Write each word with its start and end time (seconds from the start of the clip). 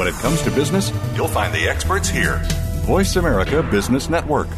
When 0.00 0.08
it 0.08 0.14
comes 0.14 0.40
to 0.44 0.50
business, 0.52 0.90
you'll 1.14 1.28
find 1.28 1.52
the 1.52 1.68
experts 1.68 2.08
here. 2.08 2.40
Voice 2.86 3.16
America 3.16 3.62
Business 3.62 4.08
Network. 4.08 4.48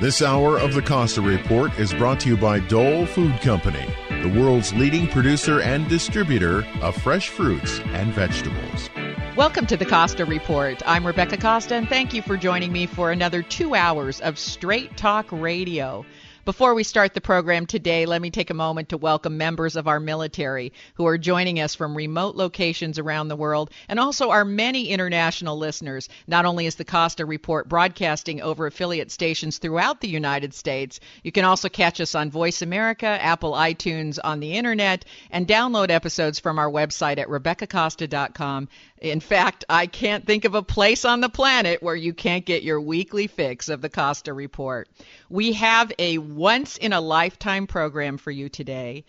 This 0.00 0.20
hour 0.20 0.58
of 0.58 0.74
the 0.74 0.82
Costa 0.84 1.20
Report 1.22 1.78
is 1.78 1.94
brought 1.94 2.18
to 2.18 2.28
you 2.28 2.36
by 2.36 2.58
Dole 2.58 3.06
Food 3.06 3.40
Company, 3.40 3.86
the 4.08 4.36
world's 4.36 4.74
leading 4.74 5.06
producer 5.06 5.60
and 5.60 5.88
distributor 5.88 6.66
of 6.82 7.00
fresh 7.00 7.28
fruits 7.28 7.78
and 7.92 8.12
vegetables. 8.12 8.89
Welcome 9.36 9.66
to 9.66 9.76
the 9.76 9.86
Costa 9.86 10.24
Report. 10.24 10.82
I'm 10.84 11.06
Rebecca 11.06 11.36
Costa, 11.36 11.76
and 11.76 11.88
thank 11.88 12.12
you 12.12 12.20
for 12.20 12.36
joining 12.36 12.72
me 12.72 12.86
for 12.86 13.12
another 13.12 13.42
two 13.42 13.76
hours 13.76 14.20
of 14.20 14.40
straight 14.40 14.96
talk 14.96 15.26
radio. 15.30 16.04
Before 16.46 16.74
we 16.74 16.84
start 16.84 17.12
the 17.12 17.20
program 17.20 17.66
today, 17.66 18.06
let 18.06 18.22
me 18.22 18.30
take 18.30 18.48
a 18.48 18.54
moment 18.54 18.88
to 18.88 18.96
welcome 18.96 19.36
members 19.36 19.76
of 19.76 19.86
our 19.86 20.00
military 20.00 20.72
who 20.94 21.06
are 21.06 21.18
joining 21.18 21.60
us 21.60 21.74
from 21.74 21.94
remote 21.94 22.34
locations 22.34 22.98
around 22.98 23.28
the 23.28 23.36
world 23.36 23.70
and 23.88 24.00
also 24.00 24.30
our 24.30 24.44
many 24.44 24.88
international 24.88 25.58
listeners. 25.58 26.08
Not 26.26 26.46
only 26.46 26.64
is 26.64 26.76
the 26.76 26.84
Costa 26.86 27.26
Report 27.26 27.68
broadcasting 27.68 28.40
over 28.40 28.66
affiliate 28.66 29.10
stations 29.10 29.58
throughout 29.58 30.00
the 30.00 30.08
United 30.08 30.54
States, 30.54 30.98
you 31.22 31.30
can 31.30 31.44
also 31.44 31.68
catch 31.68 32.00
us 32.00 32.14
on 32.14 32.30
Voice 32.30 32.62
America, 32.62 33.06
Apple 33.06 33.52
iTunes, 33.52 34.18
on 34.24 34.40
the 34.40 34.54
internet, 34.54 35.04
and 35.30 35.46
download 35.46 35.90
episodes 35.90 36.40
from 36.40 36.58
our 36.58 36.70
website 36.70 37.18
at 37.18 37.28
RebeccaCosta.com 37.28 38.68
in 39.00 39.20
fact, 39.20 39.64
I 39.68 39.86
can't 39.86 40.26
think 40.26 40.44
of 40.44 40.54
a 40.54 40.62
place 40.62 41.04
on 41.04 41.20
the 41.20 41.28
planet 41.28 41.82
where 41.82 41.96
you 41.96 42.12
can't 42.12 42.44
get 42.44 42.62
your 42.62 42.80
weekly 42.80 43.26
fix 43.26 43.68
of 43.68 43.80
the 43.80 43.88
Costa 43.88 44.34
Report. 44.34 44.88
We 45.30 45.52
have 45.54 45.90
a 45.98 46.18
once 46.18 46.76
in 46.76 46.92
a 46.92 47.00
lifetime 47.00 47.66
program 47.66 48.18
for 48.18 48.30
you 48.30 48.48
today. 48.48 49.04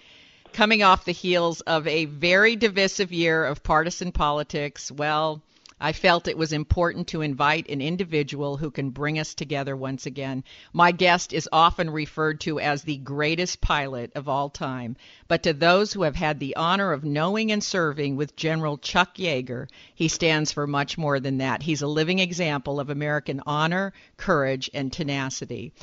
Coming 0.53 0.83
off 0.83 1.05
the 1.05 1.11
heels 1.11 1.61
of 1.61 1.87
a 1.87 2.05
very 2.05 2.55
divisive 2.55 3.11
year 3.11 3.45
of 3.45 3.63
partisan 3.63 4.11
politics, 4.11 4.91
well, 4.91 5.41
I 5.83 5.93
felt 5.93 6.27
it 6.27 6.37
was 6.37 6.53
important 6.53 7.07
to 7.07 7.21
invite 7.21 7.67
an 7.67 7.81
individual 7.81 8.57
who 8.57 8.69
can 8.69 8.91
bring 8.91 9.17
us 9.17 9.33
together 9.33 9.75
once 9.75 10.05
again. 10.05 10.43
My 10.73 10.91
guest 10.91 11.33
is 11.33 11.49
often 11.51 11.89
referred 11.89 12.39
to 12.41 12.59
as 12.59 12.83
the 12.83 12.97
greatest 12.97 13.61
pilot 13.61 14.11
of 14.13 14.29
all 14.29 14.51
time, 14.51 14.95
but 15.27 15.41
to 15.41 15.53
those 15.53 15.91
who 15.91 16.03
have 16.03 16.15
had 16.15 16.39
the 16.39 16.55
honor 16.55 16.91
of 16.91 17.03
knowing 17.03 17.51
and 17.51 17.63
serving 17.63 18.15
with 18.15 18.35
General 18.35 18.77
Chuck 18.77 19.15
Yeager, 19.15 19.67
he 19.95 20.07
stands 20.07 20.51
for 20.51 20.67
much 20.67 20.99
more 20.99 21.19
than 21.19 21.39
that. 21.39 21.63
He's 21.63 21.81
a 21.81 21.87
living 21.87 22.19
example 22.19 22.79
of 22.79 22.91
American 22.91 23.41
honor, 23.47 23.91
courage, 24.17 24.69
and 24.75 24.93
tenacity. 24.93 25.73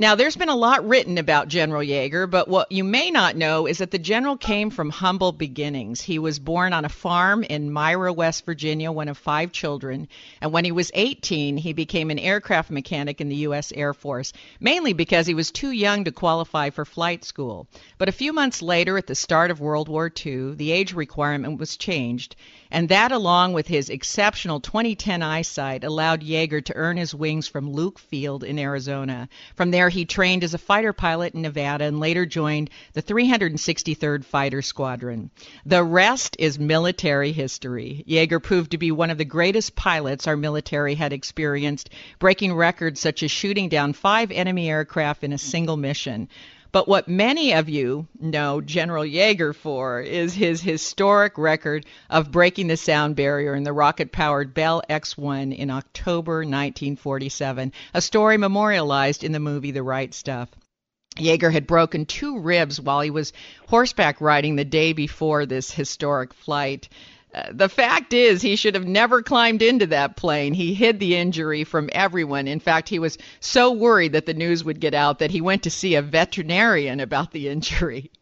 Now, 0.00 0.14
there's 0.14 0.34
been 0.34 0.48
a 0.48 0.56
lot 0.56 0.88
written 0.88 1.18
about 1.18 1.48
General 1.48 1.82
Yeager, 1.82 2.26
but 2.30 2.48
what 2.48 2.72
you 2.72 2.84
may 2.84 3.10
not 3.10 3.36
know 3.36 3.66
is 3.66 3.76
that 3.78 3.90
the 3.90 3.98
general 3.98 4.38
came 4.38 4.70
from 4.70 4.88
humble 4.88 5.30
beginnings. 5.30 6.00
He 6.00 6.18
was 6.18 6.38
born 6.38 6.72
on 6.72 6.86
a 6.86 6.88
farm 6.88 7.44
in 7.44 7.70
Myra, 7.70 8.10
West 8.10 8.46
Virginia, 8.46 8.90
one 8.90 9.08
of 9.08 9.18
five 9.18 9.52
children, 9.52 10.08
and 10.40 10.52
when 10.52 10.64
he 10.64 10.72
was 10.72 10.90
18, 10.94 11.58
he 11.58 11.74
became 11.74 12.10
an 12.10 12.18
aircraft 12.18 12.70
mechanic 12.70 13.20
in 13.20 13.28
the 13.28 13.42
U.S. 13.44 13.72
Air 13.72 13.92
Force, 13.92 14.32
mainly 14.58 14.94
because 14.94 15.26
he 15.26 15.34
was 15.34 15.50
too 15.50 15.70
young 15.70 16.04
to 16.04 16.12
qualify 16.12 16.70
for 16.70 16.86
flight 16.86 17.22
school. 17.22 17.66
But 17.98 18.08
a 18.08 18.12
few 18.12 18.32
months 18.32 18.62
later, 18.62 18.96
at 18.96 19.06
the 19.06 19.14
start 19.14 19.50
of 19.50 19.60
World 19.60 19.90
War 19.90 20.10
II, 20.24 20.54
the 20.54 20.72
age 20.72 20.94
requirement 20.94 21.60
was 21.60 21.76
changed, 21.76 22.36
and 22.70 22.88
that, 22.88 23.10
along 23.10 23.52
with 23.52 23.66
his 23.66 23.90
exceptional 23.90 24.60
2010 24.60 25.22
eyesight, 25.22 25.82
allowed 25.82 26.22
Yeager 26.22 26.64
to 26.64 26.76
earn 26.76 26.96
his 26.96 27.14
wings 27.14 27.48
from 27.48 27.72
Luke 27.72 27.98
Field 27.98 28.44
in 28.44 28.58
Arizona. 28.58 29.28
From 29.56 29.70
there, 29.70 29.88
he 29.88 30.04
trained 30.04 30.44
as 30.44 30.54
a 30.54 30.58
fighter 30.58 30.92
pilot 30.92 31.34
in 31.34 31.42
Nevada 31.42 31.84
and 31.84 31.98
later 31.98 32.26
joined 32.26 32.70
the 32.92 33.02
363rd 33.02 34.24
Fighter 34.24 34.62
Squadron. 34.62 35.30
The 35.66 35.82
rest 35.82 36.36
is 36.38 36.58
military 36.58 37.32
history. 37.32 38.04
Yeager 38.08 38.42
proved 38.42 38.70
to 38.70 38.78
be 38.78 38.92
one 38.92 39.10
of 39.10 39.18
the 39.18 39.24
greatest 39.24 39.74
pilots 39.74 40.26
our 40.26 40.36
military 40.36 40.94
had 40.94 41.12
experienced, 41.12 41.90
breaking 42.18 42.54
records 42.54 43.00
such 43.00 43.22
as 43.22 43.30
shooting 43.30 43.68
down 43.68 43.92
five 43.92 44.30
enemy 44.30 44.70
aircraft 44.70 45.24
in 45.24 45.32
a 45.32 45.38
single 45.38 45.76
mission. 45.76 46.28
But 46.72 46.86
what 46.86 47.08
many 47.08 47.52
of 47.52 47.68
you 47.68 48.06
know 48.20 48.60
General 48.60 49.04
Yeager 49.04 49.52
for 49.52 50.00
is 50.00 50.34
his 50.34 50.60
historic 50.60 51.36
record 51.36 51.84
of 52.08 52.30
breaking 52.30 52.68
the 52.68 52.76
sound 52.76 53.16
barrier 53.16 53.56
in 53.56 53.64
the 53.64 53.72
rocket 53.72 54.12
powered 54.12 54.54
Bell 54.54 54.80
X 54.88 55.18
1 55.18 55.50
in 55.50 55.68
October 55.68 56.38
1947, 56.38 57.72
a 57.92 58.00
story 58.00 58.36
memorialized 58.36 59.24
in 59.24 59.32
the 59.32 59.40
movie 59.40 59.72
The 59.72 59.82
Right 59.82 60.14
Stuff. 60.14 60.50
Yeager 61.16 61.52
had 61.52 61.66
broken 61.66 62.06
two 62.06 62.38
ribs 62.38 62.80
while 62.80 63.00
he 63.00 63.10
was 63.10 63.32
horseback 63.66 64.20
riding 64.20 64.54
the 64.54 64.64
day 64.64 64.92
before 64.92 65.46
this 65.46 65.72
historic 65.72 66.32
flight. 66.32 66.88
Uh, 67.32 67.44
the 67.52 67.68
fact 67.68 68.12
is, 68.12 68.42
he 68.42 68.56
should 68.56 68.74
have 68.74 68.86
never 68.86 69.22
climbed 69.22 69.62
into 69.62 69.86
that 69.86 70.16
plane. 70.16 70.52
He 70.52 70.74
hid 70.74 70.98
the 70.98 71.16
injury 71.16 71.62
from 71.62 71.88
everyone. 71.92 72.48
In 72.48 72.58
fact, 72.58 72.88
he 72.88 72.98
was 72.98 73.18
so 73.38 73.70
worried 73.70 74.12
that 74.12 74.26
the 74.26 74.34
news 74.34 74.64
would 74.64 74.80
get 74.80 74.94
out 74.94 75.20
that 75.20 75.30
he 75.30 75.40
went 75.40 75.62
to 75.62 75.70
see 75.70 75.94
a 75.94 76.02
veterinarian 76.02 76.98
about 76.98 77.30
the 77.30 77.48
injury. 77.48 78.10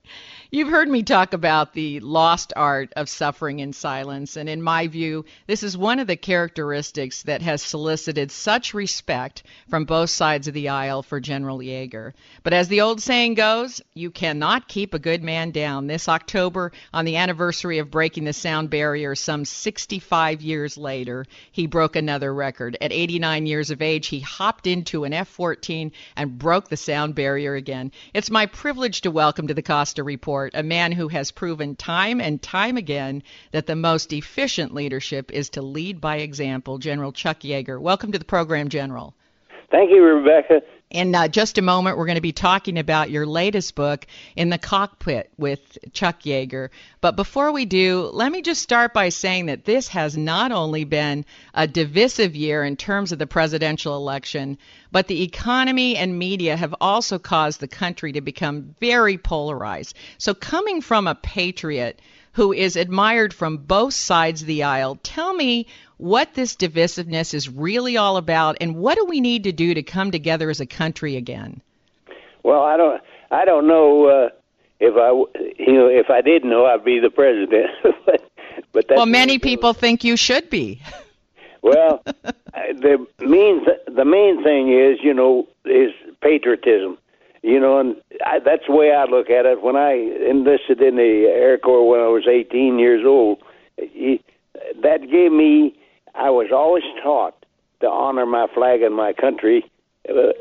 You've 0.51 0.71
heard 0.71 0.89
me 0.89 1.03
talk 1.03 1.35
about 1.35 1.75
the 1.75 2.01
lost 2.01 2.55
art 2.57 2.95
of 2.97 3.11
suffering 3.11 3.59
in 3.59 3.75
silence, 3.75 4.35
and 4.35 4.49
in 4.49 4.63
my 4.63 4.87
view, 4.87 5.27
this 5.47 5.63
is 5.63 5.77
one 5.77 5.99
of 5.99 6.07
the 6.07 6.17
characteristics 6.17 7.25
that 7.25 7.43
has 7.43 7.61
solicited 7.61 8.33
such 8.33 8.73
respect 8.73 9.43
from 9.69 9.85
both 9.85 10.09
sides 10.09 10.49
of 10.49 10.55
the 10.55 10.71
aisle 10.71 11.03
for 11.03 11.21
General 11.21 11.59
Yeager. 11.59 12.15
But 12.45 12.55
as 12.55 12.69
the 12.69 12.81
old 12.81 13.03
saying 13.03 13.35
goes, 13.35 13.83
you 13.93 14.11
cannot 14.11 14.69
keep 14.69 14.95
a 14.95 14.99
good 14.99 15.23
man 15.23 15.51
down. 15.51 15.87
This 15.87 16.09
October, 16.09 16.73
on 16.95 17.05
the 17.05 17.17
anniversary 17.17 17.77
of 17.77 17.91
breaking 17.91 18.25
the 18.25 18.33
sound 18.33 18.71
barrier 18.71 19.15
some 19.15 19.45
65 19.45 20.41
years 20.41 20.79
later, 20.79 21.27
he 21.53 21.67
broke 21.67 21.95
another 21.95 22.33
record. 22.33 22.75
At 22.81 22.91
89 22.91 23.45
years 23.45 23.71
of 23.71 23.83
age, 23.83 24.07
he 24.07 24.21
hopped 24.21 24.67
into 24.67 25.05
an 25.05 25.13
F 25.13 25.29
14 25.29 25.93
and 26.17 26.39
broke 26.39 26.71
the 26.71 26.79
sound 26.79 27.15
barrier 27.15 27.55
again. 27.55 27.93
It's 28.15 28.31
my 28.31 28.47
privilege 28.47 29.03
to 29.03 29.11
welcome 29.11 29.49
to 29.49 29.55
the 29.55 29.61
Costa 29.61 30.03
Report 30.03 30.38
a 30.47 30.63
man 30.63 30.93
who 30.93 31.09
has 31.09 31.31
proven 31.31 31.77
time 31.77 32.21
and 32.21 32.41
time 32.41 32.77
again 32.77 33.23
that 33.53 33.67
the 33.67 33.77
most 33.77 34.13
efficient 34.13 34.75
leadership 34.75 35.33
is 35.33 35.51
to 35.51 35.63
lead 35.63 36.01
by 36.01 36.17
example, 36.17 36.79
General 36.79 37.13
Chuck 37.13 37.41
Yeager. 37.41 37.81
Welcome 37.81 38.13
to 38.13 38.19
the 38.19 38.25
program, 38.25 38.69
General. 38.69 39.15
Thank 39.71 39.91
you, 39.91 40.03
Rebecca. 40.03 40.63
In 40.91 41.15
uh, 41.15 41.29
just 41.29 41.59
a 41.59 41.63
moment, 41.63 41.99
we're 41.99 42.07
going 42.07 42.15
to 42.15 42.23
be 42.23 42.33
talking 42.33 42.79
about 42.79 43.11
your 43.11 43.27
latest 43.27 43.75
book, 43.75 44.07
In 44.37 44.49
the 44.49 44.57
Cockpit 44.57 45.31
with 45.37 45.77
Chuck 45.93 46.23
Yeager. 46.23 46.71
But 47.03 47.15
before 47.15 47.53
we 47.53 47.67
do, 47.67 48.09
let 48.15 48.33
me 48.33 48.41
just 48.41 48.63
start 48.63 48.95
by 48.95 49.11
saying 49.11 49.47
that 49.47 49.67
this 49.67 49.89
has 49.89 50.17
not 50.17 50.51
only 50.51 50.85
been 50.85 51.27
a 51.53 51.67
divisive 51.67 52.35
year 52.35 52.65
in 52.65 52.77
terms 52.77 53.13
of 53.13 53.19
the 53.19 53.27
presidential 53.27 53.97
election, 53.97 54.57
but 54.91 55.09
the 55.09 55.23
economy 55.23 55.95
and 55.95 56.19
media 56.19 56.57
have 56.57 56.75
also 56.81 57.19
caused 57.19 57.61
the 57.61 57.69
country 57.69 58.13
to 58.13 58.23
become 58.23 58.75
very 58.81 59.19
polarized. 59.19 59.95
So, 60.17 60.33
coming 60.33 60.81
from 60.81 61.07
a 61.07 61.15
patriot, 61.15 62.01
who 62.33 62.53
is 62.53 62.77
admired 62.77 63.35
from 63.35 63.57
both 63.57 63.93
sides 63.93 64.43
of 64.43 64.47
the 64.47 64.63
aisle. 64.63 64.97
Tell 65.03 65.35
me 65.35 65.67
what 65.99 66.35
this 66.35 66.57
divisiveness 66.57 67.35
is 67.35 67.49
really 67.49 67.97
all 67.97 68.17
about 68.17 68.57
and 68.61 68.77
what 68.77 68.97
do 68.97 69.05
we 69.05 69.21
need 69.21 69.45
to 69.45 69.53
do 69.53 69.75
to 69.75 69.83
come 69.83 70.11
together 70.11 70.51
as 70.51 70.61
a 70.61 70.67
country 70.67 71.17
again? 71.17 71.61
Well, 72.43 72.63
I 72.63 72.77
don't 72.77 73.03
I 73.31 73.45
don't 73.45 73.67
know 73.67 74.07
uh, 74.07 74.29
if 74.81 74.95
I 74.97 75.11
you 75.59 75.73
know 75.73 75.89
if 75.89 76.11
I 76.11 76.21
did 76.21 76.45
know 76.45 76.67
I'd 76.67 76.85
be 76.85 76.99
the 76.99 77.11
president. 77.11 77.71
but 78.07 78.25
but 78.73 78.87
Well, 78.91 79.07
many 79.07 79.39
people 79.39 79.75
think 79.75 80.05
you 80.05 80.17
should 80.17 80.49
be. 80.49 80.81
well, 81.63 82.03
the 82.05 83.07
main 83.21 83.67
the 83.87 84.05
main 84.05 84.43
thing 84.43 84.73
is, 84.73 84.99
you 85.03 85.13
know, 85.13 85.47
is 85.65 85.93
patriotism 86.21 86.99
you 87.43 87.61
know, 87.61 87.79
and 87.79 87.97
I, 88.27 88.41
that's 88.41 88.67
the 88.67 88.75
way 88.75 88.93
I 88.93 89.05
look 89.05 89.31
at 89.31 89.47
it. 89.47 89.63
When 89.63 89.77
I 89.77 89.93
enlisted 90.29 90.81
in 90.81 90.97
the 90.97 91.27
Air 91.29 91.59
Corps 91.59 91.89
when 91.89 92.01
I 92.01 92.09
was 92.09 92.27
18 92.29 92.79
years 92.79 93.05
old, 93.07 93.39
he, 93.77 94.23
that 94.83 95.03
gave 95.11 95.33
me. 95.33 95.75
I 96.19 96.31
was 96.31 96.49
always 96.53 96.85
taught 97.03 97.45
to 97.81 97.89
honor 97.89 98.27
my 98.27 98.47
flag 98.55 98.83
and 98.83 98.95
my 98.95 99.13
country, 99.13 99.65
uh, 100.09 100.33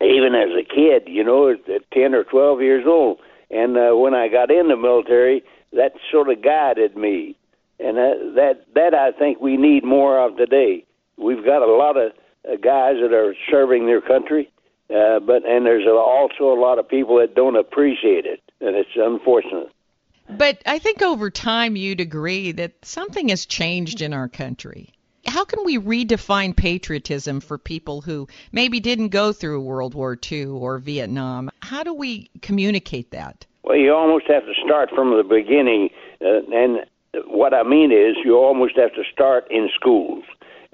even 0.00 0.34
as 0.34 0.50
a 0.58 0.64
kid. 0.64 1.04
You 1.06 1.24
know, 1.24 1.50
at 1.50 1.90
10 1.92 2.14
or 2.14 2.24
12 2.24 2.62
years 2.62 2.84
old. 2.86 3.18
And 3.50 3.76
uh, 3.76 3.94
when 3.96 4.14
I 4.14 4.28
got 4.28 4.50
in 4.50 4.68
the 4.68 4.76
military, 4.76 5.44
that 5.74 5.92
sort 6.10 6.30
of 6.30 6.42
guided 6.42 6.96
me, 6.96 7.36
and 7.78 7.96
that 7.96 8.32
that 8.36 8.66
that 8.74 8.94
I 8.94 9.12
think 9.12 9.40
we 9.40 9.56
need 9.56 9.84
more 9.84 10.18
of 10.18 10.36
today. 10.36 10.84
We've 11.18 11.44
got 11.44 11.62
a 11.62 11.72
lot 11.72 11.96
of 11.96 12.12
uh, 12.50 12.56
guys 12.56 12.96
that 13.02 13.12
are 13.12 13.34
serving 13.50 13.86
their 13.86 14.00
country 14.00 14.50
uh, 14.92 15.20
but 15.20 15.44
and 15.46 15.64
there's 15.64 15.86
also 15.86 16.52
a 16.52 16.60
lot 16.60 16.78
of 16.78 16.88
people 16.88 17.18
that 17.18 17.34
don't 17.34 17.56
appreciate 17.56 18.26
it, 18.26 18.42
and 18.60 18.76
it's 18.76 18.90
unfortunate. 18.94 19.70
But 20.28 20.62
I 20.66 20.78
think 20.78 21.02
over 21.02 21.30
time 21.30 21.76
you'd 21.76 22.00
agree 22.00 22.52
that 22.52 22.72
something 22.84 23.28
has 23.28 23.46
changed 23.46 24.02
in 24.02 24.12
our 24.12 24.28
country. 24.28 24.90
How 25.26 25.44
can 25.44 25.64
we 25.64 25.78
redefine 25.78 26.54
patriotism 26.56 27.40
for 27.40 27.58
people 27.58 28.00
who 28.00 28.28
maybe 28.50 28.80
didn't 28.80 29.08
go 29.08 29.32
through 29.32 29.60
World 29.60 29.94
War 29.94 30.18
II 30.30 30.46
or 30.46 30.78
Vietnam? 30.78 31.50
How 31.60 31.82
do 31.82 31.94
we 31.94 32.30
communicate 32.40 33.10
that? 33.12 33.46
Well, 33.62 33.76
you 33.76 33.94
almost 33.94 34.26
have 34.28 34.44
to 34.44 34.54
start 34.64 34.90
from 34.94 35.16
the 35.16 35.22
beginning, 35.22 35.90
uh, 36.20 36.40
and 36.52 36.84
what 37.26 37.54
I 37.54 37.62
mean 37.62 37.92
is 37.92 38.16
you 38.24 38.36
almost 38.36 38.76
have 38.76 38.92
to 38.94 39.02
start 39.12 39.46
in 39.50 39.68
schools. 39.74 40.24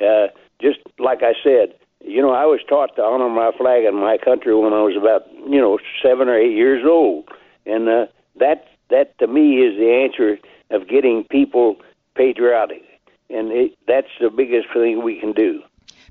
Uh, 0.02 0.28
just 0.60 0.78
like 0.98 1.22
I 1.22 1.34
said, 1.42 1.74
you 2.00 2.22
know, 2.22 2.30
I 2.30 2.46
was 2.46 2.60
taught 2.68 2.96
to 2.96 3.02
honor 3.02 3.28
my 3.28 3.50
flag 3.56 3.84
and 3.84 3.96
my 3.96 4.16
country 4.18 4.54
when 4.54 4.72
I 4.72 4.82
was 4.82 4.96
about, 4.96 5.26
you 5.48 5.60
know, 5.60 5.78
seven 6.02 6.28
or 6.28 6.38
eight 6.38 6.54
years 6.54 6.84
old, 6.86 7.28
and 7.66 7.88
uh, 7.88 8.06
that 8.38 8.66
that 8.90 9.18
to 9.18 9.26
me 9.26 9.58
is 9.58 9.76
the 9.76 9.90
answer 9.90 10.38
of 10.70 10.88
getting 10.88 11.24
people 11.24 11.76
patriotic, 12.14 12.82
and 13.30 13.52
it, 13.52 13.78
that's 13.86 14.08
the 14.20 14.30
biggest 14.30 14.68
thing 14.72 15.02
we 15.02 15.20
can 15.20 15.32
do. 15.32 15.62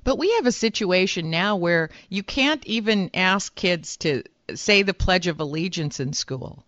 But 0.04 0.18
we 0.18 0.32
have 0.34 0.46
a 0.46 0.52
situation 0.52 1.30
now 1.30 1.56
where 1.56 1.90
you 2.08 2.22
can't 2.22 2.64
even 2.66 3.10
ask 3.14 3.54
kids 3.54 3.96
to 3.98 4.22
say 4.54 4.82
the 4.82 4.94
Pledge 4.94 5.26
of 5.26 5.40
Allegiance 5.40 6.00
in 6.00 6.12
school. 6.12 6.64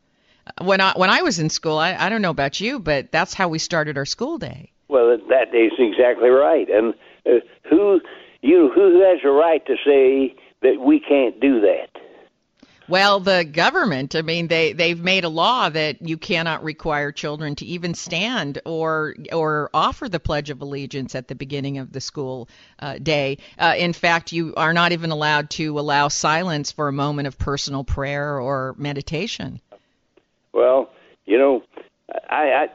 When 0.61 0.81
I 0.81 0.93
when 0.97 1.11
I 1.11 1.23
was 1.23 1.39
in 1.39 1.49
school, 1.49 1.79
I, 1.79 1.95
I 1.95 2.09
don't 2.09 2.23
know 2.23 2.31
about 2.31 2.61
you, 2.61 2.81
but 2.81 3.13
that's 3.13 3.35
how 3.35 3.49
we 3.49 3.59
started 3.59 3.97
our 3.97 4.07
school 4.07 4.39
day. 4.39 4.73
Well, 4.89 5.17
that 5.29 5.55
is 5.55 5.73
exactly 5.79 6.29
right. 6.29 6.69
And 6.69 6.95
uh, 7.25 7.41
who 7.69 8.01
you 8.43 8.71
who 8.75 9.01
has 9.01 9.21
a 9.25 9.31
right 9.31 9.65
to 9.67 9.77
say 9.85 10.35
that 10.63 10.81
we 10.81 10.99
can't 11.01 11.41
do 11.41 11.61
that? 11.61 11.90
Well, 12.91 13.21
the 13.21 13.45
government, 13.45 14.17
I 14.17 14.23
mean, 14.23 14.49
they 14.49 14.73
they've 14.73 15.01
made 15.01 15.23
a 15.23 15.29
law 15.29 15.69
that 15.69 16.03
you 16.03 16.17
cannot 16.17 16.65
require 16.65 17.13
children 17.13 17.55
to 17.57 17.65
even 17.65 17.95
stand 17.95 18.61
or 18.67 19.15
or 19.33 19.71
offer 19.73 20.09
the 20.09 20.19
Pledge 20.19 20.51
of 20.51 20.61
Allegiance 20.61 21.15
at 21.15 21.29
the 21.29 21.37
beginning 21.37 21.79
of 21.79 21.93
the 21.93 22.01
school 22.01 22.49
uh, 22.81 22.99
day. 22.99 23.39
Uh, 23.57 23.75
in 23.79 23.93
fact, 23.93 24.33
you 24.33 24.55
are 24.57 24.73
not 24.73 24.91
even 24.91 25.13
allowed 25.13 25.51
to 25.51 25.79
allow 25.79 26.09
silence 26.09 26.73
for 26.73 26.89
a 26.89 26.93
moment 26.93 27.29
of 27.29 27.39
personal 27.39 27.85
prayer 27.85 28.41
or 28.41 28.75
meditation. 28.77 29.61
Well, 30.53 30.91
you 31.27 31.39
know, 31.39 31.63
I, 32.29 32.67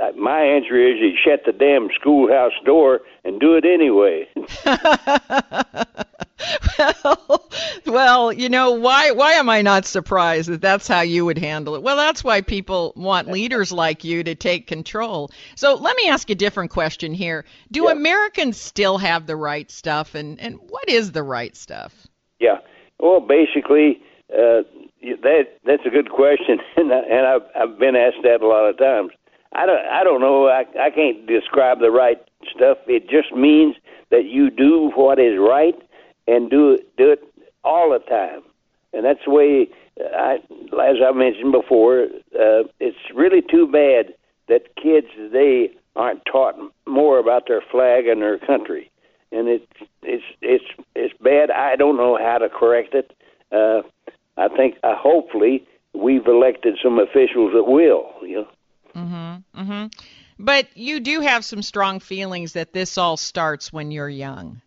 I 0.00 0.12
my 0.16 0.40
answer 0.44 0.78
is 0.78 0.98
you 0.98 1.12
shut 1.22 1.42
the 1.44 1.52
damn 1.52 1.90
schoolhouse 2.00 2.52
door 2.64 3.00
and 3.22 3.38
do 3.38 3.56
it 3.56 3.66
anyway. 3.66 4.28
well, 6.78 7.50
well, 7.86 8.32
you 8.32 8.48
know 8.48 8.72
why? 8.72 9.10
Why 9.10 9.32
am 9.32 9.48
I 9.48 9.62
not 9.62 9.84
surprised 9.84 10.48
that 10.48 10.60
that's 10.60 10.86
how 10.86 11.00
you 11.00 11.24
would 11.24 11.38
handle 11.38 11.74
it? 11.74 11.82
Well, 11.82 11.96
that's 11.96 12.22
why 12.22 12.40
people 12.40 12.92
want 12.96 13.28
leaders 13.28 13.72
like 13.72 14.04
you 14.04 14.22
to 14.24 14.34
take 14.34 14.66
control. 14.66 15.30
So 15.56 15.74
let 15.74 15.96
me 15.96 16.08
ask 16.08 16.30
a 16.30 16.34
different 16.34 16.70
question 16.70 17.12
here: 17.14 17.44
Do 17.70 17.84
yeah. 17.84 17.92
Americans 17.92 18.60
still 18.60 18.98
have 18.98 19.26
the 19.26 19.36
right 19.36 19.70
stuff, 19.70 20.14
and 20.14 20.38
and 20.40 20.58
what 20.68 20.88
is 20.88 21.12
the 21.12 21.22
right 21.22 21.56
stuff? 21.56 22.06
Yeah. 22.38 22.58
Well, 23.00 23.20
basically, 23.20 24.00
uh, 24.32 24.62
that 25.22 25.44
that's 25.64 25.86
a 25.86 25.90
good 25.90 26.10
question, 26.10 26.58
and, 26.76 26.92
I, 26.92 26.98
and 26.98 27.26
I've 27.26 27.42
I've 27.54 27.78
been 27.78 27.96
asked 27.96 28.22
that 28.22 28.42
a 28.42 28.46
lot 28.46 28.68
of 28.68 28.78
times. 28.78 29.10
I 29.52 29.66
don't 29.66 29.86
I 29.86 30.04
don't 30.04 30.20
know. 30.20 30.46
I 30.46 30.64
I 30.78 30.90
can't 30.90 31.26
describe 31.26 31.80
the 31.80 31.90
right 31.90 32.18
stuff. 32.54 32.78
It 32.86 33.08
just 33.08 33.32
means 33.34 33.76
that 34.10 34.24
you 34.24 34.50
do 34.50 34.90
what 34.94 35.18
is 35.18 35.38
right 35.38 35.74
and 36.28 36.50
do 36.50 36.72
it 36.72 36.96
do 36.96 37.10
it 37.10 37.24
all 37.64 37.90
the 37.90 37.98
time. 37.98 38.42
And 38.92 39.04
that's 39.04 39.24
the 39.24 39.30
way 39.30 39.68
I, 40.00 40.38
as 40.80 40.96
I 41.04 41.12
mentioned 41.12 41.52
before, 41.52 42.04
uh, 42.34 42.64
it's 42.80 42.96
really 43.14 43.42
too 43.42 43.66
bad 43.66 44.14
that 44.48 44.76
kids 44.76 45.08
today 45.16 45.70
aren't 45.96 46.24
taught 46.24 46.54
more 46.86 47.18
about 47.18 47.48
their 47.48 47.60
flag 47.60 48.06
and 48.06 48.22
their 48.22 48.38
country. 48.38 48.90
And 49.32 49.48
it's 49.48 49.66
it's 50.02 50.24
it's 50.40 50.64
it's 50.94 51.14
bad. 51.20 51.50
I 51.50 51.76
don't 51.76 51.96
know 51.96 52.16
how 52.16 52.38
to 52.38 52.48
correct 52.48 52.94
it. 52.94 53.12
Uh, 53.52 53.82
I 54.36 54.48
think 54.48 54.76
uh, 54.82 54.94
hopefully 54.96 55.66
we've 55.92 56.26
elected 56.26 56.78
some 56.82 56.98
officials 56.98 57.52
that 57.52 57.64
will. 57.64 58.10
You 58.22 58.36
know. 58.42 58.48
Mhm. 58.96 59.44
Mhm. 59.54 59.92
But 60.38 60.68
you 60.74 61.00
do 61.00 61.20
have 61.20 61.44
some 61.44 61.62
strong 61.62 61.98
feelings 62.00 62.52
that 62.52 62.72
this 62.72 62.96
all 62.96 63.16
starts 63.16 63.72
when 63.72 63.90
you're 63.90 64.08
young. 64.08 64.62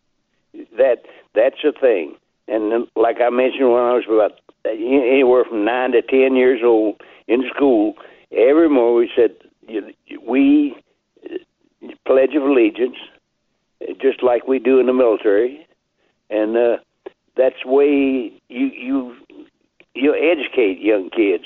That 0.78 1.06
that's 1.34 1.58
the 1.64 1.74
thing. 1.80 2.16
And 2.48 2.88
like 2.96 3.18
I 3.22 3.30
mentioned 3.30 3.72
when 3.72 3.82
I 3.82 3.94
was 3.94 4.04
about 4.08 4.40
anywhere 4.66 5.46
from 5.46 5.64
nine 5.66 5.92
to 5.92 6.02
ten 6.02 6.36
years 6.36 6.62
old 6.64 7.02
in 7.28 7.44
school, 7.54 7.94
every 8.32 8.70
morning 8.70 8.96
we 8.96 9.12
said 9.16 9.36
we 10.28 10.76
uh, 11.24 11.88
pledge 12.06 12.36
of 12.36 12.44
allegiance, 12.44 12.98
just 14.02 14.22
like 14.22 14.48
we 14.48 14.60
do 14.60 14.80
in 14.80 14.88
the 14.88 14.94
military, 14.94 15.66
and 16.30 16.58
uh, 16.58 16.78
that's 17.38 17.64
way 17.66 18.34
you 18.50 18.66
you 18.68 19.16
you 19.94 20.16
educate 20.16 20.80
young 20.80 21.10
kids. 21.10 21.46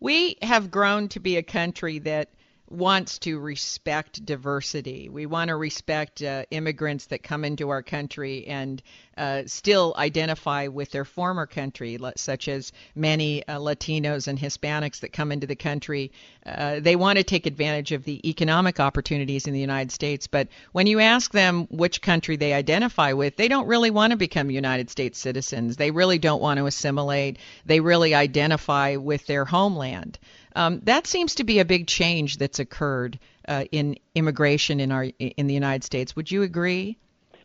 We 0.00 0.36
have 0.42 0.70
grown 0.70 1.08
to 1.08 1.20
be 1.20 1.36
a 1.36 1.42
country 1.42 1.98
that 2.00 2.30
wants 2.70 3.18
to 3.18 3.38
respect 3.38 4.24
diversity. 4.24 5.08
We 5.08 5.26
want 5.26 5.48
to 5.48 5.56
respect 5.56 6.22
uh, 6.22 6.44
immigrants 6.52 7.06
that 7.06 7.22
come 7.22 7.44
into 7.44 7.68
our 7.70 7.82
country 7.82 8.46
and 8.46 8.80
uh, 9.16 9.42
still 9.46 9.92
identify 9.98 10.68
with 10.68 10.92
their 10.92 11.04
former 11.04 11.46
country, 11.46 11.98
such 12.16 12.46
as 12.48 12.72
many 12.94 13.46
uh, 13.48 13.58
Latinos 13.58 14.28
and 14.28 14.38
Hispanics 14.38 15.00
that 15.00 15.12
come 15.12 15.32
into 15.32 15.48
the 15.48 15.56
country. 15.56 16.12
Uh, 16.46 16.78
they 16.80 16.94
want 16.94 17.18
to 17.18 17.24
take 17.24 17.44
advantage 17.44 17.90
of 17.90 18.04
the 18.04 18.26
economic 18.28 18.78
opportunities 18.78 19.46
in 19.48 19.52
the 19.52 19.60
United 19.60 19.90
States, 19.90 20.28
but 20.28 20.48
when 20.72 20.86
you 20.86 21.00
ask 21.00 21.32
them 21.32 21.66
which 21.70 22.00
country 22.00 22.36
they 22.36 22.54
identify 22.54 23.12
with, 23.12 23.36
they 23.36 23.48
don't 23.48 23.66
really 23.66 23.90
want 23.90 24.12
to 24.12 24.16
become 24.16 24.48
United 24.48 24.88
States 24.88 25.18
citizens. 25.18 25.76
They 25.76 25.90
really 25.90 26.18
don't 26.18 26.40
want 26.40 26.58
to 26.58 26.66
assimilate. 26.66 27.38
They 27.66 27.80
really 27.80 28.14
identify 28.14 28.96
with 28.96 29.26
their 29.26 29.44
homeland. 29.44 30.18
Um, 30.56 30.80
that 30.84 31.06
seems 31.06 31.34
to 31.36 31.44
be 31.44 31.58
a 31.58 31.64
big 31.64 31.86
change 31.86 32.38
that's 32.38 32.58
occurred 32.58 33.18
uh, 33.48 33.64
in 33.72 33.96
immigration 34.14 34.80
in 34.80 34.92
our 34.92 35.04
in 35.18 35.46
the 35.46 35.54
United 35.54 35.84
States. 35.84 36.16
Would 36.16 36.30
you 36.30 36.42
agree? 36.42 36.96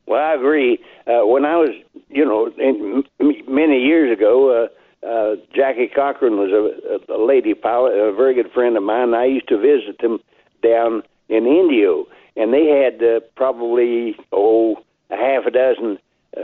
Well, 0.08 0.22
I 0.22 0.34
agree. 0.34 0.80
Uh, 1.08 1.26
when 1.26 1.46
I 1.46 1.56
was, 1.56 1.70
you 2.10 2.26
know, 2.26 2.52
in, 2.58 3.04
many 3.48 3.80
years 3.80 4.16
ago, 4.16 4.70
uh, 5.04 5.08
uh, 5.08 5.36
Jackie 5.56 5.88
Cochran 5.88 6.38
was 6.38 6.52
a, 6.52 7.14
a 7.14 7.18
lady 7.24 7.54
pilot, 7.54 7.94
a 7.94 8.14
very 8.14 8.36
good 8.36 8.52
friend 8.52 8.78
of 8.78 8.84
mine. 8.84 9.14
I 9.14 9.26
used 9.26 9.48
to 9.50 9.58
visit 9.58 10.00
them 10.00 10.20
down 10.62 11.04
in 11.30 11.46
Indio, 11.48 12.06
and 12.36 12.54
they 12.54 12.68
had 12.68 13.04
uh, 13.04 13.20
probably 13.36 14.16
oh 14.32 14.78
a 15.10 15.16
half 15.16 15.46
a 15.46 15.52
dozen 15.52 15.98
uh, 16.38 16.42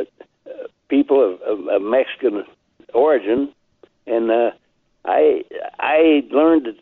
uh, 0.47 0.67
people 0.89 1.33
of, 1.33 1.41
of, 1.41 1.67
of 1.67 1.81
Mexican 1.81 2.43
origin, 2.93 3.53
and 4.07 4.31
uh, 4.31 4.51
I 5.05 5.43
I 5.79 6.23
learned 6.31 6.65
that 6.65 6.77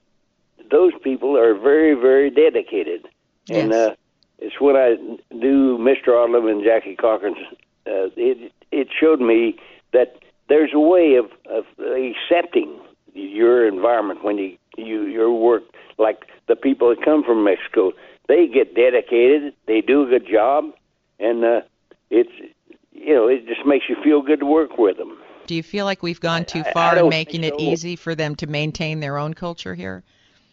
those 0.71 0.93
people 1.03 1.37
are 1.37 1.53
very 1.53 1.93
very 1.93 2.29
dedicated, 2.29 3.07
yes. 3.47 3.63
and 3.63 3.73
uh, 3.73 3.95
it's 4.39 4.59
when 4.59 4.75
I 4.75 4.95
knew 5.33 5.77
Mr. 5.77 6.09
Odlum 6.09 6.49
and 6.49 6.63
Jackie 6.63 6.95
Cochran. 6.95 7.35
Uh, 7.87 8.09
it 8.15 8.51
it 8.71 8.87
showed 8.99 9.21
me 9.21 9.57
that 9.93 10.19
there's 10.47 10.71
a 10.73 10.79
way 10.79 11.15
of, 11.15 11.25
of 11.49 11.65
accepting 11.79 12.79
your 13.13 13.67
environment 13.67 14.23
when 14.23 14.37
you 14.37 14.57
you 14.77 15.05
your 15.05 15.31
work 15.33 15.63
like 15.97 16.25
the 16.47 16.55
people 16.55 16.89
that 16.89 17.03
come 17.03 17.23
from 17.23 17.43
Mexico. 17.43 17.91
They 18.27 18.47
get 18.47 18.75
dedicated. 18.75 19.53
They 19.65 19.81
do 19.81 20.03
a 20.03 20.09
good 20.09 20.27
job, 20.27 20.65
and 21.19 21.43
uh, 21.43 21.61
it's 22.09 22.31
you 22.91 23.13
know 23.13 23.27
it 23.27 23.47
just 23.47 23.65
makes 23.65 23.85
you 23.89 23.95
feel 24.03 24.21
good 24.21 24.39
to 24.39 24.45
work 24.45 24.77
with 24.77 24.97
them. 24.97 25.17
Do 25.49 25.55
you 25.55 25.63
feel 25.63 25.85
like 25.85 26.03
we've 26.03 26.19
gone 26.19 26.45
too 26.45 26.63
far 26.63 26.95
in 26.99 27.09
making 27.09 27.43
it 27.43 27.55
easy 27.57 27.95
for 27.95 28.13
them 28.13 28.35
to 28.35 28.45
maintain 28.45 28.99
their 28.99 29.17
own 29.17 29.33
culture 29.33 29.73
here? 29.73 30.03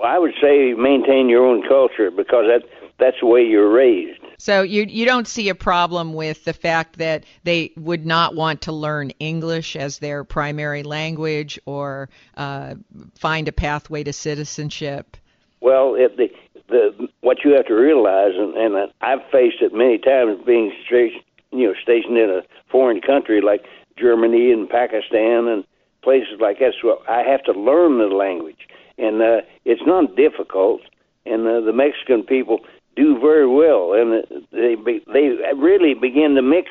Well, 0.01 0.11
I 0.11 0.19
would 0.19 0.33
say 0.41 0.73
maintain 0.73 1.29
your 1.29 1.45
own 1.45 1.69
culture 1.69 2.11
because 2.11 2.47
that 2.49 2.63
that's 2.99 3.19
the 3.21 3.27
way 3.27 3.43
you're 3.43 3.71
raised. 3.71 4.19
So 4.39 4.63
you 4.63 4.85
you 4.85 5.05
don't 5.05 5.29
see 5.29 5.51
a 5.51 5.55
problem 5.55 6.15
with 6.15 6.45
the 6.45 6.55
fact 6.55 6.97
that 6.97 7.25
they 7.45 7.73
would 7.77 8.07
not 8.07 8.35
want 8.35 8.63
to 8.63 8.73
learn 8.73 9.11
English 9.21 9.77
as 9.77 9.99
their 9.99 10.25
primary 10.25 10.83
language 10.83 11.61
or 11.67 12.09
uh, 12.39 12.77
find 13.19 13.49
a 13.49 13.53
pathway 13.53 14.03
to 14.03 14.15
citizenship. 14.15 15.19
Well, 15.61 15.95
if 15.95 16.17
the 16.17 16.31
the 16.69 17.09
what 17.21 17.45
you 17.45 17.51
have 17.51 17.67
to 17.67 17.75
realize, 17.75 18.33
and, 18.35 18.55
and 18.55 18.91
I've 19.03 19.31
faced 19.31 19.61
it 19.61 19.75
many 19.75 19.99
times, 19.99 20.43
being 20.47 20.73
straight, 20.87 21.13
you 21.53 21.67
know 21.67 21.75
stationed 21.83 22.17
in 22.17 22.31
a 22.31 22.43
foreign 22.71 23.03
country 23.03 23.43
like 23.43 23.67
Germany 23.99 24.53
and 24.53 24.69
Pakistan 24.69 25.49
and 25.49 25.65
places 26.03 26.39
like 26.41 26.59
that. 26.61 26.75
So 26.81 27.03
I 27.09 27.23
have 27.23 27.43
to 27.45 27.53
learn 27.53 27.99
the 27.99 28.15
language, 28.15 28.69
and 28.99 29.21
uh, 29.21 29.41
it's 29.65 29.83
not 29.87 30.17
difficult. 30.17 30.81
And 31.25 31.47
uh, 31.47 31.61
the 31.61 31.73
Mexican 31.73 32.23
people 32.23 32.61
do 32.95 33.19
very 33.19 33.49
well, 33.49 33.93
and 33.93 34.25
uh, 34.25 34.41
they 34.53 34.75
be, 34.77 35.03
they 35.13 35.31
really 35.57 35.95
begin 35.95 36.35
to 36.37 36.43
mix 36.43 36.71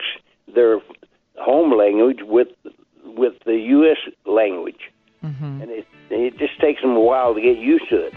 their 0.54 0.80
home 1.38 1.78
language 1.78 2.20
with 2.22 2.48
with 3.04 3.34
the 3.46 3.58
U.S. 3.58 3.98
language, 4.26 4.92
mm-hmm. 5.24 5.62
and 5.62 5.70
it 5.70 5.86
it 6.10 6.38
just 6.38 6.60
takes 6.62 6.82
them 6.82 6.92
a 6.92 7.00
while 7.00 7.34
to 7.34 7.42
get 7.42 7.58
used 7.58 7.90
to 7.90 8.08
it. 8.08 8.14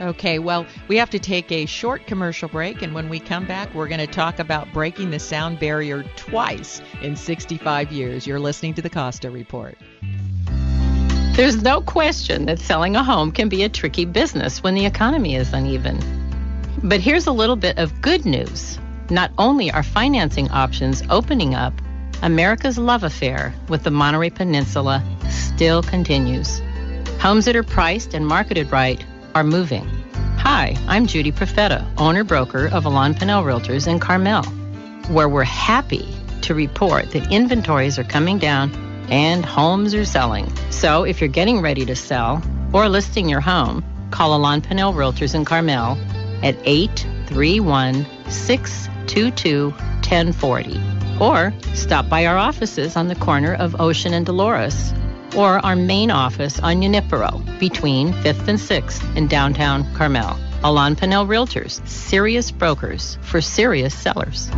Okay, 0.00 0.40
well, 0.40 0.66
we 0.88 0.96
have 0.96 1.10
to 1.10 1.20
take 1.20 1.52
a 1.52 1.66
short 1.66 2.06
commercial 2.06 2.48
break, 2.48 2.82
and 2.82 2.94
when 2.94 3.08
we 3.08 3.20
come 3.20 3.46
back, 3.46 3.72
we're 3.74 3.86
going 3.86 4.00
to 4.00 4.08
talk 4.08 4.40
about 4.40 4.72
breaking 4.72 5.10
the 5.10 5.20
sound 5.20 5.60
barrier 5.60 6.02
twice 6.16 6.82
in 7.00 7.14
65 7.14 7.92
years. 7.92 8.26
You're 8.26 8.40
listening 8.40 8.74
to 8.74 8.82
the 8.82 8.90
Costa 8.90 9.30
Report. 9.30 9.78
There's 11.36 11.62
no 11.62 11.80
question 11.80 12.46
that 12.46 12.58
selling 12.58 12.96
a 12.96 13.04
home 13.04 13.30
can 13.30 13.48
be 13.48 13.62
a 13.62 13.68
tricky 13.68 14.04
business 14.04 14.64
when 14.64 14.74
the 14.74 14.84
economy 14.84 15.36
is 15.36 15.52
uneven. 15.52 16.00
But 16.82 17.00
here's 17.00 17.28
a 17.28 17.32
little 17.32 17.56
bit 17.56 17.78
of 17.78 18.00
good 18.00 18.24
news. 18.24 18.78
Not 19.10 19.30
only 19.38 19.70
are 19.70 19.82
financing 19.84 20.50
options 20.50 21.02
opening 21.08 21.54
up, 21.54 21.72
America's 22.22 22.78
love 22.78 23.04
affair 23.04 23.54
with 23.68 23.84
the 23.84 23.90
Monterey 23.90 24.30
Peninsula 24.30 25.04
still 25.28 25.82
continues. 25.82 26.60
Homes 27.20 27.44
that 27.44 27.54
are 27.54 27.62
priced 27.62 28.12
and 28.12 28.26
marketed 28.26 28.72
right 28.72 29.04
are 29.34 29.44
moving. 29.44 29.84
Hi, 30.38 30.76
I'm 30.86 31.06
Judy 31.06 31.32
Profeta, 31.32 31.86
owner 31.98 32.22
broker 32.22 32.68
of 32.68 32.84
Alain 32.84 33.14
Pinel 33.14 33.42
Realtors 33.42 33.88
in 33.88 33.98
Carmel, 33.98 34.44
where 35.08 35.28
we're 35.28 35.42
happy 35.42 36.06
to 36.42 36.54
report 36.54 37.10
that 37.10 37.32
inventories 37.32 37.98
are 37.98 38.04
coming 38.04 38.38
down 38.38 38.72
and 39.10 39.44
homes 39.44 39.94
are 39.94 40.04
selling. 40.04 40.52
So 40.70 41.04
if 41.04 41.20
you're 41.20 41.28
getting 41.28 41.60
ready 41.60 41.84
to 41.86 41.96
sell 41.96 42.42
or 42.72 42.88
listing 42.88 43.28
your 43.28 43.40
home, 43.40 43.84
call 44.10 44.36
Alain 44.36 44.60
Pinel 44.60 44.94
Realtors 44.94 45.34
in 45.34 45.44
Carmel 45.44 45.98
at 46.42 46.56
831 46.64 48.06
622 48.30 49.70
1040 49.70 50.80
or 51.20 51.52
stop 51.74 52.08
by 52.08 52.26
our 52.26 52.36
offices 52.36 52.96
on 52.96 53.08
the 53.08 53.14
corner 53.14 53.54
of 53.54 53.80
Ocean 53.80 54.12
and 54.12 54.26
Dolores 54.26 54.92
or 55.36 55.64
our 55.64 55.76
main 55.76 56.10
office 56.10 56.58
on 56.60 56.82
Junipero 56.82 57.42
between 57.58 58.12
5th 58.12 58.48
and 58.48 58.58
6th 58.58 59.16
in 59.16 59.28
downtown 59.28 59.84
Carmel. 59.94 60.36
Alain 60.62 60.96
Pinel 60.96 61.26
Realtors, 61.26 61.86
serious 61.86 62.50
brokers 62.50 63.18
for 63.22 63.40
serious 63.40 63.94
sellers. 63.94 64.50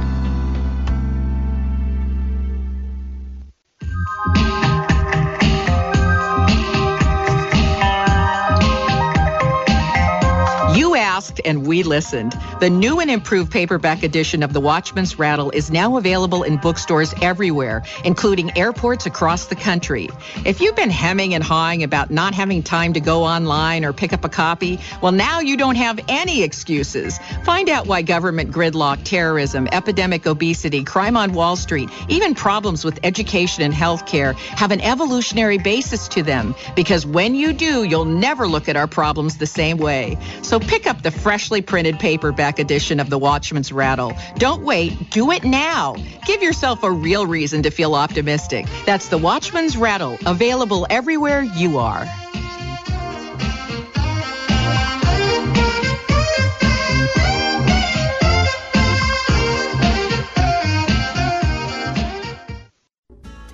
Asked 11.26 11.40
and 11.45 11.66
we 11.66 11.83
listened. 11.83 12.37
The 12.61 12.71
new 12.71 13.00
and 13.00 13.11
improved 13.11 13.50
paperback 13.50 14.02
edition 14.02 14.42
of 14.42 14.52
The 14.52 14.61
Watchman's 14.61 15.18
Rattle 15.18 15.50
is 15.50 15.71
now 15.71 15.97
available 15.97 16.42
in 16.42 16.56
bookstores 16.56 17.14
everywhere, 17.21 17.83
including 18.04 18.56
airports 18.56 19.06
across 19.06 19.47
the 19.47 19.56
country. 19.56 20.09
If 20.45 20.61
you've 20.61 20.76
been 20.76 20.90
hemming 20.90 21.35
and 21.35 21.42
hawing 21.42 21.83
about 21.83 22.11
not 22.11 22.35
having 22.35 22.62
time 22.62 22.92
to 22.92 23.00
go 23.00 23.25
online 23.25 23.85
or 23.85 23.92
pick 23.92 24.12
up 24.12 24.25
a 24.25 24.28
copy, 24.28 24.78
well, 25.02 25.12
now 25.12 25.40
you 25.40 25.56
don't 25.56 25.76
have 25.76 25.99
any 26.09 26.42
excuses. 26.42 27.18
Find 27.45 27.68
out 27.68 27.87
why 27.87 28.02
government 28.02 28.52
gridlock, 28.52 29.02
terrorism, 29.04 29.68
epidemic 29.73 30.26
obesity, 30.26 30.85
crime 30.85 31.16
on 31.16 31.33
Wall 31.33 31.56
Street, 31.56 31.90
even 32.09 32.35
problems 32.35 32.85
with 32.85 33.00
education 33.02 33.62
and 33.62 33.75
health 33.75 34.06
care 34.06 34.35
have 34.35 34.71
an 34.71 34.80
evolutionary 34.80 35.59
basis 35.59 36.09
to 36.09 36.23
them. 36.23 36.54
Because 36.75 37.04
when 37.04 37.35
you 37.35 37.52
do, 37.52 37.85
you'll 37.85 38.04
never 38.04 38.47
look 38.47 38.68
at 38.68 38.76
our 38.76 38.87
problems 38.87 39.38
the 39.38 39.47
same 39.47 39.78
way. 39.78 40.18
So 40.42 40.61
pick 40.61 40.87
up 40.87 41.02
the 41.02 41.11
freshly 41.16 41.62
printed 41.62 41.99
paperback 41.99 42.58
edition 42.58 43.00
of 43.00 43.11
The 43.11 43.18
Watchman's 43.18 43.73
Rattle. 43.73 44.16
Don't 44.37 44.62
wait, 44.62 45.11
do 45.11 45.30
it 45.30 45.44
now. 45.44 45.96
Give 46.26 46.42
yourself 46.42 46.82
a 46.82 46.90
real 46.90 47.26
reason 47.26 47.62
to 47.62 47.70
feel 47.70 47.94
optimistic. 47.94 48.66
That's 48.85 49.08
The 49.08 49.18
Watchman's 49.18 49.76
Rattle, 49.76 50.18
available 50.26 50.87
everywhere 50.90 51.42
you 51.42 51.78
are. 51.78 52.06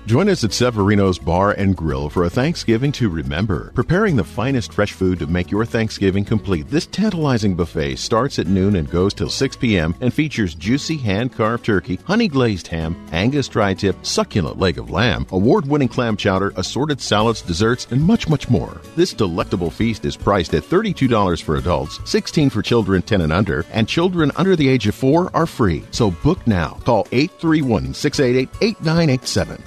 Join 0.05 0.27
us 0.27 0.43
at 0.43 0.51
Severino's 0.51 1.17
Bar 1.17 1.51
and 1.51 1.77
Grill 1.77 2.09
for 2.09 2.25
a 2.25 2.29
Thanksgiving 2.29 2.91
to 2.91 3.07
remember. 3.07 3.71
Preparing 3.73 4.17
the 4.17 4.23
finest 4.23 4.73
fresh 4.73 4.91
food 4.91 5.17
to 5.19 5.27
make 5.27 5.49
your 5.49 5.63
Thanksgiving 5.63 6.25
complete. 6.25 6.69
This 6.69 6.87
tantalizing 6.87 7.55
buffet 7.55 7.95
starts 7.95 8.37
at 8.37 8.47
noon 8.47 8.75
and 8.75 8.91
goes 8.91 9.13
till 9.13 9.29
6 9.29 9.55
p.m. 9.55 9.95
and 10.01 10.13
features 10.13 10.55
juicy 10.55 10.97
hand-carved 10.97 11.63
turkey, 11.63 12.01
honey 12.03 12.27
glazed 12.27 12.67
ham, 12.67 12.97
Angus 13.13 13.47
tri-tip, 13.47 13.95
succulent 14.05 14.59
leg 14.59 14.77
of 14.77 14.89
lamb, 14.89 15.25
award-winning 15.31 15.87
clam 15.87 16.17
chowder, 16.17 16.51
assorted 16.57 16.99
salads, 16.99 17.41
desserts, 17.41 17.87
and 17.89 18.03
much, 18.03 18.27
much 18.27 18.49
more. 18.49 18.81
This 18.97 19.13
delectable 19.13 19.71
feast 19.71 20.03
is 20.03 20.17
priced 20.17 20.53
at 20.53 20.63
$32 20.63 21.41
for 21.41 21.55
adults, 21.55 22.01
16 22.03 22.49
for 22.49 22.61
children 22.61 23.03
10 23.03 23.21
and 23.21 23.31
under, 23.31 23.65
and 23.71 23.87
children 23.87 24.33
under 24.35 24.57
the 24.57 24.67
age 24.67 24.85
of 24.85 24.95
4 24.95 25.31
are 25.33 25.47
free. 25.47 25.81
So 25.91 26.11
book 26.11 26.45
now. 26.45 26.77
Call 26.83 27.05
831-688-8987. 27.05 29.61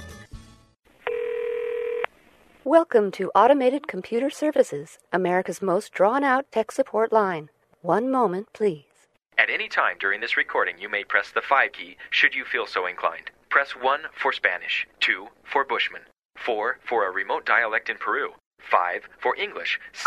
Welcome 2.67 3.11
to 3.11 3.31
Automated 3.33 3.87
Computer 3.87 4.29
Services, 4.29 4.97
America's 5.13 5.61
most 5.61 5.93
drawn 5.93 6.21
out 6.21 6.51
tech 6.51 6.69
support 6.69 7.13
line. 7.13 7.49
One 7.81 8.11
moment, 8.11 8.51
please. 8.51 9.07
At 9.37 9.49
any 9.49 9.69
time 9.69 9.95
during 10.01 10.19
this 10.19 10.35
recording, 10.35 10.77
you 10.77 10.89
may 10.89 11.05
press 11.05 11.31
the 11.31 11.41
5 11.41 11.71
key 11.71 11.95
should 12.09 12.35
you 12.35 12.43
feel 12.43 12.67
so 12.67 12.85
inclined. 12.85 13.31
Press 13.49 13.69
1 13.69 14.01
for 14.21 14.33
Spanish, 14.33 14.85
2 14.99 15.27
for 15.45 15.63
Bushman, 15.63 16.01
4 16.35 16.79
for 16.85 17.07
a 17.07 17.11
remote 17.11 17.45
dialect 17.45 17.87
in 17.87 17.95
Peru, 17.95 18.31
5 18.59 19.03
for 19.17 19.33
English, 19.37 19.79
6. 19.93 20.05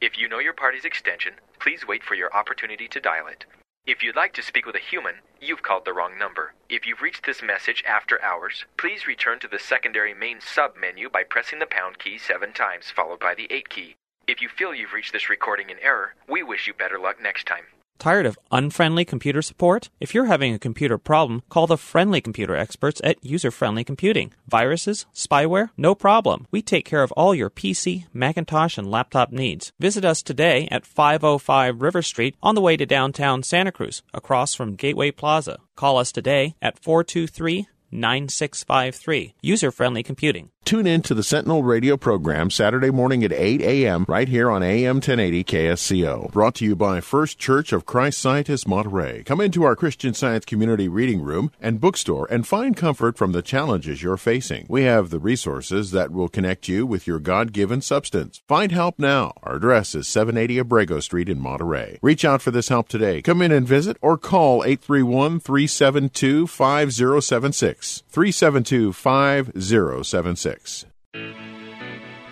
If 0.00 0.16
you 0.16 0.28
know 0.28 0.38
your 0.38 0.54
party's 0.54 0.84
extension, 0.84 1.32
please 1.58 1.84
wait 1.84 2.04
for 2.04 2.14
your 2.14 2.32
opportunity 2.32 2.86
to 2.86 3.00
dial 3.00 3.26
it. 3.26 3.44
If 3.86 4.02
you'd 4.02 4.14
like 4.14 4.34
to 4.34 4.42
speak 4.42 4.66
with 4.66 4.76
a 4.76 4.78
human, 4.78 5.16
you've 5.40 5.62
called 5.62 5.84
the 5.84 5.92
wrong 5.92 6.18
number. 6.18 6.54
If 6.68 6.86
you've 6.86 7.00
reached 7.00 7.24
this 7.24 7.42
message 7.42 7.82
after 7.86 8.22
hours, 8.22 8.66
please 8.76 9.06
return 9.06 9.38
to 9.40 9.48
the 9.48 9.58
secondary 9.58 10.12
main 10.12 10.40
sub 10.40 10.76
menu 10.76 11.08
by 11.08 11.24
pressing 11.24 11.58
the 11.58 11.66
pound 11.66 11.98
key 11.98 12.18
seven 12.18 12.52
times, 12.52 12.90
followed 12.90 13.18
by 13.18 13.34
the 13.34 13.48
8 13.50 13.68
key. 13.68 13.96
If 14.26 14.42
you 14.42 14.48
feel 14.48 14.74
you've 14.74 14.92
reached 14.92 15.12
this 15.12 15.28
recording 15.30 15.70
in 15.70 15.78
error, 15.80 16.14
we 16.28 16.42
wish 16.42 16.66
you 16.66 16.74
better 16.74 16.98
luck 16.98 17.20
next 17.20 17.46
time. 17.46 17.64
Tired 18.00 18.24
of 18.24 18.38
unfriendly 18.50 19.04
computer 19.04 19.42
support? 19.42 19.90
If 20.00 20.14
you're 20.14 20.24
having 20.24 20.54
a 20.54 20.58
computer 20.58 20.96
problem, 20.96 21.42
call 21.50 21.66
the 21.66 21.76
friendly 21.76 22.22
computer 22.22 22.56
experts 22.56 22.98
at 23.04 23.22
User 23.22 23.50
Friendly 23.50 23.84
Computing. 23.84 24.32
Viruses, 24.48 25.04
spyware, 25.14 25.68
no 25.76 25.94
problem. 25.94 26.46
We 26.50 26.62
take 26.62 26.86
care 26.86 27.02
of 27.02 27.12
all 27.12 27.34
your 27.34 27.50
PC, 27.50 28.06
Macintosh, 28.14 28.78
and 28.78 28.90
laptop 28.90 29.32
needs. 29.32 29.72
Visit 29.78 30.06
us 30.06 30.22
today 30.22 30.66
at 30.70 30.86
505 30.86 31.82
River 31.82 32.00
Street 32.00 32.36
on 32.42 32.54
the 32.54 32.62
way 32.62 32.74
to 32.78 32.86
downtown 32.86 33.42
Santa 33.42 33.70
Cruz, 33.70 34.02
across 34.14 34.54
from 34.54 34.76
Gateway 34.76 35.10
Plaza. 35.10 35.58
Call 35.76 35.98
us 35.98 36.10
today 36.10 36.54
at 36.62 36.78
423 36.78 37.68
9653. 37.92 39.34
User 39.42 39.70
Friendly 39.70 40.02
Computing. 40.02 40.50
Tune 40.70 40.86
in 40.86 41.02
to 41.02 41.14
the 41.14 41.24
Sentinel 41.24 41.64
radio 41.64 41.96
program 41.96 42.48
Saturday 42.48 42.92
morning 42.92 43.24
at 43.24 43.32
8 43.32 43.60
a.m. 43.60 44.04
right 44.06 44.28
here 44.28 44.48
on 44.48 44.62
AM 44.62 44.98
1080 44.98 45.42
KSCO. 45.42 46.30
Brought 46.30 46.54
to 46.54 46.64
you 46.64 46.76
by 46.76 47.00
First 47.00 47.40
Church 47.40 47.72
of 47.72 47.86
Christ 47.86 48.20
Scientist 48.20 48.68
Monterey. 48.68 49.24
Come 49.24 49.40
into 49.40 49.64
our 49.64 49.74
Christian 49.74 50.14
Science 50.14 50.44
Community 50.44 50.86
Reading 50.86 51.22
Room 51.22 51.50
and 51.60 51.80
Bookstore 51.80 52.28
and 52.30 52.46
find 52.46 52.76
comfort 52.76 53.18
from 53.18 53.32
the 53.32 53.42
challenges 53.42 54.00
you're 54.00 54.16
facing. 54.16 54.66
We 54.68 54.84
have 54.84 55.10
the 55.10 55.18
resources 55.18 55.90
that 55.90 56.12
will 56.12 56.28
connect 56.28 56.68
you 56.68 56.86
with 56.86 57.04
your 57.04 57.18
God 57.18 57.52
given 57.52 57.80
substance. 57.80 58.40
Find 58.46 58.70
help 58.70 58.96
now. 58.96 59.32
Our 59.42 59.56
address 59.56 59.96
is 59.96 60.06
780 60.06 60.60
Abrego 60.60 61.00
Street 61.00 61.28
in 61.28 61.40
Monterey. 61.40 61.98
Reach 62.00 62.24
out 62.24 62.42
for 62.42 62.52
this 62.52 62.68
help 62.68 62.86
today. 62.86 63.22
Come 63.22 63.42
in 63.42 63.50
and 63.50 63.66
visit 63.66 63.96
or 64.00 64.16
call 64.16 64.62
831 64.62 65.40
372 65.40 66.46
5076. 66.46 68.04
372 68.08 68.92
5076. 68.92 70.59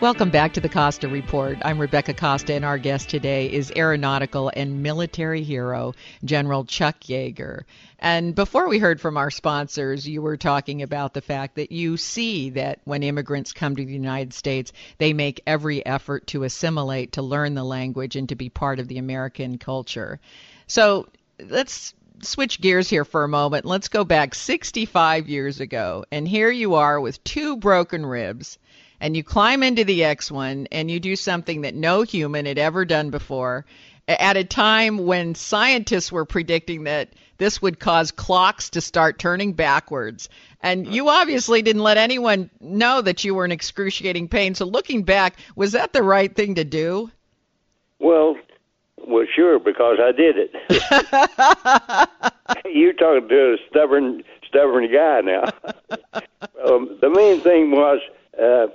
Welcome 0.00 0.30
back 0.30 0.52
to 0.52 0.60
the 0.60 0.68
Costa 0.68 1.08
Report. 1.08 1.58
I'm 1.62 1.80
Rebecca 1.80 2.14
Costa, 2.14 2.54
and 2.54 2.64
our 2.64 2.78
guest 2.78 3.08
today 3.08 3.50
is 3.50 3.72
aeronautical 3.74 4.52
and 4.54 4.80
military 4.80 5.42
hero 5.42 5.92
General 6.24 6.64
Chuck 6.64 7.00
Yeager. 7.00 7.64
And 7.98 8.32
before 8.32 8.68
we 8.68 8.78
heard 8.78 9.00
from 9.00 9.16
our 9.16 9.32
sponsors, 9.32 10.06
you 10.06 10.22
were 10.22 10.36
talking 10.36 10.82
about 10.82 11.14
the 11.14 11.20
fact 11.20 11.56
that 11.56 11.72
you 11.72 11.96
see 11.96 12.50
that 12.50 12.78
when 12.84 13.02
immigrants 13.02 13.52
come 13.52 13.74
to 13.74 13.84
the 13.84 13.92
United 13.92 14.32
States, 14.32 14.72
they 14.98 15.12
make 15.12 15.42
every 15.48 15.84
effort 15.84 16.28
to 16.28 16.44
assimilate, 16.44 17.12
to 17.14 17.22
learn 17.22 17.54
the 17.54 17.64
language, 17.64 18.14
and 18.14 18.28
to 18.28 18.36
be 18.36 18.48
part 18.48 18.78
of 18.78 18.86
the 18.86 18.98
American 18.98 19.58
culture. 19.58 20.20
So 20.68 21.08
let's 21.40 21.92
switch 22.22 22.60
gears 22.60 22.88
here 22.88 23.04
for 23.04 23.24
a 23.24 23.28
moment. 23.28 23.64
Let's 23.64 23.88
go 23.88 24.04
back 24.04 24.34
65 24.34 25.28
years 25.28 25.60
ago. 25.60 26.04
And 26.10 26.26
here 26.26 26.50
you 26.50 26.74
are 26.74 27.00
with 27.00 27.22
two 27.24 27.56
broken 27.56 28.04
ribs, 28.04 28.58
and 29.00 29.16
you 29.16 29.22
climb 29.22 29.62
into 29.62 29.84
the 29.84 30.04
X 30.04 30.30
1 30.30 30.68
and 30.72 30.90
you 30.90 31.00
do 31.00 31.16
something 31.16 31.62
that 31.62 31.74
no 31.74 32.02
human 32.02 32.46
had 32.46 32.58
ever 32.58 32.84
done 32.84 33.10
before 33.10 33.64
at 34.08 34.36
a 34.38 34.44
time 34.44 34.98
when 35.06 35.34
scientists 35.34 36.10
were 36.10 36.24
predicting 36.24 36.84
that 36.84 37.10
this 37.36 37.60
would 37.60 37.78
cause 37.78 38.10
clocks 38.10 38.70
to 38.70 38.80
start 38.80 39.18
turning 39.18 39.52
backwards. 39.52 40.28
And 40.62 40.86
you 40.86 41.08
obviously 41.08 41.62
didn't 41.62 41.82
let 41.82 41.98
anyone 41.98 42.50
know 42.58 43.02
that 43.02 43.22
you 43.22 43.34
were 43.34 43.44
in 43.44 43.52
excruciating 43.52 44.28
pain. 44.28 44.54
So 44.54 44.64
looking 44.64 45.04
back, 45.04 45.36
was 45.54 45.72
that 45.72 45.92
the 45.92 46.02
right 46.02 46.34
thing 46.34 46.56
to 46.56 46.64
do? 46.64 47.10
Well, 48.00 48.36
Well, 49.06 49.26
sure, 49.34 49.58
because 49.58 49.98
I 50.00 50.12
did 50.12 50.36
it. 50.38 50.52
You're 52.74 52.92
talking 52.92 53.28
to 53.28 53.54
a 53.54 53.56
stubborn, 53.70 54.22
stubborn 54.46 54.90
guy 54.92 55.20
now. 55.20 55.44
um, 56.64 56.98
the 57.00 57.10
main 57.10 57.40
thing 57.40 57.70
was 57.70 58.00
uh, 58.34 58.66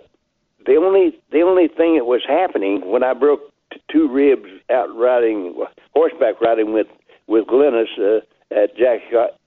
the 0.66 0.76
only 0.76 1.18
the 1.32 1.42
only 1.42 1.68
thing 1.68 1.96
that 1.98 2.06
was 2.06 2.22
happening 2.28 2.90
when 2.90 3.04
I 3.04 3.14
broke 3.14 3.42
t- 3.72 3.82
two 3.92 4.08
ribs 4.08 4.50
out 4.70 4.96
riding 4.96 5.56
horseback 5.94 6.42
riding 6.42 6.74
with 6.74 6.88
with 7.28 7.46
Glennis 7.48 7.88
uh, 8.00 8.22
at 8.54 8.76
Jack 8.78 9.02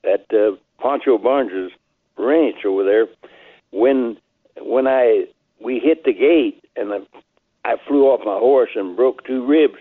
at 0.04 0.33
uh, 0.33 0.52
Pancho 0.80 1.18
Barnes's 1.18 1.73
ranch 2.18 2.64
over 2.64 2.85
there. 2.85 3.06
When 3.71 4.18
when 4.61 4.87
I 4.87 5.26
we 5.61 5.78
hit 5.78 6.04
the 6.04 6.12
gate 6.12 6.64
and 6.76 6.92
I, 6.92 6.99
I 7.64 7.76
flew 7.87 8.04
off 8.04 8.21
my 8.25 8.38
horse 8.38 8.71
and 8.75 8.97
broke 8.97 9.25
two 9.25 9.45
ribs. 9.47 9.76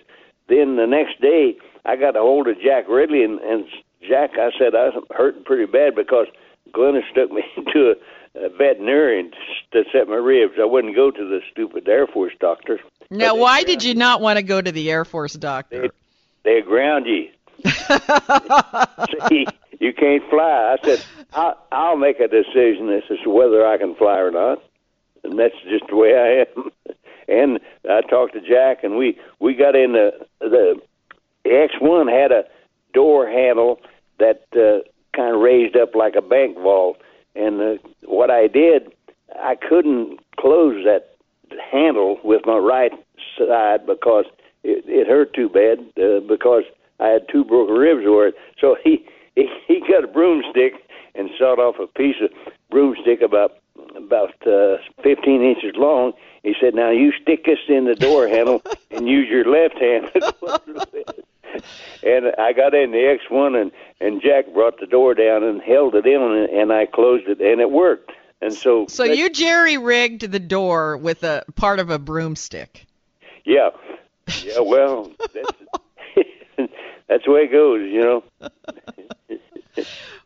Then 0.47 0.75
the 0.75 0.87
next 0.87 1.21
day 1.21 1.57
I 1.85 1.95
got 1.95 2.15
a 2.15 2.19
hold 2.19 2.47
of 2.47 2.59
Jack 2.61 2.87
Ridley 2.87 3.23
and, 3.23 3.39
and 3.39 3.65
Jack, 4.07 4.31
I 4.33 4.51
said 4.57 4.75
I 4.75 4.89
was 4.89 5.03
hurting 5.11 5.43
pretty 5.43 5.65
bad 5.65 5.95
because 5.95 6.27
Glennis 6.71 7.03
took 7.13 7.31
me 7.31 7.43
to 7.73 7.95
a, 8.35 8.45
a 8.45 8.49
veterinarian 8.49 9.31
to 9.71 9.83
set 9.91 10.07
my 10.07 10.15
ribs. 10.15 10.55
I 10.59 10.65
wouldn't 10.65 10.95
go 10.95 11.11
to 11.11 11.29
the 11.29 11.41
stupid 11.51 11.87
Air 11.87 12.07
Force 12.07 12.33
doctor. 12.39 12.79
Now, 13.09 13.35
why 13.35 13.63
did 13.63 13.83
you 13.83 13.95
not 13.95 14.21
want 14.21 14.37
to 14.37 14.43
go 14.43 14.61
to 14.61 14.71
the 14.71 14.91
Air 14.91 15.05
Force 15.05 15.33
doctor? 15.33 15.89
They, 16.43 16.59
they 16.59 16.61
ground 16.61 17.05
you. 17.05 17.29
See, 19.29 19.47
you 19.79 19.93
can't 19.93 20.27
fly. 20.29 20.75
I 20.75 20.77
said, 20.83 21.05
I'll, 21.33 21.57
I'll 21.71 21.97
make 21.97 22.19
a 22.19 22.27
decision 22.27 22.89
as 22.89 23.03
to 23.23 23.29
whether 23.29 23.65
I 23.65 23.77
can 23.77 23.95
fly 23.95 24.17
or 24.19 24.31
not, 24.31 24.61
and 25.23 25.39
that's 25.39 25.55
just 25.69 25.85
the 25.89 25.95
way 25.95 26.13
I 26.15 26.45
am. 26.59 26.71
and 27.27 27.59
I 27.89 28.01
talked 28.01 28.33
to 28.33 28.41
Jack, 28.41 28.83
and 28.83 28.97
we 28.97 29.17
we 29.39 29.53
got 29.53 29.75
in 29.75 29.93
the 29.93 30.11
the 30.39 30.79
X1 31.45 32.11
had 32.11 32.31
a 32.31 32.43
door 32.93 33.27
handle 33.27 33.79
that 34.19 34.43
uh, 34.53 34.87
kind 35.15 35.35
of 35.35 35.41
raised 35.41 35.75
up 35.75 35.95
like 35.95 36.15
a 36.15 36.21
bank 36.21 36.57
vault, 36.57 36.97
and 37.35 37.61
uh, 37.61 37.75
what 38.05 38.31
I 38.31 38.47
did, 38.47 38.93
I 39.39 39.55
couldn't 39.55 40.19
close 40.39 40.83
that 40.85 41.15
handle 41.71 42.19
with 42.23 42.41
my 42.45 42.57
right 42.57 42.91
side 43.37 43.85
because 43.85 44.25
it, 44.63 44.83
it 44.87 45.07
hurt 45.07 45.33
too 45.33 45.49
bad 45.49 45.79
uh, 46.01 46.19
because 46.27 46.63
I 46.99 47.07
had 47.07 47.27
two 47.31 47.43
broken 47.43 47.75
ribs 47.75 48.05
over 48.07 48.27
it. 48.27 48.35
So 48.59 48.75
he 48.83 49.05
he, 49.35 49.47
he 49.67 49.79
got 49.81 50.03
a 50.03 50.07
broomstick 50.07 50.73
and 51.13 51.29
sawed 51.37 51.59
off 51.59 51.75
a 51.79 51.87
piece 51.87 52.15
of 52.21 52.29
broomstick 52.69 53.21
about 53.21 53.57
about 53.95 54.33
uh, 54.47 54.77
15 55.03 55.41
inches 55.41 55.73
long. 55.75 56.13
He 56.45 56.53
said, 56.61 56.75
"Now 56.75 56.91
you 56.91 57.11
stick 57.11 57.45
this 57.45 57.57
in 57.67 57.85
the 57.85 57.95
door 57.95 58.27
handle 58.35 58.61
and 58.91 59.07
use 59.07 59.27
your 59.27 59.45
left 59.45 59.79
hand." 59.79 60.11
and 62.03 62.33
I 62.37 62.53
got 62.53 62.75
in 62.75 62.91
the 62.91 63.17
X1 63.29 63.59
and 63.59 63.71
and 63.99 64.21
Jack 64.21 64.53
brought 64.53 64.79
the 64.79 64.85
door 64.85 65.15
down 65.15 65.43
and 65.43 65.59
held 65.59 65.95
it 65.95 66.05
in 66.05 66.21
and, 66.21 66.49
and 66.49 66.71
I 66.71 66.85
closed 66.85 67.27
it 67.27 67.41
and 67.41 67.59
it 67.59 67.71
worked. 67.71 68.11
And 68.41 68.53
so 68.53 68.85
So 68.87 69.05
you 69.05 69.31
jerry 69.31 69.79
rigged 69.79 70.29
the 70.31 70.39
door 70.39 70.97
with 70.97 71.23
a 71.23 71.43
part 71.55 71.79
of 71.79 71.89
a 71.89 71.97
broomstick. 71.97 72.85
Yeah. 73.43 73.71
Yeah, 74.43 74.59
well, 74.59 75.11
that's 75.33 75.51
that's 77.07 77.25
the 77.25 77.31
way 77.31 77.41
it 77.41 77.51
goes, 77.51 77.81
you 77.91 78.01
know. 78.01 78.23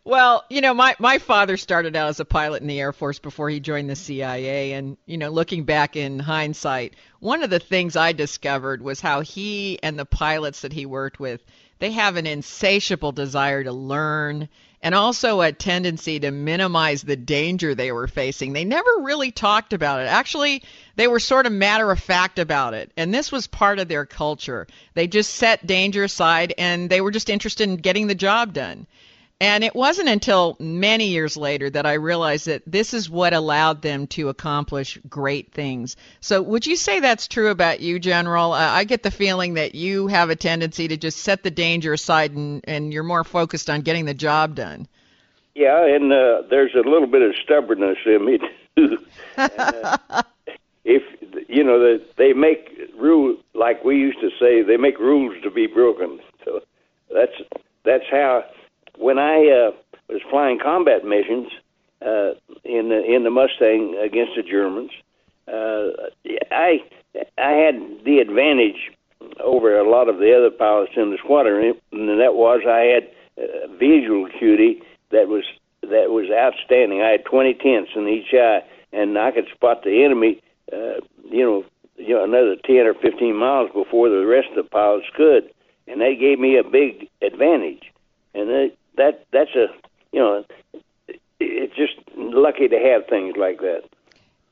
Well, 0.05 0.45
you 0.49 0.61
know, 0.61 0.73
my 0.73 0.95
my 0.97 1.17
father 1.17 1.57
started 1.57 1.95
out 1.95 2.09
as 2.09 2.19
a 2.19 2.25
pilot 2.25 2.61
in 2.61 2.67
the 2.67 2.79
Air 2.79 2.93
Force 2.93 3.19
before 3.19 3.49
he 3.49 3.59
joined 3.59 3.89
the 3.89 3.95
CIA 3.95 4.71
and, 4.71 4.97
you 5.05 5.17
know, 5.17 5.29
looking 5.29 5.65
back 5.65 5.95
in 5.95 6.19
hindsight, 6.19 6.95
one 7.19 7.43
of 7.43 7.49
the 7.49 7.59
things 7.59 7.95
I 7.95 8.13
discovered 8.13 8.81
was 8.81 9.01
how 9.01 9.21
he 9.21 9.77
and 9.83 9.99
the 9.99 10.05
pilots 10.05 10.61
that 10.61 10.73
he 10.73 10.85
worked 10.85 11.19
with, 11.19 11.43
they 11.79 11.91
have 11.91 12.15
an 12.15 12.25
insatiable 12.25 13.11
desire 13.11 13.63
to 13.63 13.71
learn 13.71 14.49
and 14.81 14.95
also 14.95 15.41
a 15.41 15.51
tendency 15.51 16.19
to 16.21 16.31
minimize 16.31 17.03
the 17.03 17.17
danger 17.17 17.75
they 17.75 17.91
were 17.91 18.07
facing. 18.07 18.53
They 18.53 18.63
never 18.63 18.89
really 19.01 19.31
talked 19.31 19.73
about 19.73 20.01
it. 20.01 20.07
Actually, 20.07 20.63
they 20.95 21.07
were 21.07 21.19
sort 21.19 21.45
of 21.45 21.51
matter 21.51 21.91
of 21.91 21.99
fact 21.99 22.39
about 22.39 22.73
it. 22.73 22.91
And 22.95 23.13
this 23.13 23.31
was 23.31 23.47
part 23.47 23.79
of 23.79 23.89
their 23.89 24.05
culture. 24.05 24.67
They 24.93 25.07
just 25.07 25.35
set 25.35 25.67
danger 25.67 26.03
aside 26.03 26.53
and 26.57 26.89
they 26.89 27.01
were 27.01 27.11
just 27.11 27.29
interested 27.29 27.69
in 27.69 27.75
getting 27.75 28.07
the 28.07 28.15
job 28.15 28.53
done. 28.53 28.87
And 29.41 29.63
it 29.63 29.73
wasn't 29.73 30.09
until 30.09 30.57
many 30.59 31.07
years 31.07 31.37
later 31.37 31.69
that 31.69 31.85
I 31.85 31.93
realized 31.93 32.47
that 32.47 32.61
this 32.67 32.93
is 32.93 33.09
what 33.09 33.33
allowed 33.33 33.81
them 33.81 34.05
to 34.07 34.27
accomplish 34.27 34.99
great 35.07 35.53
things. 35.53 35.95
So, 36.19 36.41
would 36.41 36.67
you 36.67 36.75
say 36.75 36.99
that's 36.99 37.29
true 37.29 37.49
about 37.49 37.79
you, 37.79 37.99
General? 37.99 38.51
Uh, 38.51 38.57
I 38.59 38.83
get 38.83 39.01
the 39.01 39.11
feeling 39.11 39.53
that 39.53 39.75
you 39.75 40.07
have 40.07 40.29
a 40.29 40.35
tendency 40.35 40.89
to 40.89 40.97
just 40.97 41.19
set 41.19 41.43
the 41.43 41.51
danger 41.51 41.93
aside 41.93 42.33
and, 42.33 42.65
and 42.67 42.91
you're 42.91 43.03
more 43.03 43.23
focused 43.23 43.69
on 43.69 43.79
getting 43.81 44.03
the 44.03 44.13
job 44.13 44.55
done. 44.55 44.89
Yeah, 45.55 45.85
and 45.85 46.11
uh, 46.11 46.43
there's 46.49 46.75
a 46.75 46.87
little 46.89 47.07
bit 47.07 47.21
of 47.21 47.33
stubbornness 47.41 47.97
in 48.05 48.25
me, 48.25 48.39
too. 48.75 48.97
and, 49.37 49.51
uh, 49.57 50.23
if, 50.83 51.03
you 51.47 51.63
know, 51.63 51.79
the, 51.79 52.05
they 52.17 52.33
make 52.33 52.77
rules, 52.97 53.39
like 53.53 53.85
we 53.85 53.95
used 53.95 54.19
to 54.19 54.31
say, 54.37 54.63
they 54.63 54.75
make 54.75 54.99
rules 54.99 55.41
to 55.43 55.49
be 55.49 55.65
broken. 55.65 56.19
So, 56.43 56.61
that's 57.09 57.33
that's 57.85 58.05
how 58.11 58.43
when 58.99 59.17
I 59.17 59.37
uh, 59.47 59.71
was 60.09 60.21
flying 60.29 60.59
combat 60.59 61.03
missions 61.03 61.47
uh, 62.01 62.31
in 62.63 62.89
the 62.89 63.01
in 63.03 63.23
the 63.23 63.31
Mustang 63.31 63.95
against 63.95 64.33
the 64.35 64.43
Germans, 64.43 64.91
uh, 65.47 66.09
I 66.51 66.83
I 67.37 67.51
had 67.51 67.75
the 68.05 68.19
advantage 68.19 68.91
over 69.43 69.77
a 69.77 69.89
lot 69.89 70.09
of 70.09 70.17
the 70.17 70.35
other 70.35 70.51
pilots 70.51 70.93
in 70.95 71.11
the 71.11 71.17
squadron, 71.17 71.73
and 71.91 72.19
that 72.19 72.35
was 72.35 72.61
I 72.67 72.91
had 72.93 73.09
uh, 73.37 73.67
visual 73.79 74.25
acuity 74.25 74.81
that 75.11 75.27
was 75.27 75.43
that 75.81 76.11
was 76.11 76.29
outstanding. 76.29 77.01
I 77.01 77.09
had 77.11 77.25
20 77.25 77.53
tenths 77.55 77.91
in 77.95 78.07
each 78.07 78.33
eye, 78.33 78.61
and 78.91 79.17
I 79.17 79.31
could 79.31 79.47
spot 79.53 79.83
the 79.83 80.03
enemy, 80.03 80.41
uh, 80.71 80.99
you 81.31 81.43
know, 81.43 81.63
you 81.95 82.13
know, 82.13 82.23
another 82.23 82.55
10 82.65 82.75
or 82.85 82.93
15 82.93 83.35
miles 83.35 83.69
before 83.73 84.09
the 84.09 84.25
rest 84.25 84.49
of 84.49 84.65
the 84.65 84.69
pilots 84.69 85.07
could, 85.15 85.49
and 85.87 86.01
that 86.01 86.17
gave 86.19 86.37
me 86.37 86.57
a 86.57 86.63
big 86.63 87.09
advantage. 87.21 87.91
And 88.35 88.49
that 88.49 88.71
that 88.99 89.25
that's 89.31 89.55
a 89.55 89.67
you 90.11 90.19
know 90.19 90.45
it's 91.39 91.75
just 91.75 91.93
lucky 92.15 92.67
to 92.67 92.77
have 92.77 93.07
things 93.07 93.35
like 93.37 93.59
that. 93.59 93.83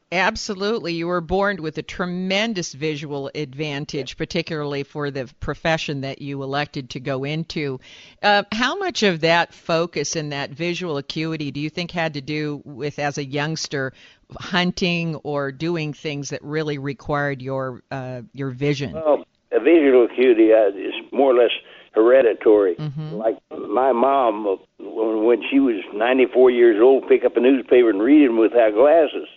Absolutely. 0.10 0.94
You 0.94 1.08
were 1.08 1.20
born 1.20 1.62
with 1.62 1.78
a 1.78 1.82
tremendous 1.82 2.74
visual 2.74 3.30
advantage, 3.36 4.16
particularly 4.16 4.84
for 4.84 5.12
the 5.12 5.30
profession 5.42 6.00
that 6.02 6.22
you 6.22 6.44
elected 6.44 6.92
to 6.92 7.02
go 7.02 7.26
into. 7.26 7.82
Uh, 8.24 8.44
how 8.54 8.78
much 8.78 9.04
of 9.04 9.20
that 9.20 9.54
focus 9.54 10.16
and 10.16 10.32
that 10.32 10.52
visual 10.52 10.96
acuity 10.96 11.52
do 11.52 11.60
you 11.60 11.70
think 11.70 11.92
had 11.92 12.14
to 12.14 12.22
do 12.22 12.62
with, 12.64 13.00
as 13.00 13.18
a 13.18 13.26
youngster, 13.26 13.92
hunting 14.40 15.16
or 15.24 15.52
doing 15.52 15.92
things 15.92 16.30
that 16.30 16.42
really 16.42 16.78
required 16.78 17.42
your 17.42 17.84
uh, 17.92 18.22
your 18.32 18.52
vision? 18.52 18.94
Well, 18.94 19.26
visual 19.52 20.06
acuity 20.06 20.54
uh, 20.54 20.70
is 20.70 20.94
more 21.12 21.32
or 21.32 21.44
less 21.44 21.52
hereditary. 21.94 22.76
Mm-hmm. 22.76 23.16
Like 23.16 23.38
my 23.78 23.92
mom, 23.92 24.58
when 24.80 25.44
she 25.52 25.60
was 25.60 25.76
94 25.94 26.50
years 26.50 26.82
old, 26.82 27.08
pick 27.08 27.24
up 27.24 27.38
a 27.38 27.40
newspaper 27.40 27.92
and 27.92 28.02
read 28.02 28.24
it 28.24 28.30
without 28.30 28.74
glasses, 28.74 29.30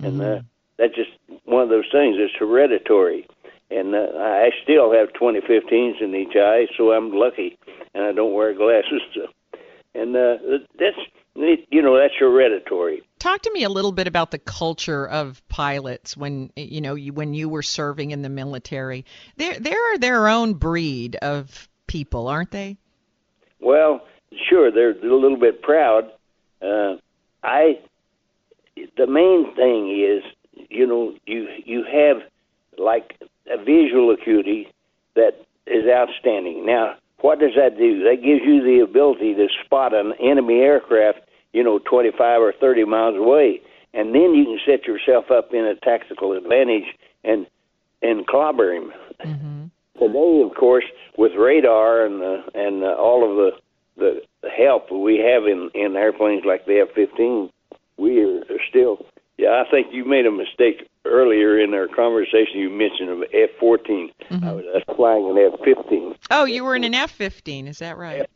mm-hmm. 0.00 0.06
and 0.06 0.20
uh, 0.20 0.42
that's 0.78 0.96
just 0.96 1.10
one 1.44 1.62
of 1.62 1.68
those 1.68 1.88
things. 1.92 2.16
It's 2.18 2.34
hereditary, 2.36 3.28
and 3.70 3.94
uh, 3.94 4.18
I 4.18 4.50
still 4.64 4.92
have 4.92 5.12
2015s 5.12 6.02
in 6.02 6.12
each 6.12 6.34
eye, 6.34 6.66
so 6.76 6.90
I'm 6.90 7.12
lucky, 7.12 7.56
and 7.94 8.02
I 8.02 8.10
don't 8.10 8.34
wear 8.34 8.52
glasses. 8.52 9.02
So. 9.14 9.26
And 9.94 10.16
uh, 10.16 10.38
that's 10.76 10.98
you 11.36 11.80
know 11.80 11.96
that's 11.96 12.14
hereditary. 12.18 13.02
Talk 13.20 13.42
to 13.42 13.52
me 13.52 13.62
a 13.62 13.68
little 13.68 13.92
bit 13.92 14.08
about 14.08 14.32
the 14.32 14.40
culture 14.40 15.06
of 15.06 15.40
pilots 15.48 16.16
when 16.16 16.50
you 16.56 16.80
know 16.80 16.96
you, 16.96 17.12
when 17.12 17.32
you 17.32 17.48
were 17.48 17.62
serving 17.62 18.10
in 18.10 18.22
the 18.22 18.28
military. 18.28 19.04
They're 19.36 19.60
they're 19.60 19.98
their 19.98 20.26
own 20.26 20.54
breed 20.54 21.14
of 21.14 21.68
people, 21.86 22.26
aren't 22.26 22.50
they? 22.50 22.76
Well, 23.64 24.02
sure, 24.48 24.70
they're 24.70 24.90
a 24.90 25.02
little 25.02 25.38
bit 25.38 25.62
proud. 25.62 26.10
Uh, 26.60 26.96
I 27.42 27.80
the 28.96 29.06
main 29.06 29.54
thing 29.54 29.90
is, 29.90 30.22
you 30.70 30.86
know, 30.86 31.14
you 31.26 31.48
you 31.64 31.84
have 31.84 32.22
like 32.78 33.16
a 33.50 33.56
visual 33.58 34.10
acuity 34.10 34.68
that 35.14 35.46
is 35.66 35.84
outstanding. 35.88 36.66
Now, 36.66 36.96
what 37.20 37.40
does 37.40 37.52
that 37.56 37.78
do? 37.78 38.04
That 38.04 38.16
gives 38.16 38.42
you 38.44 38.62
the 38.62 38.80
ability 38.80 39.34
to 39.34 39.48
spot 39.64 39.94
an 39.94 40.12
enemy 40.20 40.60
aircraft, 40.60 41.20
you 41.52 41.62
know, 41.62 41.78
25 41.78 42.42
or 42.42 42.52
30 42.52 42.84
miles 42.84 43.16
away, 43.16 43.62
and 43.94 44.14
then 44.14 44.34
you 44.34 44.44
can 44.44 44.58
set 44.66 44.86
yourself 44.86 45.30
up 45.30 45.54
in 45.54 45.64
a 45.64 45.74
tactical 45.76 46.32
advantage 46.32 46.94
and 47.22 47.46
and 48.02 48.26
clobber 48.26 48.74
him. 48.74 48.92
Mm-hmm. 49.24 49.64
Today, 49.98 50.42
of 50.44 50.54
course, 50.56 50.84
with 51.16 51.32
radar 51.38 52.04
and 52.04 52.22
uh, 52.22 52.42
and 52.54 52.82
uh, 52.82 52.94
all 52.98 53.28
of 53.28 53.36
the 53.36 54.20
the 54.42 54.50
help 54.50 54.90
we 54.90 55.18
have 55.18 55.44
in 55.44 55.70
in 55.74 55.96
airplanes 55.96 56.44
like 56.44 56.66
the 56.66 56.80
F-15, 56.80 57.50
we 57.96 58.20
are 58.22 58.42
still. 58.68 58.98
Yeah, 59.38 59.62
I 59.66 59.70
think 59.70 59.88
you 59.92 60.04
made 60.04 60.26
a 60.26 60.30
mistake 60.30 60.88
earlier 61.04 61.58
in 61.58 61.74
our 61.74 61.88
conversation 61.88 62.58
you 62.58 62.70
mentioned 62.70 63.10
of 63.10 63.22
F 63.32 63.50
14. 63.60 64.10
Mm-hmm. 64.30 64.44
I 64.44 64.52
was 64.52 64.64
flying 64.96 65.30
an 65.30 65.52
F 65.52 65.60
15. 65.64 66.14
Oh, 66.30 66.44
you 66.44 66.64
were 66.64 66.74
in 66.74 66.84
an 66.84 66.94
F 66.94 67.10
15, 67.12 67.68
is 67.68 67.78
that 67.78 67.96
right? 67.96 68.28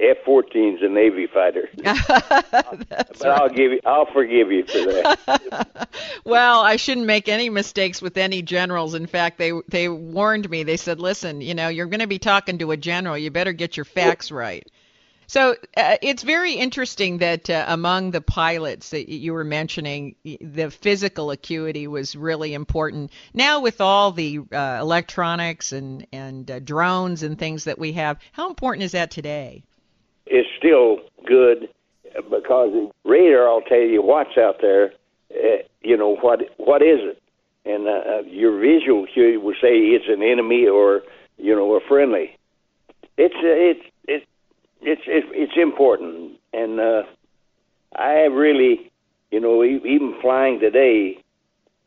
F 0.00 0.18
14 0.24 0.76
is 0.76 0.82
a 0.82 0.88
Navy 0.88 1.26
fighter. 1.26 1.68
but 1.76 3.20
right. 3.20 3.24
I'll 3.24 3.48
give 3.48 3.72
you, 3.72 3.80
I'll 3.84 4.10
forgive 4.12 4.52
you 4.52 4.64
for 4.64 4.92
that. 4.92 5.88
well, 6.24 6.60
I 6.60 6.76
shouldn't 6.76 7.06
make 7.06 7.28
any 7.28 7.48
mistakes 7.48 8.02
with 8.02 8.16
any 8.16 8.42
generals. 8.42 8.94
In 8.94 9.06
fact, 9.06 9.38
they 9.38 9.52
they 9.68 9.88
warned 9.88 10.48
me. 10.50 10.62
They 10.62 10.76
said, 10.76 11.00
"Listen, 11.00 11.40
you 11.40 11.54
know, 11.54 11.68
you're 11.68 11.86
going 11.86 12.00
to 12.00 12.06
be 12.06 12.18
talking 12.18 12.58
to 12.58 12.70
a 12.70 12.76
general. 12.76 13.16
You 13.16 13.30
better 13.30 13.52
get 13.52 13.76
your 13.76 13.84
facts 13.84 14.30
right." 14.30 14.66
So 15.30 15.54
uh, 15.76 15.96
it's 16.02 16.24
very 16.24 16.54
interesting 16.54 17.18
that 17.18 17.48
uh, 17.48 17.64
among 17.68 18.10
the 18.10 18.20
pilots 18.20 18.90
that 18.90 19.08
you 19.08 19.32
were 19.32 19.44
mentioning, 19.44 20.16
the 20.24 20.72
physical 20.72 21.30
acuity 21.30 21.86
was 21.86 22.16
really 22.16 22.52
important. 22.52 23.12
Now 23.32 23.60
with 23.60 23.80
all 23.80 24.10
the 24.10 24.40
uh, 24.50 24.78
electronics 24.80 25.70
and 25.70 26.04
and 26.10 26.50
uh, 26.50 26.58
drones 26.58 27.22
and 27.22 27.38
things 27.38 27.62
that 27.62 27.78
we 27.78 27.92
have, 27.92 28.18
how 28.32 28.48
important 28.48 28.82
is 28.82 28.90
that 28.90 29.12
today? 29.12 29.62
It's 30.26 30.48
still 30.58 30.98
good 31.24 31.68
because 32.28 32.90
radar 33.04 33.54
will 33.54 33.62
tell 33.62 33.78
you 33.78 34.02
what's 34.02 34.36
out 34.36 34.56
there. 34.60 34.94
Uh, 35.32 35.62
you 35.80 35.96
know 35.96 36.16
what 36.16 36.40
what 36.56 36.82
is 36.82 36.98
it, 37.02 37.22
and 37.64 37.86
uh, 37.86 38.28
your 38.28 38.58
visual 38.58 39.04
acuity 39.04 39.36
will 39.36 39.54
say 39.62 39.78
it's 39.94 40.08
an 40.08 40.24
enemy 40.24 40.66
or 40.66 41.02
you 41.38 41.54
know 41.54 41.76
a 41.76 41.80
friendly. 41.88 42.36
It's 43.16 43.36
it's 43.38 43.89
it's 44.82 45.02
it's 45.06 45.52
important, 45.56 46.38
and 46.52 46.80
uh, 46.80 47.02
I 47.96 48.26
really, 48.26 48.90
you 49.30 49.40
know, 49.40 49.62
even 49.64 50.14
flying 50.20 50.60
today, 50.60 51.22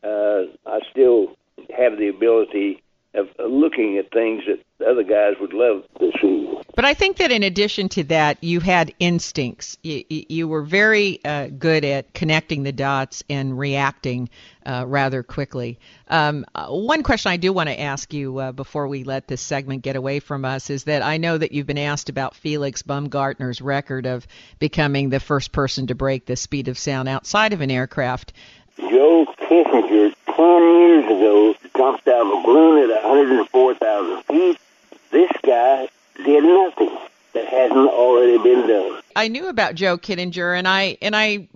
uh, 0.02 0.42
I 0.66 0.80
still 0.90 1.36
have 1.76 1.98
the 1.98 2.08
ability 2.08 2.82
of 3.14 3.26
looking 3.38 3.98
at 3.98 4.10
things 4.12 4.42
that 4.46 4.86
other 4.86 5.02
guys 5.02 5.34
would 5.40 5.52
love 5.52 5.82
to 6.00 6.10
see. 6.20 6.43
But 6.76 6.84
I 6.84 6.94
think 6.94 7.18
that 7.18 7.30
in 7.30 7.44
addition 7.44 7.88
to 7.90 8.04
that, 8.04 8.42
you 8.42 8.58
had 8.58 8.92
instincts. 8.98 9.78
You, 9.82 10.02
you 10.08 10.48
were 10.48 10.62
very 10.62 11.24
uh, 11.24 11.46
good 11.46 11.84
at 11.84 12.12
connecting 12.14 12.64
the 12.64 12.72
dots 12.72 13.22
and 13.30 13.56
reacting 13.56 14.28
uh, 14.66 14.84
rather 14.86 15.22
quickly. 15.22 15.78
Um, 16.08 16.44
uh, 16.54 16.66
one 16.66 17.04
question 17.04 17.30
I 17.30 17.36
do 17.36 17.52
want 17.52 17.68
to 17.68 17.80
ask 17.80 18.12
you 18.12 18.38
uh, 18.38 18.52
before 18.52 18.88
we 18.88 19.04
let 19.04 19.28
this 19.28 19.40
segment 19.40 19.82
get 19.82 19.94
away 19.94 20.18
from 20.18 20.44
us 20.44 20.68
is 20.68 20.84
that 20.84 21.02
I 21.02 21.16
know 21.16 21.38
that 21.38 21.52
you've 21.52 21.66
been 21.66 21.78
asked 21.78 22.08
about 22.08 22.34
Felix 22.34 22.82
Baumgartner's 22.82 23.62
record 23.62 24.06
of 24.06 24.26
becoming 24.58 25.10
the 25.10 25.20
first 25.20 25.52
person 25.52 25.86
to 25.86 25.94
break 25.94 26.26
the 26.26 26.34
speed 26.34 26.66
of 26.66 26.76
sound 26.76 27.08
outside 27.08 27.52
of 27.52 27.60
an 27.60 27.70
aircraft. 27.70 28.32
Joe 28.78 29.26
Kittinger, 29.38 30.12
10 30.26 30.46
years 30.80 31.04
ago, 31.04 31.54
jumped 31.76 32.08
out 32.08 32.26
of 32.26 32.32
a 32.32 32.42
balloon 32.42 32.90
at 32.90 33.04
104,000 33.04 34.22
feet. 34.24 34.58
This 35.12 35.30
guy 35.44 35.88
did 36.24 36.44
nothing 36.44 36.96
that 37.34 37.46
hasn't 37.46 37.88
already 37.88 38.38
been 38.38 38.66
done. 38.66 39.00
I 39.16 39.28
knew 39.28 39.48
about 39.48 39.74
Joe 39.74 39.98
Kittinger, 39.98 40.56
and 40.56 40.66
I 40.66 40.96
and 41.02 41.14
I 41.14 41.48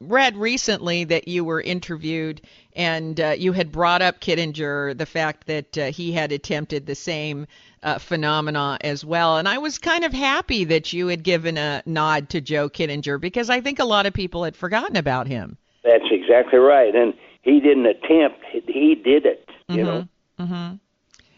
read 0.00 0.36
recently 0.36 1.04
that 1.04 1.28
you 1.28 1.44
were 1.44 1.60
interviewed, 1.60 2.42
and 2.74 3.18
uh, 3.18 3.34
you 3.36 3.52
had 3.52 3.72
brought 3.72 4.02
up 4.02 4.20
Kittinger, 4.20 4.96
the 4.96 5.06
fact 5.06 5.46
that 5.46 5.78
uh, 5.78 5.86
he 5.86 6.12
had 6.12 6.32
attempted 6.32 6.86
the 6.86 6.94
same 6.94 7.46
uh, 7.82 7.98
phenomena 7.98 8.78
as 8.82 9.04
well, 9.04 9.38
and 9.38 9.48
I 9.48 9.58
was 9.58 9.78
kind 9.78 10.04
of 10.04 10.12
happy 10.12 10.64
that 10.64 10.92
you 10.92 11.06
had 11.06 11.22
given 11.22 11.56
a 11.56 11.82
nod 11.86 12.30
to 12.30 12.40
Joe 12.40 12.68
Kittinger 12.68 13.20
because 13.20 13.48
I 13.48 13.60
think 13.60 13.78
a 13.78 13.84
lot 13.84 14.06
of 14.06 14.12
people 14.12 14.44
had 14.44 14.56
forgotten 14.56 14.96
about 14.96 15.26
him. 15.26 15.56
That's 15.84 16.10
exactly 16.10 16.58
right, 16.58 16.94
and 16.94 17.14
he 17.42 17.60
didn't 17.60 17.86
attempt; 17.86 18.44
he 18.50 18.94
did 18.94 19.24
it. 19.24 19.48
You 19.68 19.76
mm-hmm. 19.76 19.84
know. 19.84 20.08
Mm-hmm. 20.40 20.74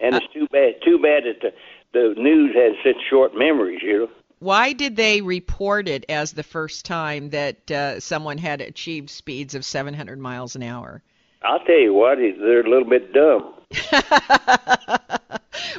And 0.00 0.14
it's 0.14 0.32
too 0.32 0.46
bad. 0.52 0.74
Too 0.84 0.98
bad 0.98 1.24
that 1.24 1.40
the, 1.40 1.52
the 1.92 2.14
news 2.16 2.54
has 2.54 2.74
such 2.84 3.02
short 3.08 3.36
memories. 3.36 3.80
You 3.82 3.98
know. 3.98 4.08
Why 4.40 4.72
did 4.72 4.96
they 4.96 5.20
report 5.20 5.88
it 5.88 6.04
as 6.08 6.32
the 6.32 6.42
first 6.42 6.84
time 6.84 7.30
that 7.30 7.70
uh, 7.70 8.00
someone 8.00 8.38
had 8.38 8.60
achieved 8.60 9.10
speeds 9.10 9.54
of 9.54 9.64
700 9.64 10.18
miles 10.18 10.54
an 10.54 10.62
hour? 10.62 11.02
I'll 11.42 11.60
tell 11.60 11.78
you 11.78 11.94
what, 11.94 12.18
they're 12.18 12.60
a 12.60 12.68
little 12.68 12.88
bit 12.88 13.12
dumb. 13.12 13.54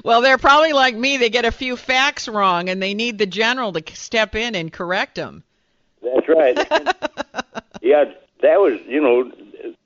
well, 0.04 0.22
they're 0.22 0.38
probably 0.38 0.74
like 0.74 0.95
me. 0.95 1.17
They 1.17 1.30
get 1.30 1.45
a 1.45 1.52
few 1.52 1.76
facts 1.76 2.28
wrong, 2.28 2.69
and 2.69 2.82
they 2.82 2.93
need 2.93 3.17
the 3.17 3.26
general 3.26 3.74
to 3.74 3.95
step 3.95 4.36
in 4.36 4.56
and 4.56 4.72
correct 4.72 5.15
them. 5.15 5.43
That's 6.02 6.30
right. 6.30 6.58
yeah, 7.82 8.06
that 8.41 8.60
was, 8.60 8.80
you 8.88 9.02
know, 9.02 9.32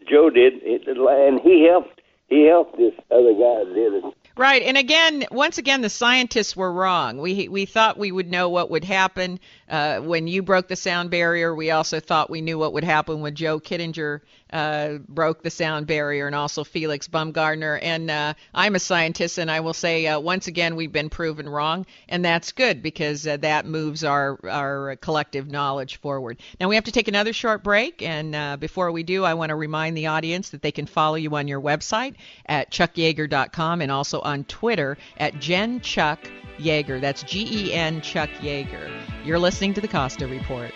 Joe 0.08 0.30
did, 0.30 0.62
and 0.64 1.40
he 1.42 1.68
helped. 1.68 2.02
He 2.28 2.46
helped 2.46 2.78
this 2.78 2.94
other 3.12 3.34
guy 3.34 3.64
did 3.74 3.94
it. 3.94 4.04
Right, 4.36 4.64
and 4.64 4.80
again, 4.80 5.26
once 5.32 5.60
again, 5.60 5.82
the 5.82 5.92
scientists 5.92 6.56
were 6.56 6.72
wrong. 6.74 7.20
We 7.20 7.48
we 7.50 7.66
thought 7.66 8.00
we 8.00 8.12
would 8.12 8.32
know 8.32 8.50
what 8.50 8.72
would 8.72 8.84
happen 8.84 9.40
uh, 9.70 10.00
when 10.00 10.26
you 10.28 10.42
broke 10.42 10.68
the 10.68 10.76
sound 10.76 11.12
barrier. 11.12 11.54
We 11.54 11.70
also 11.70 12.00
thought 12.00 12.32
we 12.32 12.42
knew 12.42 12.58
what 12.58 12.74
would 12.74 12.84
happen 12.84 13.22
when 13.22 13.36
Joe 13.36 13.60
Kittinger 13.60 14.22
uh, 14.54 15.00
broke 15.10 15.42
the 15.42 15.50
sound 15.50 15.88
barrier, 15.88 16.28
and 16.28 16.36
also 16.36 16.64
Felix 16.64 17.08
Baumgartner. 17.08 17.80
And 17.82 18.10
uh, 18.10 18.36
I'm 18.54 18.76
a 18.76 18.80
scientist, 18.80 19.40
and 19.40 19.50
I 19.50 19.60
will 19.62 19.74
say 19.74 20.06
uh, 20.08 20.20
once 20.20 20.48
again 20.48 20.76
we've 20.76 20.92
been 20.92 21.10
proven 21.10 21.50
wrong, 21.50 21.86
and 22.08 22.24
that's 22.24 22.52
good 22.52 22.84
because 22.84 23.26
uh, 23.28 23.38
that 23.38 23.66
moves 23.66 24.04
our 24.04 24.40
our 24.48 24.96
collective 24.98 25.50
knowledge 25.50 26.00
forward. 26.00 26.40
Now 26.60 26.70
we 26.70 26.76
have 26.76 26.84
to 26.86 26.92
take 26.92 27.08
another 27.08 27.34
short 27.34 27.64
break, 27.64 28.04
and 28.04 28.36
uh, 28.36 28.58
before 28.58 28.92
we 28.92 29.02
do, 29.02 29.26
I 29.26 29.34
want 29.34 29.50
to 29.50 29.56
remind 29.56 29.98
the 29.98 30.08
audience 30.08 30.52
that 30.52 30.62
they 30.62 30.72
can 30.72 30.86
follow 30.86 31.16
you 31.16 31.36
on 31.36 31.48
your 31.48 31.60
website 31.60 32.16
at 32.46 32.72
chuckyeager.com 32.72 33.82
and 33.82 33.92
also 33.92 34.22
on 34.22 34.44
Twitter 34.44 34.98
at 35.18 35.40
Gen 35.40 35.82
Chuck 35.82 36.20
Yeager. 36.60 37.02
That's 37.02 37.24
G 37.24 37.48
E 37.50 37.74
N 37.74 38.02
Chuck 38.02 38.30
Yeager. 38.40 38.92
You're 39.26 39.40
listening 39.40 39.74
to 39.74 39.82
the 39.82 39.88
Costa 39.88 40.28
Report. 40.28 40.72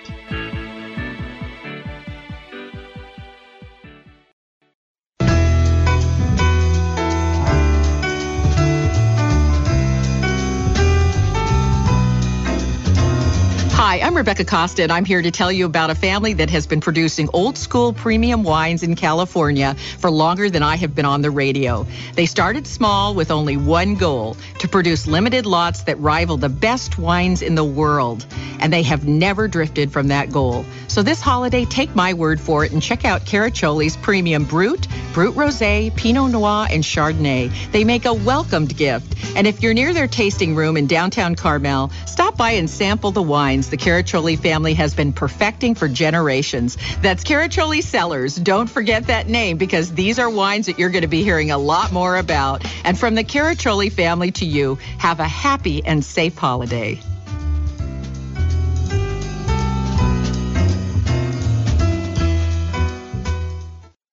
Hi, 13.88 14.02
I'm 14.02 14.18
Rebecca 14.18 14.44
Costa, 14.44 14.84
and 14.84 14.92
I'm 14.92 15.06
here 15.06 15.22
to 15.22 15.32
tell 15.32 15.50
you 15.50 15.66
about 15.66 15.90
a 15.90 15.96
family 15.96 16.34
that 16.34 16.50
has 16.50 16.68
been 16.68 16.82
producing 16.82 17.30
old 17.32 17.58
school 17.58 17.94
premium 17.94 18.44
wines 18.44 18.84
in 18.84 18.98
California 18.98 19.76
for 19.76 20.12
longer 20.12 20.50
than 20.50 20.62
I 20.62 20.76
have 20.76 20.94
been 20.94 21.06
on 21.06 21.22
the 21.22 21.32
radio. 21.32 21.88
They 22.14 22.26
started 22.26 22.68
small 22.68 23.16
with 23.16 23.32
only 23.32 23.56
one 23.56 23.96
goal 23.96 24.36
to 24.60 24.68
produce 24.68 25.08
limited 25.08 25.46
lots 25.46 25.84
that 25.84 25.98
rival 26.00 26.36
the 26.36 26.50
best 26.50 27.00
wines 27.00 27.42
in 27.42 27.56
the 27.56 27.64
world, 27.64 28.26
and 28.60 28.74
they 28.74 28.84
have 28.84 29.08
never 29.08 29.48
drifted 29.48 29.94
from 29.94 30.10
that 30.10 30.34
goal. 30.34 30.66
So 30.90 31.02
this 31.02 31.22
holiday, 31.22 31.64
take 31.64 31.96
my 31.96 32.14
word 32.14 32.42
for 32.42 32.66
it 32.66 32.74
and 32.74 32.84
check 32.84 33.06
out 33.06 33.26
Caraccioli's 33.26 33.96
premium 33.96 34.44
Brut, 34.44 34.86
Brut 35.14 35.34
Rosé, 35.36 35.96
Pinot 35.96 36.32
Noir, 36.32 36.68
and 36.70 36.84
Chardonnay. 36.84 37.72
They 37.72 37.86
make 37.86 38.04
a 38.04 38.14
welcomed 38.14 38.76
gift. 38.76 39.14
And 39.38 39.48
if 39.48 39.62
you're 39.62 39.74
near 39.74 39.94
their 39.94 40.08
tasting 40.08 40.56
room 40.56 40.76
in 40.76 40.88
downtown 40.88 41.36
Carmel, 41.36 41.92
stop 42.06 42.36
by 42.36 42.52
and 42.52 42.70
sample 42.70 43.12
the 43.12 43.22
wines 43.22 43.70
the 43.70 43.77
Caraccioli 43.78 44.38
family 44.38 44.74
has 44.74 44.94
been 44.94 45.14
perfecting 45.14 45.76
for 45.76 45.88
generations. 45.88 46.78
That's 47.02 47.24
Caraccioli 47.24 47.82
Cellars. 47.82 48.36
Don't 48.36 48.70
forget 48.70 49.08
that 49.08 49.28
name 49.28 49.58
because 49.58 49.94
these 49.94 50.20
are 50.20 50.30
wines 50.30 50.66
that 50.66 50.80
you're 50.80 50.90
going 50.90 51.04
to 51.04 51.08
be 51.08 51.24
hearing 51.24 51.52
a 51.52 51.58
lot 51.58 51.92
more 51.92 52.18
about. 52.18 52.66
And 52.84 52.98
from 52.98 53.16
the 53.16 53.24
Caraccioli 53.24 53.92
family 53.92 54.32
to 54.32 54.46
you, 54.46 54.76
have 54.98 55.20
a 55.20 55.28
happy 55.28 55.86
and 55.86 56.04
safe 56.04 56.38
holiday. 56.38 57.00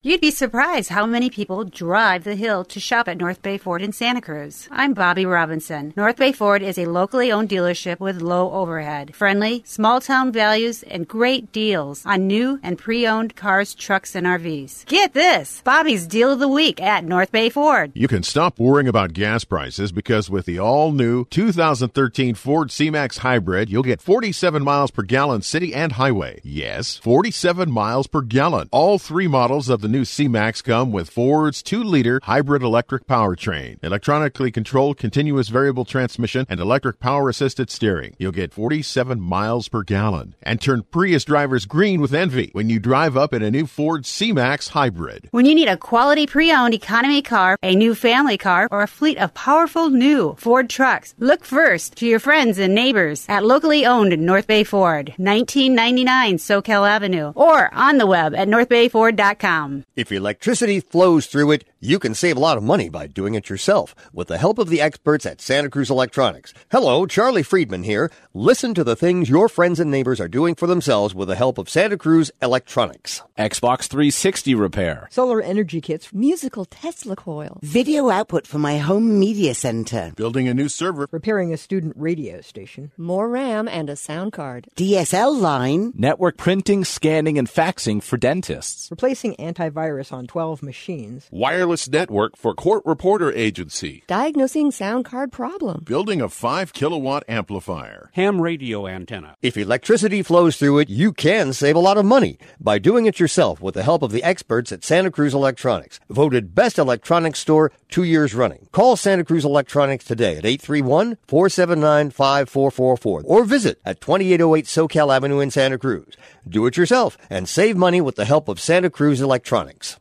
You'd 0.07 0.21
be 0.21 0.31
surprised 0.31 0.91
how 0.91 1.07
many 1.07 1.31
people 1.31 1.65
drive 1.65 2.25
the 2.25 2.35
hill 2.35 2.63
to 2.67 2.79
shop 2.79 3.09
at 3.09 3.17
North 3.17 3.41
Bay 3.41 3.57
Ford 3.57 3.81
in 3.81 3.91
Santa 3.91 4.21
Cruz. 4.21 4.69
I'm 4.71 4.93
Bobby 4.93 5.25
Robinson. 5.25 5.95
North 5.97 6.17
Bay 6.17 6.31
Ford 6.31 6.61
is 6.61 6.77
a 6.77 6.85
locally 6.85 7.33
owned 7.33 7.49
dealership 7.49 8.01
with 8.01 8.21
low 8.21 8.53
overhead, 8.53 9.17
friendly, 9.17 9.63
small 9.65 10.03
town 10.03 10.31
values, 10.31 10.83
and 10.83 11.09
great 11.09 11.53
deals 11.53 12.05
on 12.05 12.27
new 12.27 12.61
and 12.63 12.77
pre 12.77 13.07
owned 13.07 13.35
cars, 13.35 13.75
trucks, 13.75 14.15
and 14.15 14.27
RVs. 14.27 14.85
Get 14.85 15.15
this 15.15 15.63
Bobby's 15.65 16.07
deal 16.07 16.31
of 16.31 16.39
the 16.39 16.49
week 16.49 16.83
at 16.83 17.05
North 17.05 17.33
Bay 17.33 17.49
Ford. 17.49 17.93
You 17.95 18.07
can 18.07 18.25
stop 18.25 18.59
worrying 18.59 18.89
about 18.89 19.15
gas 19.15 19.45
prices 19.45 19.91
because 19.91 20.29
with 20.29 20.45
the 20.45 20.59
all 20.59 20.93
new 20.93 21.25
2013 21.31 22.35
Ford 22.35 22.71
C 22.71 22.91
Max 22.91 23.17
Hybrid, 23.17 23.71
you'll 23.71 23.83
get 23.83 24.03
47 24.03 24.63
miles 24.63 24.91
per 24.91 25.01
gallon 25.01 25.41
city 25.41 25.73
and 25.73 25.93
highway. 25.93 26.43
Yes, 26.45 26.99
47 26.99 27.71
miles 27.71 28.07
per 28.07 28.21
gallon. 28.21 28.69
All 28.71 28.99
three 28.99 29.29
models 29.29 29.71
of 29.71 29.81
the 29.81 29.94
new 29.95 30.05
C-Max 30.05 30.61
come 30.61 30.91
with 30.91 31.09
Ford's 31.09 31.63
2-liter 31.63 32.19
hybrid 32.25 32.65
electric 32.65 33.07
powertrain, 33.07 33.79
electronically 33.81 34.51
controlled 34.51 34.99
continuous 34.99 35.49
variable 35.49 35.85
transmission, 35.85 36.45
and 36.49 36.59
electric 36.59 36.99
power-assisted 36.99 37.71
steering. 37.71 38.17
You'll 38.19 38.33
get 38.33 38.53
47 38.53 39.21
miles 39.21 39.69
per 39.69 39.85
gallon 39.85 40.35
and 40.43 40.61
turn 40.61 40.83
Prius 40.83 41.25
drivers 41.25 41.65
green 41.65 42.01
with 42.01 42.13
envy 42.13 42.51
when 42.55 42.69
you 42.69 42.81
drive 42.81 43.17
up 43.17 43.33
in 43.33 43.45
a 43.45 43.53
new 43.53 43.67
Ford 43.67 44.05
C-Max 44.05 44.71
hybrid. 44.71 45.29
When 45.31 45.47
you 45.47 45.55
need 45.55 45.69
a 45.69 45.77
quality 45.77 46.27
pre-owned 46.27 46.75
economy 46.75 47.23
car, 47.23 47.57
a 47.63 47.77
new 47.77 47.95
family 47.95 48.37
car, 48.37 48.67
or 48.73 48.83
a 48.83 48.89
fleet 48.89 49.19
of 49.19 49.33
powerful 49.35 49.91
new 49.91 50.35
Ford 50.41 50.69
trucks, 50.69 51.15
look 51.21 51.45
first 51.45 51.95
to 51.99 52.07
your 52.07 52.19
friends 52.19 52.59
and 52.59 52.75
neighbors 52.75 53.27
at 53.29 53.45
locally 53.45 53.87
owned 53.87 54.19
North 54.19 54.49
Bay 54.49 54.65
Ford, 54.65 55.15
1999 55.19 56.39
Soquel 56.39 56.89
Avenue, 56.89 57.33
or 57.37 57.73
on 57.73 57.99
the 57.99 58.09
web 58.09 58.35
at 58.35 58.49
northbayford.com. 58.49 59.84
If 59.97 60.11
electricity 60.11 60.81
flows 60.81 61.27
through 61.27 61.53
it, 61.53 61.65
you 61.85 61.99
can 61.99 62.15
save 62.15 62.39
a 62.39 62.41
lot 62.41 62.57
of 62.57 62.63
money 62.63 62.89
by 62.89 63.07
doing 63.07 63.35
it 63.35 63.51
yourself 63.51 63.95
with 64.11 64.29
the 64.29 64.39
help 64.39 64.59
of 64.59 64.71
the 64.71 64.81
experts 64.81 65.27
at 65.27 65.43
Santa 65.43 65.69
Cruz 65.69 65.91
Electronics. 65.91 66.55
Hello, 66.71 67.05
Charlie 67.05 67.43
Friedman 67.43 67.83
here. 67.83 68.11
Listen 68.33 68.73
to 68.73 68.83
the 68.83 68.97
things 68.97 69.29
your 69.29 69.51
friends 69.51 69.79
and 69.79 69.91
neighbors 69.91 70.19
are 70.19 70.27
doing 70.27 70.55
for 70.55 70.67
themselves 70.67 71.15
with 71.15 71.29
the 71.29 71.35
help 71.35 71.59
of 71.59 71.69
Santa 71.69 71.99
Cruz 71.99 72.31
Electronics. 72.41 73.21
Xbox 73.39 73.87
360 73.87 74.55
repair, 74.55 75.09
solar 75.11 75.43
energy 75.43 75.83
kits, 75.83 76.11
musical 76.11 76.65
Tesla 76.65 77.17
coil, 77.17 77.59
video 77.63 78.09
output 78.09 78.47
for 78.47 78.59
my 78.59 78.79
home 78.79 79.19
media 79.19 79.55
center, 79.55 80.13
building 80.17 80.49
a 80.49 80.55
new 80.55 80.71
server, 80.71 81.07
repairing 81.11 81.53
a 81.53 81.59
student 81.59 81.93
radio 81.99 82.41
station, 82.41 82.93
more 82.97 83.29
RAM 83.29 83.69
and 83.69 83.91
a 83.91 83.97
sound 83.97 84.33
card, 84.33 84.69
DSL 84.77 85.39
line, 85.39 85.93
network 85.95 86.39
printing, 86.39 86.83
scanning, 86.85 87.37
and 87.37 87.47
faxing 87.49 88.03
for 88.03 88.17
dentists, 88.17 88.91
replacing 88.91 89.35
antivirus 89.35 90.13
on 90.13 90.27
12 90.27 90.63
machines, 90.63 91.29
wireless 91.31 91.74
network 91.89 92.37
for 92.37 92.55
court 92.55 92.83
reporter 92.87 93.33
agency, 93.33 94.05
diagnosing 94.07 94.71
sound 94.71 95.05
card 95.05 95.33
problem, 95.33 95.83
building 95.85 96.21
a 96.21 96.29
5 96.29 96.73
kilowatt 96.73 97.25
amplifier, 97.29 98.11
ham 98.15 98.41
radio 98.41 98.87
antenna. 98.87 99.35
If 99.43 99.57
electricity 99.57 100.23
flows 100.23 100.57
through 100.57 100.79
it, 100.79 100.89
you 100.89 101.13
can 101.13 101.53
save 101.53 101.75
a 101.77 101.81
lot 101.81 101.99
of 101.99 102.05
money 102.05 102.39
by 102.61 102.79
doing 102.79 103.07
it 103.07 103.19
yourself 103.19 103.61
with 103.61 103.75
the 103.75 103.83
help 103.83 104.03
of 104.03 104.13
the 104.13 104.23
experts 104.23 104.71
at 104.71 104.85
Santa 104.85 105.11
Cruz 105.11 105.35
Electronics, 105.35 105.99
voted 106.09 106.55
best 106.55 106.79
electronics 106.79 107.41
store 107.41 107.73
two 107.89 108.05
years 108.05 108.35
running. 108.35 108.69
Call 108.73 108.97
Santa 108.97 109.25
Cruz 109.25 109.45
Electronics 109.45 110.05
today 110.05 110.37
at 110.37 110.45
831-479-5444 110.45 113.23
or 113.25 113.45
visit 113.45 113.81
at 113.85 114.01
2808 114.01 114.67
Soquel 114.67 115.13
Avenue 115.15 115.41
in 115.41 115.51
Santa 115.51 115.79
Cruz. 115.79 116.17
Do 116.49 116.67
it 116.67 116.77
yourself 116.77 117.19
and 117.29 117.49
save 117.49 117.77
money 117.77 118.01
with 118.01 118.15
the 118.17 118.25
help 118.25 118.49
of 118.49 118.61
Santa 118.61 118.91
Cruz 118.91 119.21
Electronics 119.21 119.99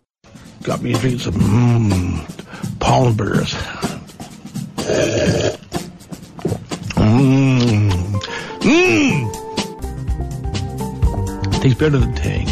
got 0.64 0.82
me 0.82 0.94
drinking 0.94 1.20
some 1.20 1.34
mmm, 1.34 2.80
pollen 2.80 3.16
bears. 3.16 3.54
Mmm. 6.96 7.92
Mmm. 8.62 9.32
Tastes 11.62 11.78
better 11.78 11.98
than 11.98 12.14
Tang. 12.16 12.48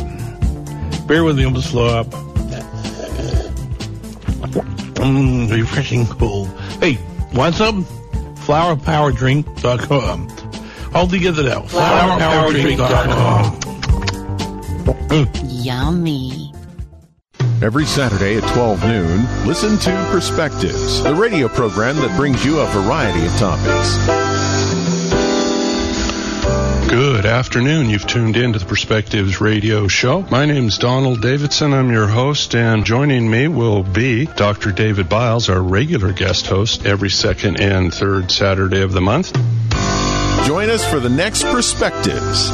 Bear 1.08 1.24
with 1.24 1.38
me, 1.38 1.46
I'm 1.46 1.56
slow 1.62 1.88
up. 1.88 2.08
Mmm, 4.98 5.50
refreshing 5.52 6.06
cool. 6.08 6.46
Hey, 6.80 6.98
want 7.34 7.56
some? 7.56 7.86
FlowerPowerDrink.com. 8.46 10.28
All 10.94 11.08
together 11.08 11.44
now. 11.44 11.62
FlowerPowerDrink.com. 11.62 13.60
Mm. 15.08 15.66
Yummy. 15.66 16.52
Every 17.64 17.86
Saturday 17.86 18.38
at 18.38 18.54
12 18.56 18.84
noon, 18.86 19.46
listen 19.46 19.78
to 19.78 20.08
Perspectives, 20.10 21.04
the 21.04 21.14
radio 21.14 21.48
program 21.48 21.96
that 21.98 22.18
brings 22.18 22.44
you 22.44 22.60
a 22.60 22.66
variety 22.66 23.24
of 23.24 23.32
topics. 23.38 23.98
Good 26.90 27.28
afternoon. 27.28 27.88
You've 27.88 28.08
tuned 28.08 28.36
in 28.36 28.54
to 28.54 28.60
the 28.60 28.66
Perspectives 28.66 29.40
radio 29.40 29.88
show. 29.88 30.24
My 30.32 30.48
name 30.48 30.70
is 30.70 30.80
Donald 30.80 31.22
Davidson. 31.22 31.72
I'm 31.72 31.92
your 31.92 32.08
host, 32.08 32.56
and 32.56 32.84
joining 32.84 33.30
me 33.30 33.48
will 33.48 33.84
be 33.84 34.26
Dr. 34.26 34.72
David 34.72 35.08
Biles, 35.08 35.48
our 35.48 35.62
regular 35.62 36.14
guest 36.14 36.48
host 36.48 36.88
every 36.88 37.12
second 37.12 37.62
and 37.62 37.94
third 37.94 38.32
Saturday 38.32 38.82
of 38.82 38.92
the 38.92 39.02
month. 39.02 39.34
Join 40.48 40.72
us 40.72 40.84
for 40.90 41.00
the 41.00 41.10
next 41.10 41.44
Perspectives. 41.44 42.50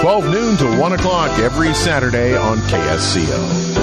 12 0.00 0.24
noon 0.30 0.56
to 0.58 0.78
1 0.78 0.92
o'clock 0.92 1.36
every 1.40 1.74
Saturday 1.74 2.36
on 2.36 2.58
KSCO. 2.58 3.79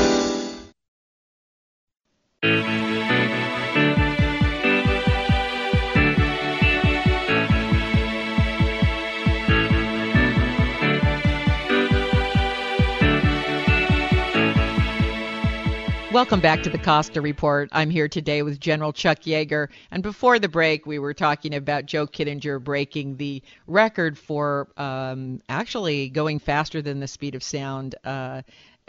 Welcome 16.17 16.39
back 16.39 16.63
to 16.63 16.71
the 16.71 16.79
Costa 16.79 17.21
Report. 17.21 17.69
I'm 17.71 17.91
here 17.91 18.07
today 18.07 18.41
with 18.41 18.59
General 18.59 18.91
Chuck 18.91 19.19
Yeager. 19.19 19.67
And 19.91 20.01
before 20.01 20.39
the 20.39 20.49
break, 20.49 20.87
we 20.87 20.97
were 20.97 21.13
talking 21.13 21.53
about 21.53 21.85
Joe 21.85 22.07
Kittinger 22.07 22.59
breaking 22.59 23.17
the 23.17 23.43
record 23.67 24.17
for 24.17 24.67
um, 24.77 25.41
actually 25.47 26.09
going 26.09 26.39
faster 26.39 26.81
than 26.81 26.99
the 26.99 27.07
speed 27.07 27.35
of 27.35 27.43
sound 27.43 27.93
uh, 28.03 28.41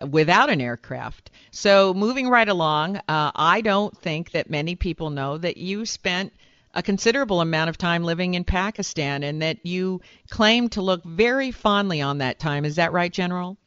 without 0.08 0.48
an 0.48 0.62
aircraft. 0.62 1.30
So, 1.50 1.92
moving 1.92 2.30
right 2.30 2.48
along, 2.48 2.96
uh, 2.96 3.30
I 3.34 3.60
don't 3.60 3.94
think 3.94 4.30
that 4.30 4.48
many 4.48 4.74
people 4.74 5.10
know 5.10 5.36
that 5.36 5.58
you 5.58 5.84
spent 5.84 6.32
a 6.72 6.82
considerable 6.82 7.42
amount 7.42 7.68
of 7.68 7.76
time 7.76 8.04
living 8.04 8.32
in 8.32 8.44
Pakistan 8.44 9.22
and 9.22 9.42
that 9.42 9.66
you 9.66 10.00
claim 10.30 10.70
to 10.70 10.80
look 10.80 11.04
very 11.04 11.50
fondly 11.50 12.00
on 12.00 12.18
that 12.18 12.38
time. 12.38 12.64
Is 12.64 12.76
that 12.76 12.92
right, 12.92 13.12
General? 13.12 13.58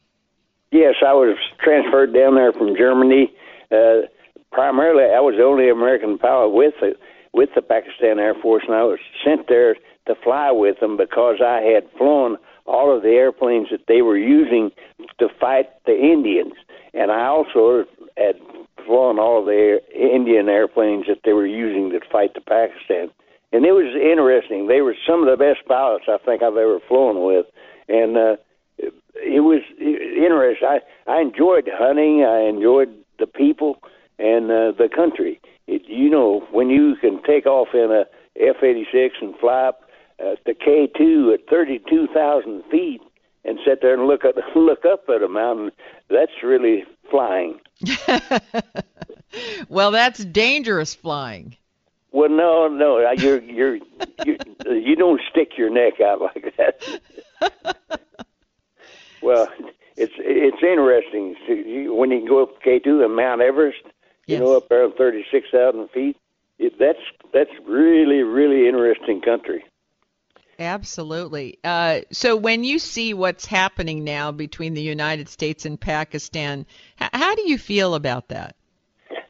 Yes, 0.71 0.95
I 1.05 1.13
was 1.13 1.37
transferred 1.63 2.11
down 2.11 2.33
there 2.33 2.53
from 2.53 2.75
Germany 2.75 3.35
uh, 3.71 4.07
primarily, 4.51 5.13
I 5.13 5.19
was 5.19 5.35
the 5.37 5.43
only 5.43 5.69
American 5.69 6.17
pilot 6.17 6.49
with 6.49 6.73
the 6.81 6.93
with 7.33 7.49
the 7.55 7.61
Pakistan 7.61 8.19
Air 8.19 8.35
Force, 8.35 8.63
and 8.67 8.75
I 8.75 8.83
was 8.83 8.99
sent 9.23 9.47
there 9.47 9.75
to 10.07 10.15
fly 10.21 10.51
with 10.51 10.79
them 10.81 10.97
because 10.97 11.37
I 11.41 11.61
had 11.61 11.89
flown 11.97 12.37
all 12.65 12.95
of 12.95 13.03
the 13.03 13.09
airplanes 13.09 13.69
that 13.71 13.87
they 13.87 14.01
were 14.01 14.17
using 14.17 14.71
to 15.19 15.27
fight 15.39 15.69
the 15.85 15.97
Indians, 15.97 16.53
and 16.93 17.11
I 17.11 17.27
also 17.27 17.85
had 18.17 18.35
flown 18.85 19.19
all 19.19 19.39
of 19.39 19.45
the 19.45 19.79
Indian 19.93 20.49
airplanes 20.49 21.05
that 21.07 21.21
they 21.23 21.33
were 21.33 21.47
using 21.47 21.91
to 21.91 21.99
fight 22.11 22.33
the 22.33 22.41
Pakistan. 22.41 23.09
And 23.53 23.65
it 23.65 23.71
was 23.71 23.95
interesting. 23.95 24.67
They 24.67 24.81
were 24.81 24.95
some 25.07 25.21
of 25.23 25.29
the 25.29 25.37
best 25.37 25.65
pilots 25.67 26.05
I 26.07 26.17
think 26.25 26.41
I've 26.41 26.57
ever 26.57 26.79
flown 26.87 27.25
with, 27.25 27.45
and 27.87 28.17
uh, 28.17 28.35
it 28.77 29.43
was 29.43 29.61
interesting. 29.79 30.67
I 30.67 30.79
I 31.07 31.21
enjoyed 31.21 31.69
hunting. 31.71 32.23
I 32.23 32.47
enjoyed 32.47 32.89
the 33.21 33.27
people 33.27 33.77
and 34.19 34.51
uh, 34.51 34.73
the 34.77 34.89
country. 34.93 35.39
It, 35.67 35.83
you 35.87 36.09
know, 36.09 36.45
when 36.51 36.69
you 36.69 36.95
can 36.99 37.23
take 37.23 37.45
off 37.45 37.69
in 37.73 37.89
a 37.91 38.05
F-86 38.39 39.11
and 39.21 39.37
fly 39.39 39.67
up 39.67 39.83
uh, 40.19 40.35
the 40.45 40.53
K2 40.53 41.33
at 41.33 41.47
32,000 41.49 42.63
feet 42.69 43.01
and 43.45 43.57
sit 43.65 43.81
there 43.81 43.93
and 43.93 44.07
look 44.07 44.25
up 44.25 44.35
look 44.55 44.85
up 44.85 45.05
at 45.09 45.23
a 45.23 45.29
mountain, 45.29 45.71
that's 46.09 46.43
really 46.43 46.83
flying. 47.09 47.59
well, 49.69 49.91
that's 49.91 50.23
dangerous 50.25 50.93
flying. 50.93 51.55
Well, 52.11 52.29
no, 52.29 52.67
no, 52.67 52.99
you're 53.17 53.41
you're, 53.41 53.75
you're 54.25 54.37
you 54.67 54.95
don't 54.95 55.21
stick 55.29 55.57
your 55.57 55.69
neck 55.69 56.01
out 56.01 56.21
like 56.21 56.53
that. 56.57 57.01
well, 59.21 59.47
it's 59.95 60.13
it's 60.17 60.61
interesting 60.61 61.35
you 61.47 61.60
go 62.31 62.43
up 62.43 62.61
K 62.63 62.79
two 62.79 63.03
and 63.03 63.15
Mount 63.15 63.41
Everest. 63.41 63.83
You 64.27 64.39
know, 64.39 64.55
up 64.55 64.69
there 64.69 64.87
six 65.31 65.47
thousand 65.51 65.89
feet. 65.89 66.15
It, 66.57 66.79
that's 66.79 66.99
that's 67.33 67.51
really 67.67 68.21
really 68.21 68.67
interesting 68.67 69.21
country. 69.21 69.65
Absolutely. 70.57 71.57
Uh, 71.63 72.01
so 72.11 72.35
when 72.35 72.63
you 72.63 72.77
see 72.77 73.13
what's 73.15 73.45
happening 73.45 74.03
now 74.03 74.31
between 74.31 74.75
the 74.75 74.81
United 74.81 75.27
States 75.27 75.65
and 75.65 75.79
Pakistan, 75.79 76.67
h- 77.01 77.09
how 77.13 77.33
do 77.33 77.49
you 77.49 77.57
feel 77.57 77.95
about 77.95 78.27
that? 78.27 78.55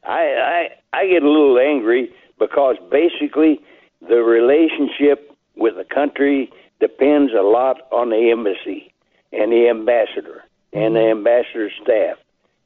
I, 0.04 0.68
I 0.92 0.98
I 0.98 1.06
get 1.06 1.22
a 1.22 1.30
little 1.30 1.58
angry 1.58 2.14
because 2.38 2.76
basically 2.90 3.60
the 4.06 4.22
relationship 4.22 5.34
with 5.56 5.74
the 5.76 5.84
country 5.84 6.50
depends 6.80 7.32
a 7.32 7.42
lot 7.42 7.80
on 7.90 8.10
the 8.10 8.30
embassy 8.30 8.92
and 9.32 9.50
the 9.50 9.68
ambassador 9.68 10.44
and 10.72 10.96
the 10.96 11.10
ambassador's 11.10 11.72
staff. 11.82 12.18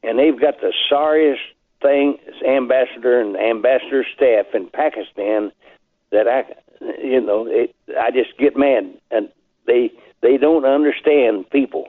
And 0.03 0.19
they've 0.19 0.39
got 0.39 0.61
the 0.61 0.73
sorriest 0.89 1.41
thing, 1.81 2.17
ambassador 2.47 3.19
and 3.19 3.35
ambassador 3.35 4.05
staff 4.15 4.47
in 4.53 4.69
Pakistan 4.69 5.51
that 6.11 6.27
I, 6.27 6.45
you 7.01 7.21
know, 7.21 7.45
it, 7.47 7.75
I 7.99 8.11
just 8.11 8.37
get 8.37 8.55
mad, 8.55 8.93
and 9.11 9.29
they 9.65 9.91
they 10.21 10.37
don't 10.37 10.65
understand 10.65 11.49
people. 11.49 11.87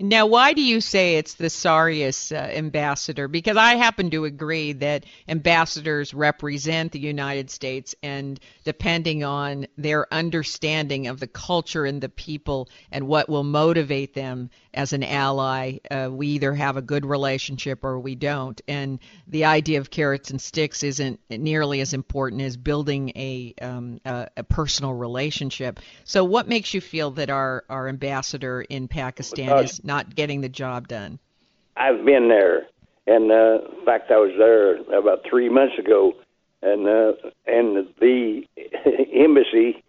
Now, 0.00 0.26
why 0.26 0.52
do 0.52 0.62
you 0.62 0.80
say 0.80 1.16
it's 1.16 1.34
the 1.34 1.50
sorriest 1.50 2.32
uh, 2.32 2.36
ambassador? 2.36 3.26
Because 3.26 3.56
I 3.56 3.74
happen 3.74 4.10
to 4.10 4.26
agree 4.26 4.72
that 4.74 5.04
ambassadors 5.26 6.14
represent 6.14 6.92
the 6.92 7.00
United 7.00 7.50
States, 7.50 7.96
and 8.02 8.38
depending 8.64 9.24
on 9.24 9.66
their 9.76 10.12
understanding 10.14 11.08
of 11.08 11.18
the 11.18 11.26
culture 11.26 11.84
and 11.84 12.00
the 12.00 12.08
people 12.08 12.68
and 12.92 13.08
what 13.08 13.28
will 13.28 13.42
motivate 13.42 14.14
them 14.14 14.50
as 14.72 14.92
an 14.92 15.02
ally, 15.02 15.78
uh, 15.90 16.08
we 16.12 16.28
either 16.28 16.54
have 16.54 16.76
a 16.76 16.82
good 16.82 17.04
relationship 17.04 17.82
or 17.82 17.98
we 17.98 18.14
don't. 18.14 18.60
And 18.68 19.00
the 19.26 19.46
idea 19.46 19.80
of 19.80 19.90
carrots 19.90 20.30
and 20.30 20.40
sticks 20.40 20.84
isn't 20.84 21.18
nearly 21.28 21.80
as 21.80 21.92
important 21.92 22.42
as 22.42 22.56
building 22.56 23.10
a, 23.16 23.54
um, 23.60 24.00
a, 24.04 24.28
a 24.36 24.44
personal 24.44 24.92
relationship. 24.92 25.80
So, 26.04 26.22
what 26.22 26.46
makes 26.46 26.72
you 26.72 26.80
feel 26.80 27.10
that 27.12 27.30
our, 27.30 27.64
our 27.68 27.88
ambassador 27.88 28.60
in 28.62 28.86
Pakistan 28.86 29.46
Because- 29.46 29.72
is 29.72 29.84
not 29.88 30.14
getting 30.14 30.40
the 30.40 30.48
job 30.48 30.86
done? 30.86 31.18
I've 31.76 32.04
been 32.04 32.28
there, 32.28 32.68
and 33.08 33.32
uh, 33.32 33.66
in 33.76 33.84
fact, 33.84 34.12
I 34.12 34.18
was 34.18 34.32
there 34.38 34.76
about 34.96 35.24
three 35.28 35.48
months 35.48 35.76
ago, 35.78 36.12
and 36.62 36.86
uh, 36.86 37.12
and 37.46 37.88
the 37.98 38.42
embassy 39.12 39.82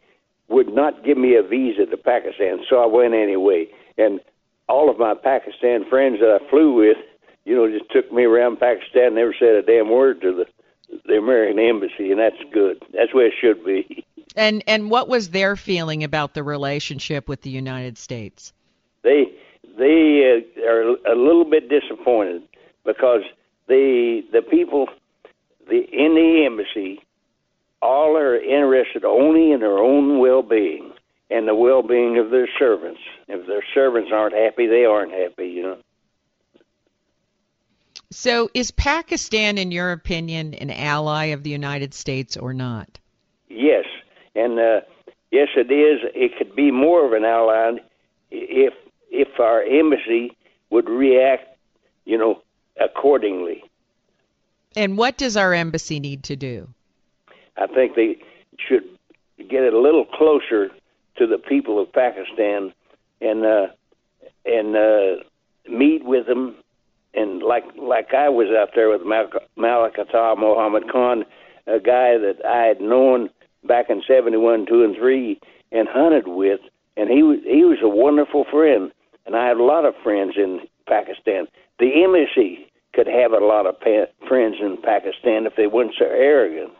would 0.47 0.73
not 0.73 1.03
give 1.03 1.17
me 1.17 1.35
a 1.35 1.43
visa 1.43 1.85
to 1.85 1.97
Pakistan, 1.97 2.59
so 2.67 2.81
I 2.81 2.87
went 2.87 3.13
anyway. 3.13 3.67
And 3.97 4.19
all 4.67 4.89
of 4.89 4.97
my 4.97 5.13
Pakistan 5.13 5.87
friends 5.89 6.19
that 6.21 6.39
I 6.41 6.49
flew 6.49 6.73
with, 6.73 6.97
you 7.45 7.55
know, 7.55 7.69
just 7.69 7.91
took 7.91 8.11
me 8.11 8.23
around 8.23 8.59
Pakistan, 8.59 9.15
never 9.15 9.35
said 9.37 9.55
a 9.55 9.61
damn 9.61 9.89
word 9.91 10.21
to 10.21 10.33
the 10.33 10.45
the 11.05 11.17
American 11.17 11.59
embassy, 11.59 12.11
and 12.11 12.19
that's 12.19 12.41
good. 12.51 12.81
That's 12.93 13.13
where 13.13 13.27
it 13.27 13.33
should 13.39 13.63
be. 13.63 14.05
And 14.35 14.63
and 14.67 14.89
what 14.89 15.07
was 15.07 15.29
their 15.29 15.55
feeling 15.55 16.03
about 16.03 16.33
the 16.33 16.43
relationship 16.43 17.27
with 17.27 17.41
the 17.41 17.49
United 17.49 17.97
States? 17.97 18.53
They 19.03 19.33
they 19.79 20.43
uh, 20.59 20.69
are 20.69 20.81
a 21.11 21.15
little 21.15 21.45
bit 21.45 21.69
disappointed 21.69 22.43
because 22.85 23.21
the 23.67 24.21
the 24.31 24.41
people 24.41 24.87
the 25.67 25.77
in 25.91 26.15
the 26.15 26.43
embassy 26.45 27.01
all 27.81 28.17
are 28.17 28.35
interested 28.35 29.05
only 29.05 29.53
in 29.53 29.61
their 29.61 29.77
own 29.77 30.19
well-being 30.19 30.91
and 31.31 31.47
the 31.47 31.55
well-being 31.55 32.17
of 32.17 32.29
their 32.29 32.49
servants. 32.57 32.99
If 33.27 33.47
their 33.47 33.63
servants 33.73 34.09
aren't 34.13 34.35
happy, 34.35 34.67
they 34.67 34.83
aren't 34.85 35.13
happy. 35.13 35.47
You 35.47 35.63
know. 35.63 35.77
So, 38.11 38.49
is 38.53 38.71
Pakistan, 38.71 39.57
in 39.57 39.71
your 39.71 39.91
opinion, 39.91 40.55
an 40.55 40.71
ally 40.71 41.25
of 41.27 41.43
the 41.43 41.51
United 41.51 41.93
States 41.93 42.35
or 42.35 42.53
not? 42.53 42.99
Yes, 43.47 43.85
and 44.35 44.59
uh, 44.59 44.81
yes, 45.31 45.49
it 45.55 45.71
is. 45.71 45.99
It 46.15 46.37
could 46.37 46.55
be 46.55 46.71
more 46.71 47.05
of 47.05 47.13
an 47.13 47.23
ally 47.23 47.77
if 48.31 48.73
if 49.09 49.39
our 49.39 49.63
embassy 49.63 50.35
would 50.69 50.89
react, 50.89 51.57
you 52.05 52.17
know, 52.17 52.41
accordingly. 52.79 53.63
And 54.75 54.97
what 54.97 55.17
does 55.17 55.35
our 55.35 55.53
embassy 55.53 55.99
need 55.99 56.23
to 56.25 56.35
do? 56.35 56.67
I 57.57 57.67
think 57.67 57.95
they 57.95 58.17
should 58.57 58.83
get 59.49 59.73
a 59.73 59.77
little 59.77 60.05
closer 60.05 60.69
to 61.17 61.27
the 61.27 61.37
people 61.37 61.81
of 61.81 61.91
Pakistan 61.91 62.73
and 63.21 63.45
uh, 63.45 63.67
and 64.45 64.75
uh, 64.75 65.23
meet 65.69 66.05
with 66.05 66.27
them. 66.27 66.55
And 67.13 67.41
like 67.41 67.65
like 67.75 68.13
I 68.13 68.29
was 68.29 68.47
out 68.55 68.69
there 68.75 68.89
with 68.89 69.01
Mal- 69.05 69.29
Malik 69.57 69.97
Atta 69.97 70.35
Mohammed 70.37 70.91
Khan, 70.91 71.25
a 71.67 71.79
guy 71.79 72.17
that 72.17 72.37
I 72.47 72.67
had 72.67 72.79
known 72.79 73.29
back 73.63 73.89
in 73.89 74.01
'71, 74.07 74.67
two 74.67 74.83
and 74.83 74.95
three, 74.95 75.39
and 75.71 75.87
hunted 75.87 76.27
with, 76.27 76.61
and 76.95 77.09
he 77.09 77.23
was 77.23 77.39
he 77.43 77.65
was 77.65 77.79
a 77.81 77.89
wonderful 77.89 78.45
friend. 78.49 78.91
And 79.29 79.37
I 79.37 79.47
had 79.47 79.57
a 79.57 79.63
lot 79.63 79.85
of 79.85 79.93
friends 80.01 80.33
in 80.37 80.61
Pakistan. 80.87 81.47
The 81.77 82.03
embassy 82.03 82.65
could 82.95 83.05
have 83.05 83.31
a 83.31 83.45
lot 83.45 83.67
of 83.67 83.79
pa- 83.79 84.11
friends 84.27 84.55
in 84.59 84.77
Pakistan 84.81 85.45
if 85.45 85.55
they 85.55 85.67
weren't 85.67 85.93
so 85.99 86.05
arrogant. 86.05 86.73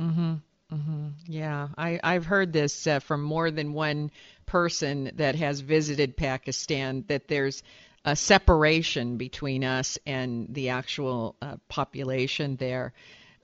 Mm-hmm. 0.00 0.34
Mm-hmm. 0.72 1.08
Yeah, 1.26 1.68
I, 1.76 2.00
I've 2.02 2.24
heard 2.24 2.50
this 2.50 2.86
uh, 2.86 3.00
from 3.00 3.22
more 3.22 3.50
than 3.50 3.74
one 3.74 4.10
person 4.46 5.10
that 5.16 5.34
has 5.34 5.60
visited 5.60 6.16
Pakistan 6.16 7.04
that 7.08 7.28
there's 7.28 7.62
a 8.06 8.16
separation 8.16 9.18
between 9.18 9.62
us 9.62 9.98
and 10.06 10.46
the 10.48 10.70
actual 10.70 11.36
uh, 11.42 11.56
population 11.68 12.56
there. 12.56 12.94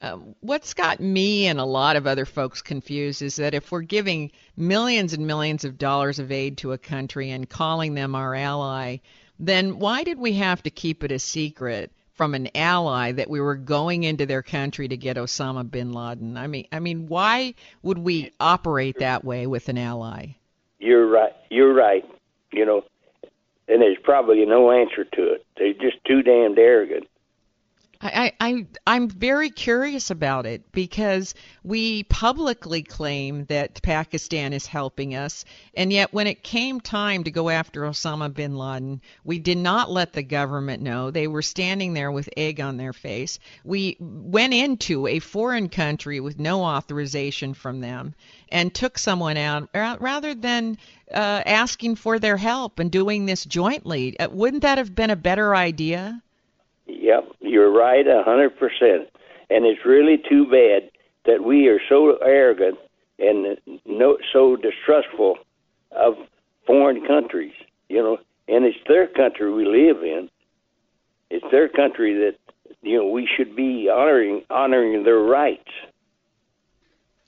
Uh, 0.01 0.19
what's 0.41 0.75
got 0.75 1.01
me 1.01 1.47
and 1.47 1.59
a 1.59 1.65
lot 1.65 1.97
of 1.97 2.07
other 2.07 2.25
folks 2.25 2.63
confused 2.63 3.21
is 3.21 3.37
that 3.37 3.55
if 3.55 3.73
we're 3.73 3.81
giving 3.81 4.31
millions 4.57 5.13
and 5.13 5.27
millions 5.27 5.65
of 5.65 5.77
dollars 5.77 6.21
of 6.21 6.31
aid 6.31 6.57
to 6.59 6.73
a 6.73 6.79
country 6.79 7.31
and 7.31 7.49
calling 7.49 7.95
them 7.95 8.15
our 8.15 8.35
ally, 8.35 8.99
then 9.41 9.79
why 9.79 10.05
did 10.05 10.19
we 10.19 10.35
have 10.35 10.63
to 10.63 10.71
keep 10.71 11.03
it 11.03 11.11
a 11.11 11.19
secret 11.19 11.91
from 12.15 12.35
an 12.35 12.49
ally 12.55 13.13
that 13.13 13.31
we 13.31 13.41
were 13.41 13.57
going 13.57 14.05
into 14.05 14.27
their 14.27 14.43
country 14.43 14.87
to 14.87 14.97
get 14.97 15.17
Osama 15.17 15.69
bin 15.69 15.93
Laden? 15.93 16.37
I 16.37 16.47
mean, 16.47 16.67
I 16.71 16.79
mean, 16.79 17.07
why 17.09 17.55
would 17.83 17.99
we 17.99 18.33
operate 18.39 18.99
that 18.99 19.25
way 19.25 19.47
with 19.49 19.69
an 19.69 19.79
ally? 19.79 20.37
You're 20.79 21.09
right. 21.09 21.35
You're 21.51 21.75
right. 21.75 22.05
You 22.53 22.65
know, 22.65 22.85
and 23.67 23.83
there's 23.83 23.99
probably 24.03 24.45
no 24.47 24.71
answer 24.71 25.05
to 25.05 25.33
it. 25.33 25.47
They're 25.57 25.73
just 25.73 26.05
too 26.05 26.23
damned 26.23 26.59
arrogant. 26.59 27.09
I, 28.01 28.33
I, 28.41 28.67
I'm 28.87 29.09
very 29.09 29.51
curious 29.51 30.11
about 30.11 30.47
it 30.47 30.71
because 30.71 31.35
we 31.65 32.05
publicly 32.05 32.85
claim 32.85 33.45
that 33.47 33.83
Pakistan 33.83 34.53
is 34.53 34.67
helping 34.67 35.17
us, 35.17 35.45
and 35.75 35.93
yet 35.93 36.13
when 36.13 36.29
it 36.29 36.45
came 36.45 36.81
time 36.81 37.25
to 37.25 37.33
go 37.33 37.49
after 37.49 37.81
Osama 37.83 38.33
bin 38.33 38.57
Laden, 38.57 39.01
we 39.25 39.41
did 39.41 39.59
not 39.59 39.91
let 39.91 40.13
the 40.13 40.23
government 40.23 40.81
know. 40.81 41.11
They 41.11 41.27
were 41.27 41.43
standing 41.43 41.93
there 41.93 42.13
with 42.13 42.29
egg 42.37 42.61
on 42.61 42.77
their 42.77 42.93
face. 42.93 43.41
We 43.65 43.97
went 43.99 44.55
into 44.55 45.09
a 45.09 45.19
foreign 45.19 45.69
country 45.69 46.21
with 46.21 46.39
no 46.39 46.63
authorization 46.63 47.53
from 47.53 47.81
them 47.81 48.15
and 48.49 48.73
took 48.73 48.97
someone 48.97 49.37
out 49.37 49.71
rather 49.75 50.37
than 50.37 50.79
uh, 51.13 51.43
asking 51.45 51.97
for 51.97 52.21
their 52.21 52.37
help 52.37 52.79
and 52.79 52.93
doing 52.93 53.27
this 53.27 53.45
jointly. 53.45 54.19
Uh, 54.21 54.29
wouldn't 54.31 54.63
that 54.63 54.79
have 54.79 54.95
been 54.95 55.11
a 55.11 55.17
better 55.17 55.57
idea? 55.57 56.23
Yep, 56.89 57.33
you're 57.41 57.71
right 57.71 58.07
a 58.07 58.23
hundred 58.25 58.59
percent. 58.59 59.09
And 59.51 59.65
it's 59.65 59.85
really 59.85 60.23
too 60.29 60.45
bad 60.45 60.91
that 61.27 61.45
we 61.45 61.69
are 61.69 61.81
so 61.89 62.17
arrogant 62.17 62.79
and 63.19 63.59
no, 63.85 64.17
so 64.33 64.57
distrustful 64.57 65.37
of 65.93 66.15
foreign 66.67 67.07
countries. 67.07 67.53
You 67.89 68.03
know, 68.03 68.19
and 68.49 68.65
it's 68.65 68.79
their 68.89 69.07
country 69.07 69.53
we 69.53 69.65
live 69.65 70.03
in. 70.03 70.29
It's 71.31 71.45
their 71.51 71.69
country 71.69 72.15
that 72.15 72.37
you 72.83 72.99
know 72.99 73.09
we 73.09 73.29
should 73.37 73.55
be 73.55 73.89
honoring 73.91 74.43
honoring 74.51 75.05
their 75.05 75.19
rights. 75.19 75.71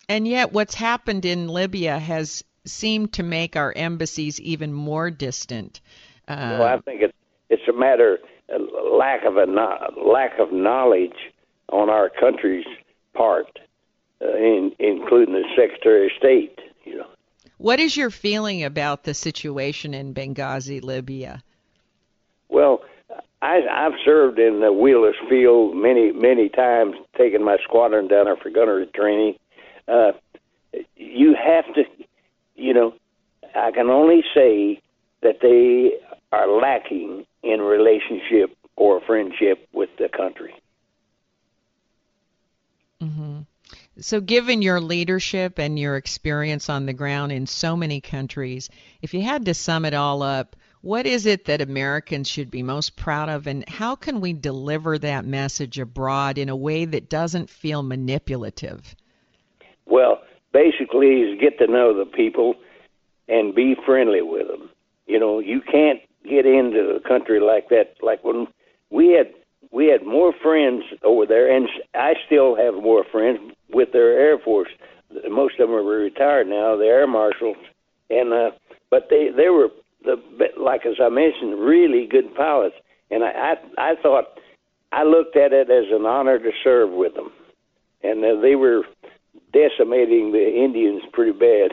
And 0.09 0.27
yet, 0.27 0.53
what's 0.53 0.75
happened 0.75 1.25
in 1.25 1.49
Libya 1.49 1.99
has 1.99 2.43
seemed 2.65 3.13
to 3.15 3.23
make 3.23 3.57
our 3.57 3.73
embassies 3.77 4.41
even 4.41 4.73
more 4.73 5.11
distant. 5.11 5.81
Uh, 6.27 6.57
well, 6.59 6.63
I 6.65 6.79
think 6.81 7.03
it's 7.03 7.15
it's 7.49 7.69
a 7.69 7.73
matter 7.73 8.19
lack 8.59 9.25
of 9.25 9.37
a 9.37 9.47
lack 9.97 10.39
of 10.39 10.53
knowledge 10.53 11.33
on 11.71 11.89
our 11.89 12.11
country's 12.11 12.67
part, 13.15 13.59
uh, 14.23 14.37
in, 14.37 14.73
including 14.79 15.35
the 15.35 15.45
Secretary 15.57 16.07
of 16.07 16.13
State. 16.19 16.59
You 16.85 16.99
know. 16.99 17.07
What 17.59 17.79
is 17.79 17.97
your 17.97 18.11
feeling 18.11 18.65
about 18.65 19.05
the 19.05 19.15
situation 19.15 19.95
in 19.95 20.15
Benghazi, 20.15 20.83
Libya? 20.83 21.43
Well, 22.49 22.83
I, 23.43 23.61
I've 23.71 23.99
served 24.05 24.39
in 24.39 24.61
the 24.61 24.73
Wheelus 24.73 25.15
field 25.29 25.77
many, 25.77 26.13
many 26.13 26.49
times, 26.49 26.97
taking 27.17 27.45
my 27.45 27.59
squadron 27.63 28.09
down 28.09 28.27
there 28.27 28.37
for 28.37 28.51
gunnery 28.51 28.87
training. 28.95 29.37
Uh, 29.89 30.13
you 30.97 31.35
have 31.35 31.67
to, 31.75 31.85
you 32.57 32.75
know, 32.75 32.95
I 33.55 33.71
can 33.73 33.89
only 33.89 34.23
say 34.35 34.81
that 35.23 35.41
they 35.43 35.93
are 36.33 36.49
lacking 36.49 37.27
in 37.43 37.61
relationship 37.61 38.57
or 38.77 39.01
friendship 39.01 39.69
with 39.73 39.91
the 39.99 40.09
country. 40.09 40.55
Mm-hmm. 43.03 43.41
So, 44.01 44.21
given 44.21 44.63
your 44.63 44.81
leadership 44.81 45.59
and 45.59 45.79
your 45.79 45.97
experience 45.97 46.69
on 46.69 46.87
the 46.87 46.93
ground 46.93 47.33
in 47.33 47.47
so 47.47 47.77
many 47.77 48.01
countries, 48.01 48.69
if 49.03 49.15
you 49.15 49.23
had 49.23 49.45
to 49.47 49.55
sum 49.55 49.85
it 49.85 49.95
all 49.95 50.23
up, 50.23 50.57
what 50.83 51.07
is 51.07 51.27
it 51.27 51.45
that 51.45 51.61
Americans 51.61 52.29
should 52.29 52.51
be 52.51 52.63
most 52.63 52.97
proud 52.97 53.29
of, 53.29 53.47
and 53.47 53.69
how 53.69 53.95
can 53.95 54.21
we 54.21 54.33
deliver 54.33 54.97
that 54.99 55.27
message 55.27 55.79
abroad 55.79 56.39
in 56.39 56.49
a 56.49 56.57
way 56.57 56.87
that 56.87 57.11
doesn't 57.11 57.51
feel 57.51 57.83
manipulative? 57.83 58.95
Well, 59.85 60.23
basically, 60.53 61.21
is 61.21 61.41
get 61.41 61.59
to 61.59 61.67
know 61.67 61.97
the 61.97 62.07
people 62.07 62.55
and 63.29 63.55
be 63.55 63.77
friendly 63.85 64.23
with 64.23 64.49
them. 64.49 64.71
You 65.07 65.19
know, 65.19 65.39
you 65.39 65.61
can't 65.61 66.01
get 66.25 66.47
into 66.47 66.97
a 66.97 67.09
country 67.09 67.41
like 67.41 67.69
that. 67.69 67.95
Like 68.03 68.23
when 68.25 68.47
we 68.91 69.13
had 69.13 69.33
we 69.73 69.87
had 69.87 70.05
more 70.05 70.33
friends 70.43 70.85
over 71.03 71.27
there, 71.27 71.55
and 71.55 71.69
I 71.95 72.15
still 72.27 72.57
have 72.57 72.75
more 72.75 73.05
friends 73.11 73.39
with 73.73 73.93
their 73.93 74.19
Air 74.19 74.39
Force. 74.39 74.71
Most 75.29 75.59
of 75.61 75.69
them 75.69 75.77
are 75.77 75.83
retired 75.83 76.49
now, 76.49 76.77
the 76.77 76.85
Air 76.85 77.07
Marshals, 77.07 77.57
and 78.09 78.33
uh, 78.33 78.51
but 78.91 79.09
they 79.11 79.29
they 79.35 79.49
were 79.49 79.69
the 80.05 80.17
like 80.59 80.87
as 80.87 80.97
I 81.01 81.09
mentioned, 81.09 81.61
really 81.61 82.07
good 82.07 82.35
pilots. 82.35 82.77
And 83.11 83.25
I 83.25 83.55
I, 83.79 83.93
I 83.93 83.95
thought 84.03 84.39
I 84.93 85.05
looked 85.05 85.37
at 85.37 85.53
it 85.53 85.71
as 85.71 85.85
an 85.93 86.07
honor 86.07 86.39
to 86.39 86.51
serve 86.65 86.91
with 86.91 87.15
them, 87.15 87.31
and 88.03 88.25
uh, 88.25 88.41
they 88.41 88.57
were 88.57 88.83
decimating 89.53 90.33
the 90.33 90.63
Indians 90.65 91.03
pretty 91.13 91.33
bad. 91.33 91.73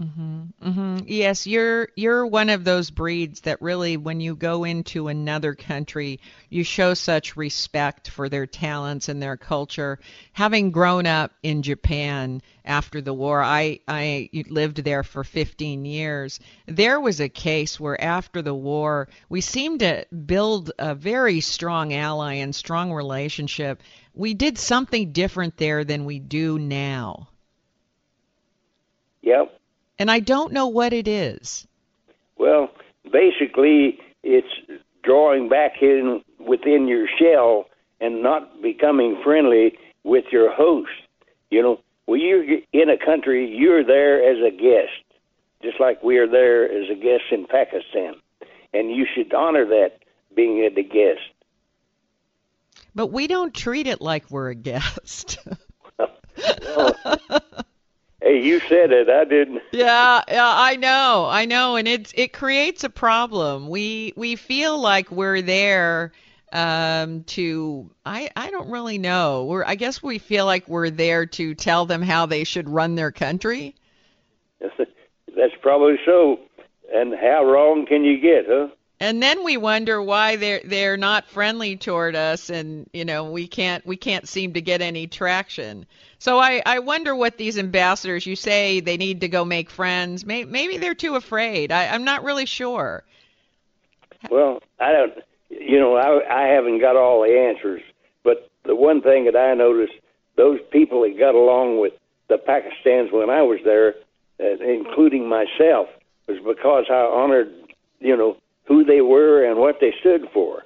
Mm-hmm. 0.00 0.29
Mm-hmm. 0.70 0.98
Yes, 1.08 1.48
you're 1.48 1.88
you're 1.96 2.24
one 2.24 2.48
of 2.48 2.62
those 2.62 2.90
breeds 2.90 3.40
that 3.40 3.60
really, 3.60 3.96
when 3.96 4.20
you 4.20 4.36
go 4.36 4.62
into 4.62 5.08
another 5.08 5.56
country, 5.56 6.20
you 6.48 6.62
show 6.62 6.94
such 6.94 7.36
respect 7.36 8.08
for 8.08 8.28
their 8.28 8.46
talents 8.46 9.08
and 9.08 9.20
their 9.20 9.36
culture. 9.36 9.98
Having 10.32 10.70
grown 10.70 11.06
up 11.06 11.32
in 11.42 11.62
Japan 11.62 12.40
after 12.64 13.00
the 13.00 13.12
war, 13.12 13.42
I 13.42 13.80
I 13.88 14.30
lived 14.48 14.84
there 14.84 15.02
for 15.02 15.24
15 15.24 15.84
years. 15.84 16.38
There 16.66 17.00
was 17.00 17.20
a 17.20 17.28
case 17.28 17.80
where 17.80 18.00
after 18.00 18.40
the 18.40 18.54
war, 18.54 19.08
we 19.28 19.40
seemed 19.40 19.80
to 19.80 20.06
build 20.26 20.70
a 20.78 20.94
very 20.94 21.40
strong 21.40 21.94
ally 21.94 22.34
and 22.34 22.54
strong 22.54 22.92
relationship. 22.92 23.82
We 24.14 24.34
did 24.34 24.56
something 24.56 25.10
different 25.10 25.56
there 25.56 25.82
than 25.82 26.04
we 26.04 26.20
do 26.20 26.60
now. 26.60 27.28
Yep 29.22 29.59
and 30.00 30.10
I 30.10 30.18
don't 30.18 30.52
know 30.52 30.66
what 30.66 30.94
it 30.94 31.06
is. 31.06 31.66
Well, 32.38 32.70
basically, 33.12 34.00
it's 34.24 34.48
drawing 35.04 35.50
back 35.50 35.82
in 35.82 36.22
within 36.38 36.88
your 36.88 37.06
shell 37.18 37.66
and 38.00 38.22
not 38.22 38.62
becoming 38.62 39.20
friendly 39.22 39.78
with 40.02 40.24
your 40.32 40.52
host. 40.52 40.90
You 41.50 41.62
know, 41.62 41.80
when 42.06 42.20
you're 42.20 42.44
in 42.72 42.88
a 42.88 42.96
country, 42.96 43.54
you're 43.54 43.84
there 43.84 44.24
as 44.24 44.38
a 44.42 44.50
guest, 44.50 45.04
just 45.62 45.78
like 45.78 46.02
we 46.02 46.16
are 46.16 46.26
there 46.26 46.64
as 46.64 46.88
a 46.90 46.94
guest 46.94 47.24
in 47.30 47.46
Pakistan, 47.46 48.14
and 48.72 48.90
you 48.90 49.06
should 49.14 49.32
honor 49.34 49.66
that 49.66 49.98
being 50.34 50.64
a 50.64 50.82
guest. 50.82 51.20
But 52.94 53.08
we 53.08 53.26
don't 53.26 53.52
treat 53.52 53.86
it 53.86 54.00
like 54.00 54.30
we're 54.30 54.48
a 54.48 54.54
guest. 54.54 55.38
well, 55.98 56.96
you 58.38 58.60
said 58.60 58.92
it. 58.92 59.08
I 59.08 59.24
didn't. 59.24 59.62
Yeah, 59.72 60.22
yeah, 60.28 60.52
I 60.54 60.76
know, 60.76 61.26
I 61.28 61.44
know, 61.44 61.76
and 61.76 61.88
it's 61.88 62.12
it 62.16 62.32
creates 62.32 62.84
a 62.84 62.90
problem. 62.90 63.68
We 63.68 64.12
we 64.16 64.36
feel 64.36 64.78
like 64.78 65.10
we're 65.10 65.42
there 65.42 66.12
um, 66.52 67.24
to 67.24 67.90
I 68.04 68.30
I 68.36 68.50
don't 68.50 68.70
really 68.70 68.98
know. 68.98 69.44
We're 69.44 69.64
I 69.64 69.74
guess 69.74 70.02
we 70.02 70.18
feel 70.18 70.46
like 70.46 70.68
we're 70.68 70.90
there 70.90 71.26
to 71.26 71.54
tell 71.54 71.86
them 71.86 72.02
how 72.02 72.26
they 72.26 72.44
should 72.44 72.68
run 72.68 72.94
their 72.94 73.12
country. 73.12 73.74
That's 75.36 75.54
probably 75.62 75.96
so. 76.04 76.40
And 76.92 77.14
how 77.14 77.44
wrong 77.44 77.86
can 77.86 78.04
you 78.04 78.20
get, 78.20 78.44
huh? 78.48 78.68
And 79.00 79.22
then 79.22 79.42
we 79.42 79.56
wonder 79.56 80.02
why 80.02 80.36
they're 80.36 80.60
they're 80.64 80.96
not 80.98 81.26
friendly 81.26 81.76
toward 81.76 82.14
us 82.14 82.50
and 82.50 82.88
you 82.92 83.04
know 83.04 83.30
we 83.30 83.48
can't 83.48 83.84
we 83.86 83.96
can't 83.96 84.28
seem 84.28 84.52
to 84.52 84.60
get 84.60 84.82
any 84.82 85.06
traction. 85.06 85.86
So 86.18 86.38
i 86.38 86.62
i 86.66 86.78
wonder 86.78 87.16
what 87.16 87.38
these 87.38 87.58
ambassadors 87.58 88.26
you 88.26 88.36
say 88.36 88.80
they 88.80 88.98
need 88.98 89.22
to 89.22 89.28
go 89.28 89.44
make 89.44 89.70
friends. 89.70 90.24
Maybe, 90.24 90.50
maybe 90.50 90.76
they're 90.76 90.94
too 90.94 91.16
afraid. 91.16 91.72
I, 91.72 91.88
i'm 91.88 92.04
not 92.04 92.22
really 92.22 92.46
sure. 92.46 93.02
Well 94.30 94.62
i 94.78 94.92
don't 94.92 95.14
you 95.48 95.80
know 95.80 95.96
i 95.96 96.42
i 96.44 96.48
haven't 96.48 96.80
got 96.80 96.96
all 96.96 97.22
the 97.22 97.36
answers 97.36 97.82
but 98.22 98.50
the 98.64 98.74
one 98.74 99.00
thing 99.00 99.24
that 99.24 99.36
i 99.36 99.54
noticed 99.54 99.94
those 100.36 100.60
people 100.70 101.02
that 101.02 101.18
got 101.18 101.34
along 101.34 101.80
with 101.80 101.92
the 102.28 102.38
pakistans 102.38 103.10
when 103.10 103.30
i 103.30 103.42
was 103.42 103.58
there 103.64 103.94
uh, 104.40 104.62
including 104.62 105.28
myself 105.28 105.88
was 106.28 106.38
because 106.46 106.84
i 106.88 106.94
honored 106.94 107.52
you 107.98 108.16
know 108.16 108.36
who 108.70 108.84
they 108.84 109.00
were 109.00 109.44
and 109.44 109.58
what 109.58 109.78
they 109.80 109.92
stood 109.98 110.22
for. 110.32 110.62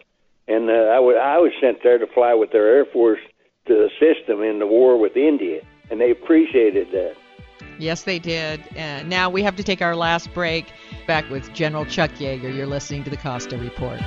And 0.47 0.69
uh, 0.69 0.93
I, 0.93 0.97
w- 0.97 1.17
I 1.17 1.39
was 1.39 1.53
sent 1.59 1.79
there 1.83 1.97
to 1.97 2.07
fly 2.07 2.35
with 2.35 2.53
their 2.53 2.69
Air 2.69 2.85
Force 2.85 3.19
to 3.67 3.87
assist 3.87 4.27
them 4.29 4.43
in 4.43 4.59
the 4.59 4.67
war 4.67 5.01
with 5.01 5.17
India, 5.17 5.63
and 5.91 5.99
they 5.99 6.11
appreciated 6.11 6.89
that. 6.93 7.15
Yes, 7.79 8.03
they 8.03 8.19
did. 8.19 8.61
Uh, 8.77 9.03
now 9.05 9.31
we 9.31 9.43
have 9.43 9.57
to 9.57 9.65
take 9.65 9.81
our 9.81 9.97
last 9.97 10.33
break. 10.35 10.67
Back 11.07 11.29
with 11.31 11.51
General 11.55 11.87
Chuck 11.87 12.11
Yeager. 12.13 12.55
You're 12.55 12.67
listening 12.67 13.05
to 13.05 13.11
the 13.11 13.17
Costa 13.17 13.57
Report. 13.57 14.01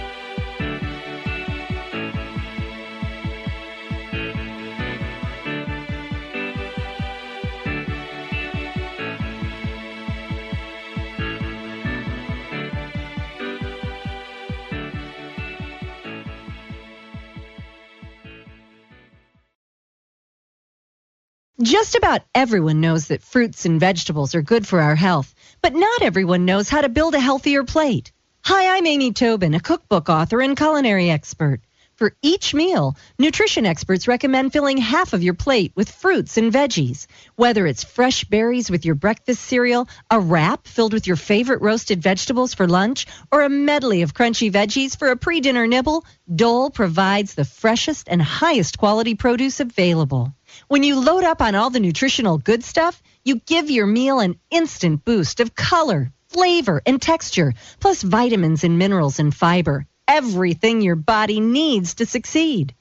Just 21.64 21.96
about 21.96 22.22
everyone 22.36 22.82
knows 22.82 23.08
that 23.08 23.24
fruits 23.24 23.66
and 23.66 23.80
vegetables 23.80 24.36
are 24.36 24.44
good 24.44 24.68
for 24.68 24.80
our 24.80 24.94
health, 24.94 25.34
but 25.60 25.74
not 25.74 26.04
everyone 26.04 26.46
knows 26.46 26.70
how 26.70 26.82
to 26.82 26.88
build 26.88 27.16
a 27.16 27.20
healthier 27.20 27.64
plate. 27.64 28.12
Hi, 28.44 28.78
I'm 28.78 28.86
Amy 28.86 29.12
Tobin, 29.12 29.56
a 29.56 29.60
cookbook 29.60 30.08
author 30.08 30.40
and 30.40 30.56
culinary 30.56 31.10
expert. 31.10 31.62
For 31.96 32.16
each 32.22 32.54
meal, 32.54 32.96
nutrition 33.18 33.66
experts 33.66 34.08
recommend 34.08 34.54
filling 34.54 34.78
half 34.78 35.14
of 35.14 35.24
your 35.24 35.34
plate 35.34 35.72
with 35.76 35.90
fruits 35.90 36.38
and 36.38 36.54
veggies. 36.54 37.08
Whether 37.38 37.66
it's 37.66 37.84
fresh 37.84 38.24
berries 38.26 38.70
with 38.70 38.86
your 38.86 38.94
breakfast 38.94 39.42
cereal, 39.42 39.90
a 40.12 40.20
wrap 40.20 40.68
filled 40.68 40.94
with 40.94 41.08
your 41.08 41.16
favorite 41.16 41.64
roasted 41.64 42.04
vegetables 42.04 42.54
for 42.54 42.68
lunch, 42.68 43.08
or 43.32 43.42
a 43.42 43.50
medley 43.50 44.04
of 44.04 44.14
crunchy 44.14 44.52
veggies 44.52 44.96
for 44.96 45.08
a 45.08 45.18
pre 45.18 45.42
dinner 45.42 45.66
nibble, 45.66 46.06
Dole 46.32 46.70
provides 46.70 47.34
the 47.34 47.46
freshest 47.46 48.08
and 48.08 48.22
highest 48.22 48.78
quality 48.78 49.16
produce 49.16 49.60
available. 49.60 50.36
When 50.68 50.84
you 50.84 51.00
load 51.00 51.24
up 51.24 51.42
on 51.42 51.56
all 51.56 51.70
the 51.70 51.80
nutritional 51.80 52.38
good 52.38 52.64
stuff, 52.64 53.02
you 53.24 53.38
give 53.46 53.70
your 53.70 53.88
meal 53.88 54.20
an 54.20 54.40
instant 54.50 55.06
boost 55.06 55.40
of 55.40 55.56
color, 55.56 56.12
flavor, 56.30 56.82
and 56.86 57.02
texture, 57.02 57.54
plus 57.80 58.02
vitamins 58.02 58.64
and 58.64 58.78
minerals 58.78 59.20
and 59.20 59.34
fiber 59.34 59.86
everything 60.08 60.82
your 60.82 60.96
body 60.96 61.40
needs 61.40 61.96
to 61.96 62.06
succeed. 62.06 62.74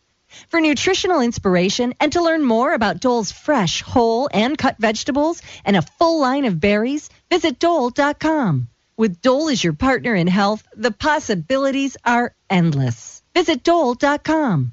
For 0.49 0.61
nutritional 0.61 1.20
inspiration 1.20 1.95
and 2.01 2.12
to 2.12 2.22
learn 2.22 2.45
more 2.45 2.72
about 2.72 3.01
Dole's 3.01 3.33
fresh, 3.33 3.83
whole, 3.83 4.29
and 4.33 4.57
cut 4.57 4.77
vegetables 4.79 5.43
and 5.64 5.77
a 5.77 5.83
full 5.83 6.20
line 6.20 6.45
of 6.45 6.61
berries, 6.61 7.09
visit 7.31 7.59
Dole.com. 7.59 8.68
With 8.97 9.20
Dole 9.20 9.49
as 9.49 9.62
your 9.62 9.72
partner 9.72 10.14
in 10.14 10.27
health, 10.27 10.66
the 10.74 10.91
possibilities 10.91 11.97
are 12.05 12.35
endless. 12.49 13.22
Visit 13.35 13.62
Dole.com. 13.62 14.72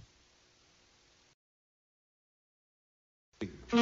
The 3.74 3.80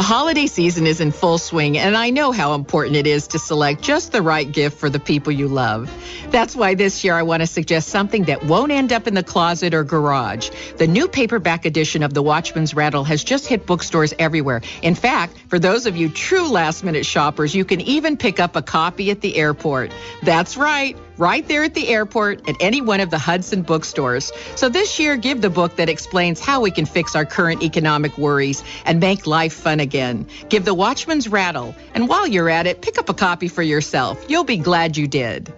holiday 0.00 0.46
season 0.46 0.86
is 0.86 1.00
in 1.00 1.10
full 1.10 1.38
swing, 1.38 1.76
and 1.76 1.96
I 1.96 2.10
know 2.10 2.30
how 2.30 2.54
important 2.54 2.94
it 2.94 3.08
is 3.08 3.26
to 3.28 3.40
select 3.40 3.82
just 3.82 4.12
the 4.12 4.22
right 4.22 4.48
gift 4.50 4.78
for 4.78 4.88
the 4.88 5.00
people 5.00 5.32
you 5.32 5.48
love. 5.48 5.92
That's 6.30 6.54
why 6.54 6.76
this 6.76 7.02
year 7.02 7.14
I 7.14 7.24
want 7.24 7.40
to 7.40 7.48
suggest 7.48 7.88
something 7.88 8.26
that 8.26 8.44
won't 8.44 8.70
end 8.70 8.92
up 8.92 9.08
in 9.08 9.14
the 9.14 9.24
closet 9.24 9.74
or 9.74 9.82
garage. 9.82 10.50
The 10.76 10.86
new 10.86 11.08
paperback 11.08 11.64
edition 11.64 12.04
of 12.04 12.14
The 12.14 12.22
Watchman's 12.22 12.74
Rattle 12.74 13.02
has 13.02 13.24
just 13.24 13.48
hit 13.48 13.66
bookstores 13.66 14.14
everywhere. 14.20 14.62
In 14.82 14.94
fact, 14.94 15.36
for 15.48 15.58
those 15.58 15.86
of 15.86 15.96
you 15.96 16.10
true 16.10 16.48
last 16.48 16.84
minute 16.84 17.04
shoppers, 17.04 17.56
you 17.56 17.64
can 17.64 17.80
even 17.80 18.16
pick 18.16 18.38
up 18.38 18.54
a 18.54 18.62
copy 18.62 19.10
at 19.10 19.20
the 19.20 19.36
airport. 19.36 19.90
That's 20.22 20.56
right 20.56 20.96
right 21.20 21.46
there 21.46 21.62
at 21.62 21.74
the 21.74 21.86
airport 21.88 22.48
at 22.48 22.56
any 22.60 22.80
one 22.80 23.00
of 23.00 23.10
the 23.10 23.18
Hudson 23.18 23.62
bookstores. 23.62 24.32
So 24.56 24.70
this 24.70 24.98
year, 24.98 25.16
give 25.16 25.42
the 25.42 25.50
book 25.50 25.76
that 25.76 25.90
explains 25.90 26.40
how 26.40 26.62
we 26.62 26.70
can 26.70 26.86
fix 26.86 27.14
our 27.14 27.26
current 27.26 27.62
economic 27.62 28.16
worries 28.16 28.64
and 28.86 28.98
make 28.98 29.26
life 29.26 29.52
fun 29.52 29.80
again. 29.80 30.26
Give 30.48 30.64
The 30.64 30.74
Watchman's 30.74 31.28
Rattle. 31.28 31.74
And 31.94 32.08
while 32.08 32.26
you're 32.26 32.48
at 32.48 32.66
it, 32.66 32.80
pick 32.80 32.98
up 32.98 33.10
a 33.10 33.14
copy 33.14 33.48
for 33.48 33.62
yourself. 33.62 34.24
You'll 34.28 34.44
be 34.44 34.56
glad 34.56 34.96
you 34.96 35.06
did. 35.06 35.52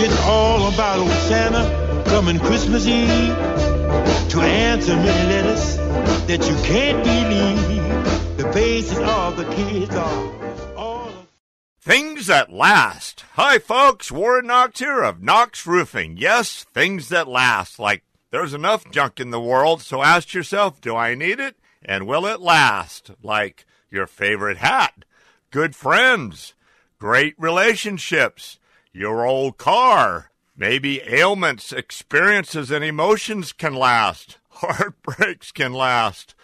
It's 0.00 0.20
all 0.22 0.72
about 0.72 1.00
old 1.00 1.10
Santa 1.10 2.04
coming 2.06 2.38
Christmas 2.38 2.86
Eve 2.86 3.34
to 4.30 4.40
answer 4.40 4.96
many 4.96 5.28
letters 5.34 5.76
that 6.26 6.48
you 6.48 6.56
can't 6.64 7.04
believe. 7.04 8.38
The 8.38 8.52
faces 8.52 8.98
of 8.98 9.36
the 9.36 9.44
kids 9.54 9.94
are 9.94 10.47
Things 11.88 12.26
that 12.26 12.52
last. 12.52 13.24
Hi, 13.32 13.58
folks. 13.58 14.12
Warren 14.12 14.48
Knox 14.48 14.78
here 14.78 15.02
of 15.02 15.22
Knox 15.22 15.66
Roofing. 15.66 16.18
Yes, 16.18 16.64
things 16.74 17.08
that 17.08 17.26
last. 17.26 17.78
Like 17.78 18.04
there's 18.30 18.52
enough 18.52 18.90
junk 18.90 19.18
in 19.18 19.30
the 19.30 19.40
world, 19.40 19.80
so 19.80 20.02
ask 20.02 20.34
yourself, 20.34 20.82
do 20.82 20.94
I 20.94 21.14
need 21.14 21.40
it? 21.40 21.56
And 21.82 22.06
will 22.06 22.26
it 22.26 22.42
last? 22.42 23.12
Like 23.22 23.64
your 23.90 24.06
favorite 24.06 24.58
hat, 24.58 25.06
good 25.50 25.74
friends, 25.74 26.52
great 26.98 27.34
relationships, 27.38 28.58
your 28.92 29.24
old 29.24 29.56
car, 29.56 30.30
Maybe 30.54 31.00
ailments, 31.06 31.72
experiences, 31.72 32.70
and 32.70 32.84
emotions 32.84 33.54
can 33.54 33.74
last. 33.74 34.36
Heartbreaks 34.50 35.52
can 35.52 35.72
last. 35.72 36.34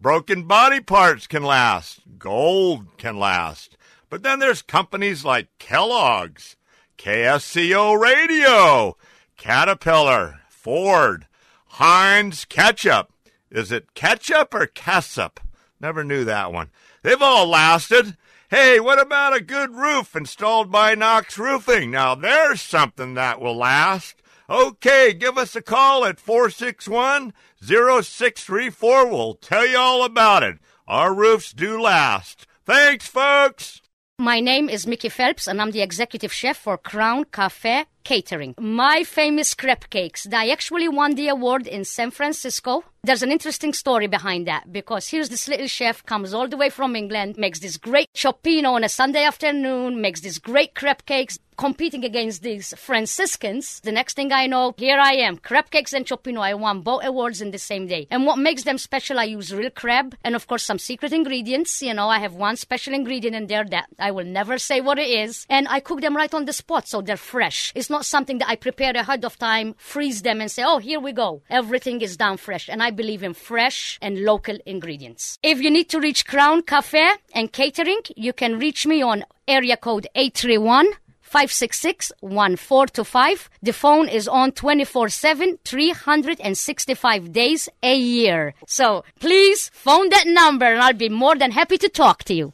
Broken 0.00 0.44
body 0.44 0.80
parts 0.80 1.26
can 1.26 1.42
last. 1.42 2.00
Gold 2.18 2.86
can 2.96 3.18
last. 3.18 3.73
But 4.14 4.22
then 4.22 4.38
there's 4.38 4.62
companies 4.62 5.24
like 5.24 5.48
Kellogg's, 5.58 6.54
KSCO 6.98 7.98
Radio, 8.00 8.96
Caterpillar, 9.36 10.38
Ford, 10.48 11.26
Heinz 11.66 12.44
Ketchup. 12.44 13.12
Is 13.50 13.72
it 13.72 13.92
ketchup 13.94 14.54
or 14.54 14.66
ketchup? 14.66 15.40
Never 15.80 16.04
knew 16.04 16.24
that 16.26 16.52
one. 16.52 16.70
They've 17.02 17.20
all 17.20 17.48
lasted. 17.48 18.16
Hey, 18.50 18.78
what 18.78 19.00
about 19.00 19.34
a 19.34 19.40
good 19.40 19.74
roof 19.74 20.14
installed 20.14 20.70
by 20.70 20.94
Knox 20.94 21.36
Roofing? 21.36 21.90
Now 21.90 22.14
there's 22.14 22.62
something 22.62 23.14
that 23.14 23.40
will 23.40 23.56
last. 23.56 24.22
Okay, 24.48 25.12
give 25.12 25.36
us 25.36 25.56
a 25.56 25.60
call 25.60 26.04
at 26.04 26.20
461 26.20 27.32
0634. 27.60 29.08
We'll 29.08 29.34
tell 29.34 29.66
you 29.66 29.76
all 29.76 30.04
about 30.04 30.44
it. 30.44 30.60
Our 30.86 31.12
roofs 31.12 31.52
do 31.52 31.82
last. 31.82 32.46
Thanks, 32.64 33.08
folks. 33.08 33.80
My 34.18 34.38
name 34.38 34.68
is 34.68 34.86
Mickey 34.86 35.08
Phelps, 35.08 35.48
and 35.48 35.60
I'm 35.60 35.72
the 35.72 35.82
executive 35.82 36.32
chef 36.32 36.56
for 36.56 36.78
Crown 36.78 37.24
Cafe 37.24 37.86
Catering. 38.04 38.54
My 38.60 39.02
famous 39.02 39.54
crepe 39.54 39.90
cakes, 39.90 40.22
they 40.22 40.52
actually 40.52 40.86
won 40.86 41.16
the 41.16 41.26
award 41.26 41.66
in 41.66 41.84
San 41.84 42.12
Francisco. 42.12 42.84
There's 43.02 43.24
an 43.24 43.32
interesting 43.32 43.72
story 43.72 44.06
behind 44.06 44.46
that 44.46 44.72
because 44.72 45.08
here's 45.08 45.30
this 45.30 45.48
little 45.48 45.66
chef 45.66 46.06
comes 46.06 46.32
all 46.32 46.46
the 46.46 46.56
way 46.56 46.70
from 46.70 46.94
England, 46.94 47.36
makes 47.36 47.58
this 47.58 47.76
great 47.76 48.08
cioppino 48.14 48.74
on 48.74 48.84
a 48.84 48.88
Sunday 48.88 49.24
afternoon, 49.24 50.00
makes 50.00 50.20
these 50.20 50.38
great 50.38 50.76
crepe 50.76 51.04
cakes, 51.06 51.40
competing 51.56 52.04
against 52.04 52.42
these 52.42 52.74
Franciscans. 52.76 53.80
The 53.80 53.92
next 53.92 54.14
thing 54.14 54.32
I 54.32 54.46
know, 54.46 54.74
here 54.76 54.98
I 54.98 55.14
am, 55.14 55.36
crab 55.36 55.70
cakes 55.70 55.92
and 55.92 56.06
cioppino. 56.06 56.40
I 56.40 56.54
won 56.54 56.80
both 56.80 57.04
awards 57.04 57.40
in 57.40 57.50
the 57.50 57.58
same 57.58 57.86
day. 57.86 58.06
And 58.10 58.26
what 58.26 58.38
makes 58.38 58.64
them 58.64 58.78
special, 58.78 59.18
I 59.18 59.24
use 59.24 59.54
real 59.54 59.70
crab 59.70 60.16
and 60.24 60.34
of 60.34 60.46
course 60.46 60.64
some 60.64 60.78
secret 60.78 61.12
ingredients. 61.12 61.82
You 61.82 61.94
know, 61.94 62.08
I 62.08 62.18
have 62.18 62.34
one 62.34 62.56
special 62.56 62.94
ingredient 62.94 63.36
in 63.36 63.46
there 63.46 63.64
that 63.64 63.86
I 63.98 64.10
will 64.10 64.24
never 64.24 64.58
say 64.58 64.80
what 64.80 64.98
it 64.98 65.08
is, 65.08 65.46
and 65.48 65.66
I 65.68 65.80
cook 65.80 66.00
them 66.00 66.16
right 66.16 66.32
on 66.32 66.44
the 66.44 66.52
spot 66.52 66.88
so 66.88 67.00
they're 67.00 67.16
fresh. 67.16 67.72
It's 67.74 67.90
not 67.90 68.04
something 68.04 68.38
that 68.38 68.48
I 68.48 68.56
prepare 68.56 68.92
ahead 68.94 69.24
of 69.24 69.38
time, 69.38 69.74
freeze 69.78 70.22
them, 70.22 70.40
and 70.40 70.50
say, 70.50 70.62
oh, 70.64 70.78
here 70.78 71.00
we 71.00 71.12
go. 71.12 71.42
Everything 71.50 72.00
is 72.00 72.16
done 72.16 72.36
fresh. 72.36 72.68
And 72.68 72.82
I 72.82 72.90
believe 72.90 73.22
in 73.22 73.34
fresh 73.34 73.98
and 74.00 74.24
local 74.24 74.58
ingredients. 74.66 75.38
If 75.42 75.60
you 75.60 75.70
need 75.70 75.88
to 75.90 76.00
reach 76.00 76.26
Crown 76.26 76.62
Cafe 76.62 77.08
and 77.34 77.52
Catering, 77.52 78.00
you 78.16 78.32
can 78.32 78.58
reach 78.58 78.86
me 78.86 79.02
on 79.02 79.24
area 79.46 79.76
code 79.76 80.06
831 80.14 80.86
566 81.34 82.12
1425. 82.20 83.50
The 83.60 83.72
phone 83.72 84.08
is 84.08 84.28
on 84.28 84.52
24 84.52 85.08
7, 85.08 85.58
365 85.64 87.32
days 87.32 87.68
a 87.82 87.96
year. 87.96 88.54
So 88.68 89.02
please 89.18 89.68
phone 89.74 90.10
that 90.10 90.28
number 90.28 90.66
and 90.66 90.80
I'll 90.80 90.92
be 90.92 91.08
more 91.08 91.34
than 91.34 91.50
happy 91.50 91.76
to 91.78 91.88
talk 91.88 92.22
to 92.24 92.34
you. 92.34 92.52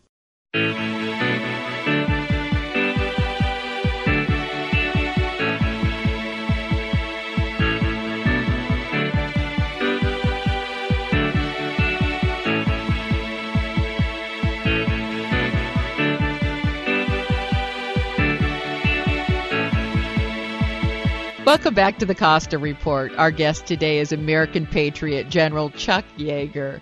Welcome 21.51 21.75
back 21.75 21.99
to 21.99 22.07
the 22.07 22.15
Costa 22.15 22.59
Report. 22.59 23.11
Our 23.17 23.33
guest 23.33 23.67
today 23.67 23.99
is 23.99 24.13
American 24.13 24.69
Patriot 24.69 25.31
General 25.31 25.69
Chuck 25.71 26.05
Yeager. 26.17 26.81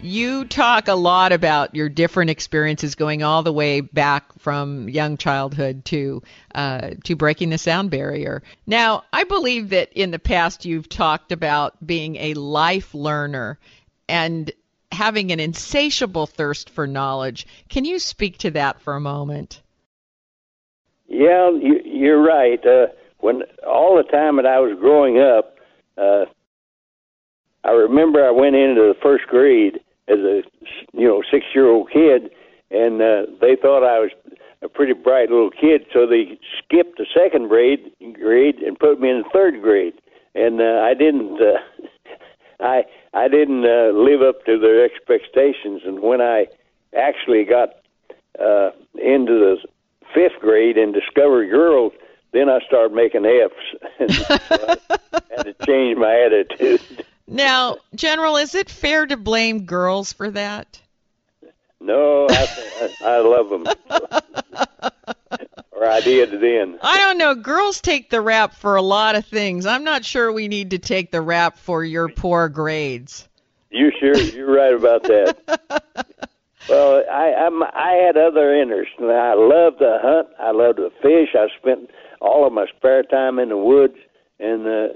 You 0.00 0.44
talk 0.44 0.86
a 0.86 0.94
lot 0.94 1.32
about 1.32 1.74
your 1.74 1.88
different 1.88 2.30
experiences 2.30 2.94
going 2.94 3.24
all 3.24 3.42
the 3.42 3.52
way 3.52 3.80
back 3.80 4.26
from 4.38 4.88
young 4.88 5.16
childhood 5.16 5.84
to 5.86 6.22
uh, 6.54 6.90
to 7.02 7.16
breaking 7.16 7.50
the 7.50 7.58
sound 7.58 7.90
barrier. 7.90 8.44
Now, 8.64 9.02
I 9.12 9.24
believe 9.24 9.70
that 9.70 9.92
in 9.92 10.12
the 10.12 10.20
past 10.20 10.64
you've 10.64 10.88
talked 10.88 11.32
about 11.32 11.84
being 11.84 12.14
a 12.14 12.34
life 12.34 12.94
learner 12.94 13.58
and 14.08 14.52
having 14.92 15.32
an 15.32 15.40
insatiable 15.40 16.28
thirst 16.28 16.70
for 16.70 16.86
knowledge. 16.86 17.44
Can 17.68 17.84
you 17.84 17.98
speak 17.98 18.38
to 18.38 18.52
that 18.52 18.80
for 18.82 18.94
a 18.94 19.00
moment? 19.00 19.60
Yeah, 21.08 21.50
you, 21.50 21.80
you're 21.84 22.22
right. 22.22 22.64
Uh, 22.64 22.86
when 23.24 23.40
all 23.66 23.96
the 23.96 24.02
time 24.02 24.36
that 24.36 24.44
I 24.44 24.60
was 24.60 24.78
growing 24.78 25.16
up, 25.18 25.56
uh, 25.96 26.26
I 27.64 27.70
remember 27.70 28.22
I 28.22 28.30
went 28.30 28.54
into 28.54 28.82
the 28.82 29.00
first 29.02 29.24
grade 29.28 29.80
as 30.08 30.18
a 30.18 30.42
you 30.92 31.08
know 31.08 31.22
six 31.32 31.46
year 31.54 31.66
old 31.66 31.90
kid, 31.90 32.30
and 32.70 33.00
uh, 33.00 33.24
they 33.40 33.56
thought 33.56 33.82
I 33.82 33.98
was 33.98 34.10
a 34.60 34.68
pretty 34.68 34.92
bright 34.92 35.30
little 35.30 35.50
kid, 35.50 35.86
so 35.90 36.06
they 36.06 36.38
skipped 36.58 36.98
the 36.98 37.06
second 37.16 37.48
grade 37.48 37.90
grade 38.12 38.56
and 38.56 38.78
put 38.78 39.00
me 39.00 39.08
in 39.08 39.22
the 39.22 39.30
third 39.32 39.62
grade, 39.62 39.94
and 40.34 40.60
uh, 40.60 40.84
I 40.84 40.92
didn't. 40.92 41.40
Uh, 41.40 41.64
I 42.60 42.84
I 43.14 43.28
didn't 43.28 43.64
uh, 43.64 43.96
live 43.96 44.20
up 44.20 44.44
to 44.44 44.58
their 44.58 44.84
expectations, 44.84 45.80
and 45.86 46.00
when 46.00 46.20
I 46.20 46.44
actually 46.94 47.44
got 47.44 47.70
uh, 48.38 48.76
into 49.00 49.32
the 49.40 49.56
fifth 50.12 50.40
grade 50.42 50.76
and 50.76 50.92
discovered 50.92 51.48
girls, 51.48 51.94
then 52.34 52.50
I 52.50 52.58
started 52.66 52.94
making 52.94 53.24
F's. 53.24 54.16
so 54.26 54.76
I 55.12 55.20
had 55.36 55.44
to 55.44 55.54
change 55.64 55.96
my 55.96 56.20
attitude. 56.20 57.06
Now, 57.26 57.78
General, 57.94 58.36
is 58.36 58.54
it 58.54 58.68
fair 58.68 59.06
to 59.06 59.16
blame 59.16 59.64
girls 59.64 60.12
for 60.12 60.30
that? 60.30 60.80
No, 61.80 62.26
I, 62.28 62.90
I, 63.04 63.18
love 63.18 63.50
them. 63.50 63.66
or 65.72 65.86
I 65.86 66.00
did 66.00 66.40
then. 66.40 66.78
I 66.82 66.98
don't 66.98 67.18
know. 67.18 67.34
Girls 67.34 67.80
take 67.80 68.10
the 68.10 68.20
rap 68.20 68.54
for 68.54 68.76
a 68.76 68.82
lot 68.82 69.16
of 69.16 69.26
things. 69.26 69.66
I'm 69.66 69.84
not 69.84 70.04
sure 70.04 70.32
we 70.32 70.48
need 70.48 70.70
to 70.70 70.78
take 70.78 71.10
the 71.10 71.20
rap 71.20 71.58
for 71.58 71.84
your 71.84 72.08
poor 72.08 72.48
grades. 72.48 73.28
You 73.70 73.92
sure? 74.00 74.16
You're 74.16 74.54
right 74.54 74.72
about 74.72 75.02
that. 75.02 76.06
well, 76.68 77.04
I 77.10 77.34
I'm, 77.34 77.62
I 77.62 78.02
had 78.06 78.16
other 78.16 78.54
interests. 78.54 78.94
I 78.98 79.34
love 79.34 79.78
to 79.78 79.98
hunt. 80.02 80.28
I 80.38 80.52
love 80.52 80.76
to 80.76 80.90
fish. 81.02 81.34
I 81.34 81.48
spent 81.58 81.90
all 82.24 82.46
of 82.46 82.52
my 82.52 82.66
spare 82.76 83.02
time 83.02 83.38
in 83.38 83.50
the 83.50 83.56
woods 83.56 83.96
and 84.40 84.66
uh, 84.66 84.88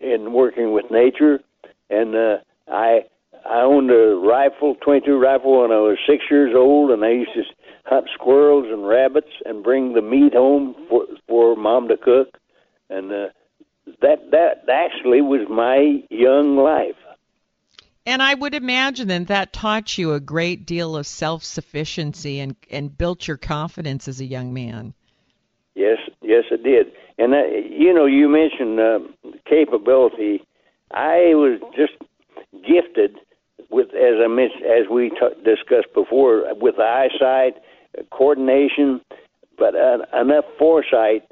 in 0.00 0.32
working 0.32 0.72
with 0.72 0.86
nature. 0.90 1.40
And 1.90 2.14
uh, 2.14 2.36
I 2.68 3.00
I 3.48 3.60
owned 3.60 3.90
a 3.90 4.16
rifle, 4.16 4.76
22 4.82 5.18
rifle, 5.18 5.62
when 5.62 5.72
I 5.72 5.78
was 5.78 5.98
six 6.08 6.24
years 6.30 6.54
old, 6.54 6.90
and 6.90 7.04
I 7.04 7.10
used 7.10 7.34
to 7.34 7.42
hunt 7.84 8.08
squirrels 8.14 8.66
and 8.70 8.86
rabbits 8.86 9.30
and 9.44 9.62
bring 9.62 9.92
the 9.92 10.02
meat 10.02 10.34
home 10.34 10.74
for 10.88 11.04
for 11.28 11.56
mom 11.56 11.88
to 11.88 11.96
cook. 11.96 12.38
And 12.88 13.12
uh, 13.12 13.28
that 14.02 14.30
that 14.30 14.64
actually 14.70 15.20
was 15.20 15.48
my 15.48 16.02
young 16.10 16.56
life. 16.56 16.96
And 18.08 18.22
I 18.22 18.34
would 18.34 18.54
imagine 18.54 19.08
that 19.08 19.26
that 19.26 19.52
taught 19.52 19.98
you 19.98 20.12
a 20.12 20.20
great 20.20 20.64
deal 20.64 20.96
of 20.96 21.06
self 21.06 21.42
sufficiency 21.42 22.38
and 22.40 22.54
and 22.70 22.96
built 22.96 23.26
your 23.26 23.36
confidence 23.36 24.06
as 24.08 24.20
a 24.20 24.24
young 24.24 24.54
man. 24.54 24.94
Yes, 25.74 25.98
yes, 26.26 26.44
it 26.50 26.62
did. 26.62 26.92
And 27.18 27.34
uh, 27.34 27.44
you 27.46 27.92
know, 27.94 28.06
you 28.06 28.28
mentioned 28.28 28.80
uh, 28.80 28.98
capability. 29.48 30.42
I 30.92 31.34
was 31.34 31.60
just 31.76 31.94
gifted 32.52 33.16
with, 33.70 33.88
as 33.88 34.20
I 34.22 34.28
mentioned, 34.28 34.64
as 34.64 34.88
we 34.90 35.10
t- 35.10 35.42
discussed 35.44 35.92
before, 35.94 36.44
with 36.60 36.78
eyesight, 36.78 37.54
coordination, 38.10 39.00
but 39.58 39.74
uh, 39.74 39.98
enough 40.20 40.44
foresight 40.58 41.22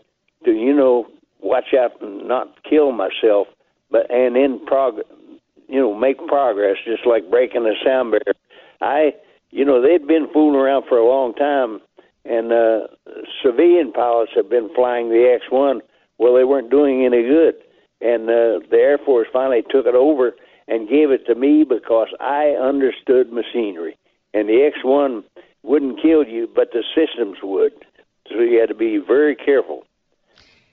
to 0.45 0.51
you 0.51 0.75
know 0.75 1.07
watch 1.41 1.75
out 1.79 2.01
and 2.01 2.27
not 2.27 2.49
kill 2.69 2.93
myself, 2.93 3.49
but 3.91 4.11
and 4.11 4.37
in 4.37 4.65
progress, 4.67 5.07
you 5.69 5.81
know, 5.81 5.95
make 5.95 6.19
progress, 6.27 6.77
just 6.85 7.07
like 7.07 7.31
breaking 7.31 7.67
a 7.67 7.75
sound 7.85 8.13
barrier. 8.13 8.35
I, 8.81 9.15
you 9.51 9.65
know, 9.65 9.81
they'd 9.81 10.07
been 10.07 10.29
fooling 10.33 10.59
around 10.59 10.85
for 10.89 10.99
a 10.99 11.07
long 11.07 11.35
time 11.35 11.81
and 12.25 12.53
uh, 12.53 12.87
civilian 13.45 13.93
pilots 13.93 14.33
have 14.35 14.49
been 14.49 14.71
flying 14.75 15.09
the 15.11 15.39
X-1. 15.43 15.81
Well, 16.19 16.35
they 16.35 16.45
weren't 16.45 16.71
doing 16.71 17.05
any 17.05 17.23
good, 17.23 17.55
and 18.01 18.29
uh, 18.29 18.65
the 18.71 18.79
Air 18.79 18.99
Force 18.99 19.29
finally 19.33 19.63
took 19.69 19.87
it 19.87 19.95
over 19.95 20.33
and 20.69 20.89
gave 20.89 21.11
it 21.11 21.27
to 21.27 21.35
me 21.35 21.65
because 21.65 22.09
I 22.21 22.57
understood 22.61 23.33
machinery, 23.33 23.99
and 24.33 24.49
the 24.49 24.63
X-1 24.63 25.25
wouldn't 25.63 26.01
kill 26.01 26.25
you, 26.25 26.49
but 26.55 26.73
the 26.73 26.85
systems 26.95 27.39
would. 27.43 27.73
So 28.29 28.41
you 28.41 28.59
had 28.61 28.69
to 28.69 28.75
be 28.75 28.99
very 28.99 29.37
careful. 29.37 29.85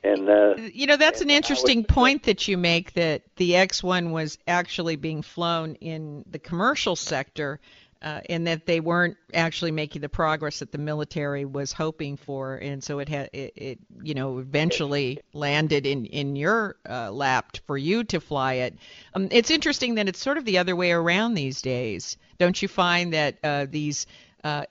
And 0.04 0.30
uh, 0.30 0.56
you 0.74 0.88
know 0.88 0.98
that's 0.98 1.22
an 1.22 1.30
interesting 1.30 1.84
point 1.84 2.24
that 2.24 2.48
you 2.48 2.58
make 2.58 2.94
that 2.94 3.22
the 3.36 3.52
X1 3.52 4.10
was 4.10 4.40
actually 4.48 4.96
being 4.96 5.22
flown 5.22 5.76
in 5.76 6.26
the 6.30 6.40
commercial 6.40 6.96
sector 6.96 7.60
uh, 8.02 8.22
and 8.30 8.48
that 8.48 8.66
they 8.66 8.80
weren't 8.80 9.18
actually 9.34 9.72
making 9.72 10.02
the 10.02 10.10
progress 10.10 10.60
that 10.60 10.72
the 10.72 10.78
military 10.78 11.46
was 11.46 11.72
hoping 11.72 12.18
for, 12.18 12.56
and 12.56 12.84
so 12.84 13.00
it 13.00 13.10
had 13.10 13.30
it, 13.34 13.54
it 13.56 13.80
you 14.02 14.14
know 14.14 14.40
eventually 14.40 15.20
landed 15.34 15.86
in 15.86 16.06
in 16.06 16.36
your 16.36 16.76
uh, 16.90 17.12
lap 17.12 17.58
for 17.68 17.78
you 17.78 18.04
to 18.04 18.20
fly 18.20 18.54
it. 18.54 18.78
Um, 19.14 19.28
it's 19.32 19.52
interesting 19.52 19.96
that 19.96 20.08
it's 20.08 20.20
sort 20.20 20.38
of 20.38 20.46
the 20.46 20.58
other 20.58 20.76
way 20.76 20.92
around 20.92 21.34
these 21.34 21.62
days. 21.62 22.18
Don't 22.40 22.62
you 22.62 22.68
find 22.68 23.14
that 23.14 23.38
uh, 23.44 23.68
these 23.70 24.08
uh, 24.44 24.66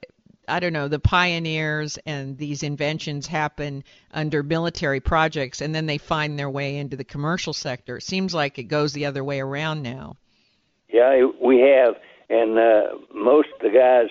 I 0.50 0.58
don't 0.58 0.72
know, 0.72 0.88
the 0.88 0.98
pioneers 0.98 1.98
and 2.04 2.36
these 2.36 2.62
inventions 2.62 3.26
happen 3.26 3.84
under 4.12 4.42
military 4.42 5.00
projects 5.00 5.60
and 5.60 5.74
then 5.74 5.86
they 5.86 5.98
find 5.98 6.38
their 6.38 6.50
way 6.50 6.76
into 6.76 6.96
the 6.96 7.04
commercial 7.04 7.52
sector. 7.52 7.98
It 7.98 8.02
seems 8.02 8.34
like 8.34 8.58
it 8.58 8.64
goes 8.64 8.92
the 8.92 9.06
other 9.06 9.22
way 9.22 9.40
around 9.40 9.82
now. 9.82 10.16
Yeah, 10.88 11.26
we 11.40 11.60
have. 11.60 11.94
And 12.30 12.58
uh, 12.58 12.96
most 13.14 13.48
of 13.54 13.60
the 13.60 13.76
guys 13.76 14.08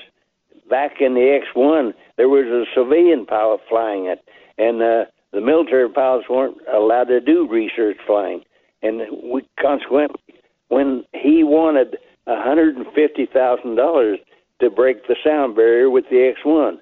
back 0.69 0.99
in 0.99 1.15
the 1.15 1.39
X 1.41 1.47
1, 1.55 1.93
there 2.17 2.29
was 2.29 2.45
a 2.45 2.65
civilian 2.77 3.25
pilot 3.25 3.61
flying 3.67 4.05
it. 4.05 4.19
And 4.57 4.81
uh, 4.81 5.05
the 5.31 5.41
military 5.41 5.89
pilots 5.89 6.29
weren't 6.29 6.57
allowed 6.71 7.05
to 7.05 7.21
do 7.21 7.47
research 7.49 7.97
flying. 8.05 8.43
And 8.81 9.01
we 9.23 9.47
consequently, 9.59 10.21
when 10.67 11.05
he 11.13 11.43
wanted 11.43 11.97
$150,000 12.27 14.15
to 14.61 14.69
break 14.69 15.07
the 15.07 15.15
sound 15.23 15.55
barrier 15.55 15.89
with 15.89 16.05
the 16.09 16.33
X1. 16.45 16.75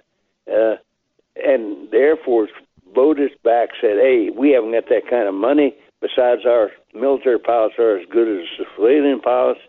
Uh, 0.47 0.77
and 1.35 1.89
the 1.91 1.97
Air 1.97 2.17
Force 2.17 2.49
voted 2.95 3.31
back, 3.43 3.69
said, 3.79 3.97
hey, 4.01 4.29
we 4.35 4.51
haven't 4.51 4.71
got 4.71 4.89
that 4.89 5.09
kind 5.09 5.27
of 5.27 5.33
money. 5.33 5.75
Besides, 6.01 6.41
our 6.45 6.71
military 6.93 7.39
pilots 7.39 7.75
are 7.79 7.97
as 7.97 8.05
good 8.11 8.27
as 8.27 8.45
the 8.57 8.65
civilian 8.75 9.19
pilots. 9.19 9.59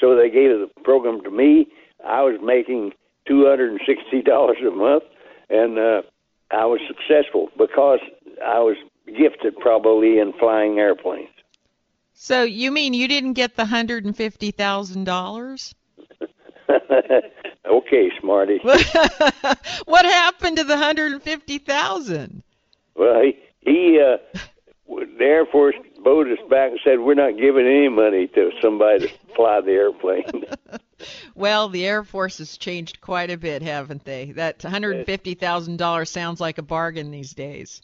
So 0.00 0.14
they 0.16 0.30
gave 0.30 0.50
the 0.50 0.70
program 0.84 1.22
to 1.22 1.30
me. 1.30 1.68
I 2.06 2.22
was 2.22 2.38
making 2.42 2.92
$260 3.28 4.66
a 4.66 4.70
month, 4.70 5.04
and 5.50 5.78
uh, 5.78 6.02
I 6.50 6.64
was 6.66 6.80
successful 6.86 7.48
because 7.58 8.00
I 8.44 8.60
was 8.60 8.76
gifted 9.06 9.56
probably 9.58 10.18
in 10.18 10.32
flying 10.38 10.78
airplanes. 10.78 11.28
So 12.14 12.42
you 12.42 12.72
mean 12.72 12.94
you 12.94 13.06
didn't 13.06 13.34
get 13.34 13.54
the 13.54 13.64
hundred 13.64 14.04
and 14.04 14.16
fifty 14.16 14.50
thousand 14.50 15.04
dollars? 15.04 15.72
okay, 16.68 18.10
Smarty. 18.20 18.58
what 19.84 20.04
happened 20.04 20.56
to 20.56 20.64
the 20.64 20.76
hundred 20.76 21.12
and 21.12 21.22
fifty 21.22 21.58
thousand? 21.58 22.42
Well, 22.96 23.22
he, 23.22 23.38
he 23.60 24.00
uh, 24.00 24.16
the 24.88 25.24
Air 25.24 25.46
Force 25.46 25.76
voted 26.08 26.38
us 26.38 26.44
back 26.48 26.70
and 26.70 26.80
said 26.82 26.98
we're 26.98 27.14
not 27.14 27.36
giving 27.36 27.66
any 27.66 27.88
money 27.88 28.26
to 28.28 28.50
somebody 28.62 29.08
to 29.08 29.14
fly 29.36 29.60
the 29.60 29.72
airplane. 29.72 30.44
well, 31.34 31.68
the 31.68 31.86
Air 31.86 32.02
Force 32.02 32.38
has 32.38 32.56
changed 32.56 33.00
quite 33.00 33.30
a 33.30 33.36
bit, 33.36 33.62
haven't 33.62 34.04
they? 34.04 34.32
That 34.32 34.64
one 34.64 34.72
hundred 34.72 34.96
and 34.96 35.06
fifty 35.06 35.34
thousand 35.34 35.76
dollars 35.76 36.10
sounds 36.10 36.40
like 36.40 36.58
a 36.58 36.62
bargain 36.62 37.10
these 37.10 37.32
days. 37.32 37.82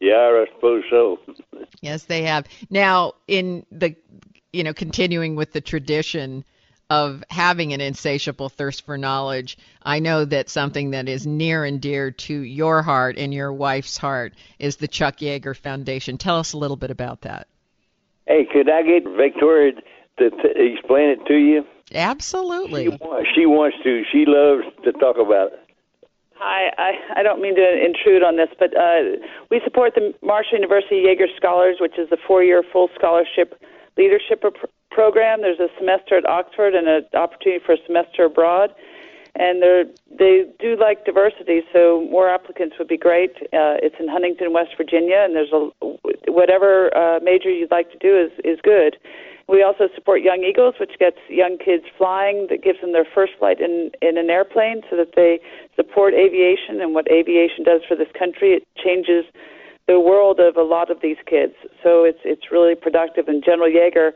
Yeah, 0.00 0.14
I 0.14 0.46
suppose 0.54 0.84
so. 0.90 1.18
yes, 1.80 2.04
they 2.04 2.22
have. 2.22 2.46
Now, 2.70 3.12
in 3.28 3.66
the 3.70 3.94
you 4.52 4.64
know, 4.64 4.72
continuing 4.72 5.36
with 5.36 5.52
the 5.52 5.60
tradition 5.60 6.44
of 6.88 7.24
having 7.30 7.72
an 7.72 7.80
insatiable 7.80 8.48
thirst 8.48 8.86
for 8.86 8.96
knowledge, 8.96 9.58
I 9.82 9.98
know 9.98 10.24
that 10.24 10.48
something 10.48 10.92
that 10.92 11.08
is 11.08 11.26
near 11.26 11.64
and 11.64 11.80
dear 11.80 12.10
to 12.10 12.40
your 12.40 12.82
heart 12.82 13.18
and 13.18 13.34
your 13.34 13.52
wife's 13.52 13.98
heart 13.98 14.34
is 14.58 14.76
the 14.76 14.88
Chuck 14.88 15.18
Yeager 15.18 15.54
Foundation. 15.56 16.16
Tell 16.16 16.38
us 16.38 16.52
a 16.52 16.58
little 16.58 16.76
bit 16.76 16.90
about 16.90 17.22
that. 17.22 17.48
Hey, 18.26 18.46
could 18.50 18.68
I 18.70 18.82
get 18.82 19.04
Victoria 19.16 19.72
to 20.18 20.30
t- 20.30 20.54
explain 20.56 21.10
it 21.10 21.24
to 21.26 21.34
you? 21.34 21.64
Absolutely. 21.94 22.90
She, 22.90 22.98
she 23.34 23.46
wants 23.46 23.76
to. 23.84 24.02
She 24.10 24.24
loves 24.26 24.64
to 24.84 24.92
talk 24.92 25.16
about 25.16 25.52
it. 25.52 25.60
Hi, 26.38 26.70
I, 26.76 27.20
I 27.20 27.22
don't 27.22 27.40
mean 27.40 27.56
to 27.56 27.84
intrude 27.84 28.22
on 28.22 28.36
this, 28.36 28.48
but 28.58 28.76
uh, 28.76 29.16
we 29.50 29.60
support 29.64 29.94
the 29.94 30.12
Marshall 30.22 30.58
University 30.58 30.96
Yeager 30.96 31.34
Scholars, 31.34 31.76
which 31.80 31.98
is 31.98 32.10
the 32.10 32.18
four-year 32.26 32.62
full 32.72 32.90
scholarship 32.94 33.58
leadership 33.96 34.44
program. 34.90 35.40
There's 35.40 35.60
a 35.60 35.68
semester 35.78 36.18
at 36.18 36.26
Oxford 36.28 36.74
and 36.74 36.88
an 36.88 37.04
opportunity 37.14 37.64
for 37.64 37.72
a 37.72 37.78
semester 37.86 38.24
abroad. 38.24 38.70
And 39.38 39.62
they 39.62 39.84
they 40.18 40.44
do 40.58 40.76
like 40.80 41.04
diversity, 41.04 41.60
so 41.72 42.06
more 42.10 42.28
applicants 42.28 42.76
would 42.78 42.88
be 42.88 42.96
great. 42.96 43.36
Uh, 43.52 43.76
it's 43.84 43.96
in 44.00 44.08
Huntington, 44.08 44.52
West 44.52 44.70
Virginia, 44.76 45.20
and 45.20 45.36
there's 45.36 45.52
a 45.52 45.68
whatever 46.32 46.96
uh, 46.96 47.20
major 47.22 47.50
you'd 47.50 47.70
like 47.70 47.90
to 47.92 47.98
do 47.98 48.16
is 48.18 48.32
is 48.44 48.58
good. 48.62 48.96
We 49.48 49.62
also 49.62 49.88
support 49.94 50.22
Young 50.22 50.42
Eagles, 50.42 50.74
which 50.80 50.98
gets 50.98 51.18
young 51.28 51.56
kids 51.56 51.84
flying, 51.96 52.48
that 52.50 52.64
gives 52.64 52.80
them 52.80 52.92
their 52.92 53.06
first 53.14 53.34
flight 53.38 53.60
in 53.60 53.90
in 54.00 54.16
an 54.16 54.30
airplane, 54.30 54.80
so 54.88 54.96
that 54.96 55.12
they 55.14 55.38
support 55.76 56.14
aviation 56.14 56.80
and 56.80 56.94
what 56.94 57.06
aviation 57.12 57.62
does 57.62 57.82
for 57.86 57.94
this 57.94 58.08
country. 58.18 58.54
It 58.54 58.66
changes 58.82 59.24
the 59.86 60.00
world 60.00 60.40
of 60.40 60.56
a 60.56 60.62
lot 60.62 60.90
of 60.90 61.00
these 61.02 61.18
kids, 61.26 61.54
so 61.82 62.04
it's 62.04 62.20
it's 62.24 62.50
really 62.50 62.74
productive. 62.74 63.28
And 63.28 63.44
General 63.44 63.68
Yeager 63.68 64.12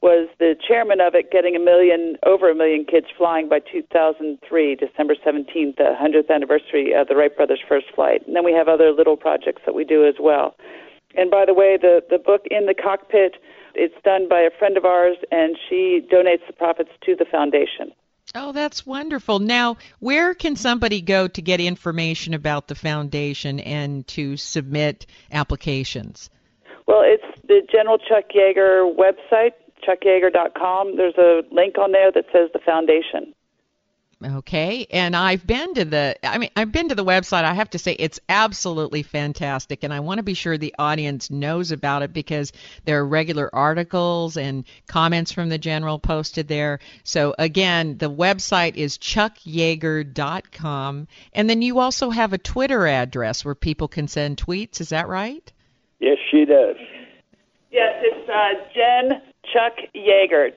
was 0.00 0.28
the 0.38 0.54
chairman 0.66 1.00
of 1.00 1.14
it, 1.14 1.30
getting 1.30 1.56
a 1.56 1.58
million, 1.58 2.16
over 2.24 2.50
a 2.50 2.54
million 2.54 2.84
kids 2.84 3.06
flying 3.16 3.48
by 3.48 3.58
2003, 3.58 4.76
December 4.76 5.14
17th, 5.14 5.76
the 5.76 5.96
100th 6.00 6.30
anniversary 6.30 6.92
of 6.94 7.08
the 7.08 7.16
Wright 7.16 7.34
brothers' 7.36 7.60
first 7.68 7.86
flight. 7.94 8.26
And 8.26 8.36
then 8.36 8.44
we 8.44 8.52
have 8.52 8.68
other 8.68 8.92
little 8.92 9.16
projects 9.16 9.62
that 9.66 9.74
we 9.74 9.84
do 9.84 10.06
as 10.06 10.14
well. 10.20 10.54
And 11.16 11.30
by 11.30 11.44
the 11.46 11.54
way, 11.54 11.76
the 11.80 12.02
the 12.08 12.18
book 12.18 12.42
in 12.50 12.66
the 12.66 12.74
cockpit, 12.74 13.36
it's 13.74 13.94
done 14.04 14.28
by 14.28 14.40
a 14.40 14.50
friend 14.56 14.76
of 14.76 14.84
ours, 14.84 15.16
and 15.32 15.56
she 15.68 16.00
donates 16.12 16.46
the 16.46 16.52
profits 16.52 16.90
to 17.06 17.16
the 17.16 17.24
foundation. 17.24 17.92
Oh, 18.34 18.52
that's 18.52 18.84
wonderful. 18.84 19.38
Now, 19.38 19.78
where 20.00 20.34
can 20.34 20.54
somebody 20.54 21.00
go 21.00 21.28
to 21.28 21.40
get 21.40 21.60
information 21.60 22.34
about 22.34 22.68
the 22.68 22.74
foundation 22.74 23.58
and 23.60 24.06
to 24.08 24.36
submit 24.36 25.06
applications? 25.32 26.28
Well, 26.86 27.02
it's 27.02 27.40
the 27.46 27.62
General 27.70 27.98
Chuck 27.98 28.24
Yeager 28.34 28.94
website, 28.94 29.52
chuckyeager.com. 29.88 30.96
There's 30.96 31.16
a 31.16 31.42
link 31.50 31.78
on 31.78 31.92
there 31.92 32.12
that 32.12 32.26
says 32.32 32.50
the 32.52 32.58
foundation. 32.58 33.34
Okay, 34.24 34.88
and 34.90 35.14
I've 35.14 35.46
been 35.46 35.74
to 35.74 35.84
the 35.84 36.16
I 36.24 36.38
mean 36.38 36.50
I've 36.56 36.72
been 36.72 36.88
to 36.88 36.96
the 36.96 37.04
website. 37.04 37.44
I 37.44 37.54
have 37.54 37.70
to 37.70 37.78
say 37.78 37.92
it's 37.92 38.18
absolutely 38.28 39.04
fantastic 39.04 39.84
and 39.84 39.94
I 39.94 40.00
want 40.00 40.18
to 40.18 40.24
be 40.24 40.34
sure 40.34 40.58
the 40.58 40.74
audience 40.76 41.30
knows 41.30 41.70
about 41.70 42.02
it 42.02 42.12
because 42.12 42.52
there 42.84 42.98
are 42.98 43.06
regular 43.06 43.48
articles 43.54 44.36
and 44.36 44.64
comments 44.88 45.30
from 45.30 45.50
the 45.50 45.58
general 45.58 46.00
posted 46.00 46.48
there. 46.48 46.80
So 47.04 47.36
again, 47.38 47.98
the 47.98 48.10
website 48.10 48.74
is 48.74 48.98
chuckyeager.com 48.98 51.06
and 51.32 51.48
then 51.48 51.62
you 51.62 51.78
also 51.78 52.10
have 52.10 52.32
a 52.32 52.38
Twitter 52.38 52.88
address 52.88 53.44
where 53.44 53.54
people 53.54 53.86
can 53.86 54.08
send 54.08 54.36
tweets, 54.36 54.80
is 54.80 54.88
that 54.88 55.06
right? 55.06 55.52
Yes, 56.00 56.18
she 56.28 56.44
does. 56.44 56.74
Yes, 57.70 58.02
it's 58.02 58.28
uh, 58.28 58.54
Jen 58.74 59.22
Chuck 59.52 59.74
Yeager. 59.94 60.52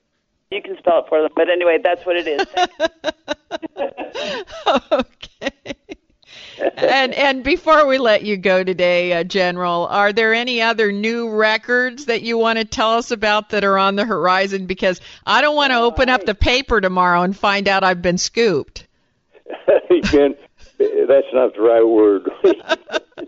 You 0.50 0.60
can 0.60 0.76
spell 0.78 0.98
it 0.98 1.06
for 1.08 1.22
them, 1.22 1.30
but 1.34 1.48
anyway, 1.48 1.78
that's 1.82 2.04
what 2.04 2.16
it 2.16 2.26
is. 2.28 2.46
okay. 4.92 5.74
and 6.76 7.14
and 7.14 7.42
before 7.42 7.86
we 7.86 7.96
let 7.96 8.22
you 8.22 8.36
go 8.36 8.62
today, 8.62 9.14
uh, 9.14 9.24
General, 9.24 9.86
are 9.86 10.12
there 10.12 10.34
any 10.34 10.60
other 10.60 10.92
new 10.92 11.30
records 11.30 12.04
that 12.04 12.20
you 12.20 12.36
want 12.36 12.58
to 12.58 12.66
tell 12.66 12.90
us 12.90 13.10
about 13.10 13.48
that 13.50 13.64
are 13.64 13.78
on 13.78 13.96
the 13.96 14.04
horizon? 14.04 14.66
Because 14.66 15.00
I 15.24 15.40
don't 15.40 15.56
want 15.56 15.70
to 15.72 15.78
open 15.78 16.10
up 16.10 16.26
the 16.26 16.34
paper 16.34 16.82
tomorrow 16.82 17.22
and 17.22 17.34
find 17.34 17.66
out 17.66 17.82
I've 17.82 18.02
been 18.02 18.18
scooped. 18.18 18.86
Again, 19.90 20.34
that's 20.78 21.32
not 21.32 21.54
the 21.54 21.62
right 21.62 21.86
word. 21.86 22.28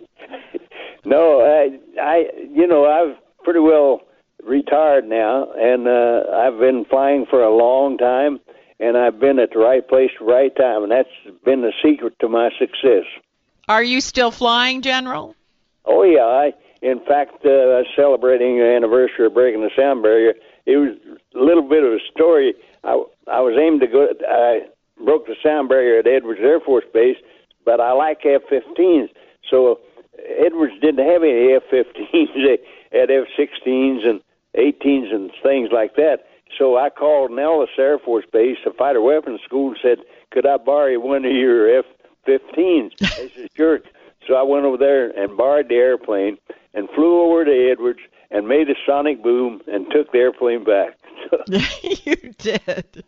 no, 1.07 1.41
I, 1.41 1.79
I, 1.99 2.31
you 2.53 2.67
know, 2.67 2.85
I've 2.85 3.17
pretty 3.43 3.61
well 3.61 4.03
retired 4.47 5.07
now, 5.07 5.49
and 5.57 5.89
uh, 5.89 6.23
I've 6.33 6.59
been 6.59 6.85
flying 6.85 7.27
for 7.29 7.43
a 7.43 7.55
long 7.55 7.99
time, 7.99 8.41
and 8.81 8.97
I've 8.97 9.19
been 9.19 9.39
at 9.39 9.51
the 9.53 9.59
right 9.59 9.87
place, 9.87 10.11
the 10.19 10.27
right 10.27 10.55
time, 10.57 10.83
and 10.83 10.93
that's 10.93 11.09
been 11.45 11.63
the 11.63 11.73
secret 11.83 12.15
to 12.21 12.29
my 12.29 12.51
success. 12.59 13.05
Are 13.69 13.83
you 13.83 14.01
still 14.01 14.31
flying, 14.31 14.83
General? 14.83 15.35
Oh 15.85 16.03
yeah, 16.03 16.25
I. 16.25 16.53
In 16.83 17.01
fact, 17.01 17.47
uh, 17.47 17.83
celebrating 17.97 18.59
the 18.59 18.75
anniversary 18.77 19.27
of 19.27 19.33
breaking 19.33 19.63
the 19.63 19.71
sound 19.75 20.03
barrier, 20.03 20.35
it 20.67 20.77
was 20.77 20.97
a 21.35 21.39
little 21.39 21.67
bit 21.67 21.83
of 21.83 21.93
a 21.93 21.99
story. 22.13 22.55
I 22.85 23.03
I 23.27 23.41
was 23.41 23.57
aimed 23.59 23.81
to 23.81 23.87
go. 23.87 24.09
I 24.29 24.67
broke 25.03 25.27
the 25.27 25.37
sound 25.43 25.69
barrier 25.69 25.99
at 25.99 26.07
Edwards 26.07 26.41
Air 26.43 26.61
Force 26.61 26.85
Base, 26.93 27.17
but 27.65 27.81
I 27.81 27.93
like 27.93 28.19
F-15s, 28.25 29.09
so 29.51 29.81
Edwards 30.45 30.75
didn't 30.81 31.07
have 31.07 31.23
any 31.23 31.55
F-15s. 31.55 32.59
They 32.95 33.01
had 33.01 33.11
F-16s 33.11 34.07
and 34.07 34.21
18s 34.57 35.15
and 35.15 35.31
things 35.43 35.71
like 35.73 35.97
that. 35.97 36.25
So 36.59 36.77
I 36.77 36.91
called 36.91 37.33
Nellis 37.33 37.71
Air 37.79 37.99
Force 37.99 38.27
Base, 38.33 38.59
a 38.67 38.73
fighter 38.73 39.01
weapons 39.01 39.41
school, 39.45 39.71
and 39.71 39.79
said, 39.83 39.99
"Could 40.31 40.47
I 40.47 40.57
borrow 40.57 40.99
one 40.99 41.25
of 41.25 41.33
your 41.33 41.79
F-15s?" 41.79 42.93
they 42.99 43.31
said, 43.35 43.51
"Sure." 43.57 43.81
So 44.27 44.35
I 44.35 44.43
went 44.43 44.65
over 44.65 44.77
there 44.77 45.11
and 45.11 45.37
borrowed 45.37 45.69
the 45.69 45.75
airplane 45.75 46.39
and 46.73 46.89
flew 46.95 47.21
over 47.21 47.45
to 47.45 47.71
Edwards 47.71 48.01
and 48.31 48.49
made 48.49 48.69
a 48.71 48.75
sonic 48.87 49.23
boom 49.23 49.61
and 49.67 49.87
took 49.91 50.13
the 50.13 50.19
airplane 50.19 50.65
back. 50.65 50.99
you 52.05 52.17
did. 52.39 53.05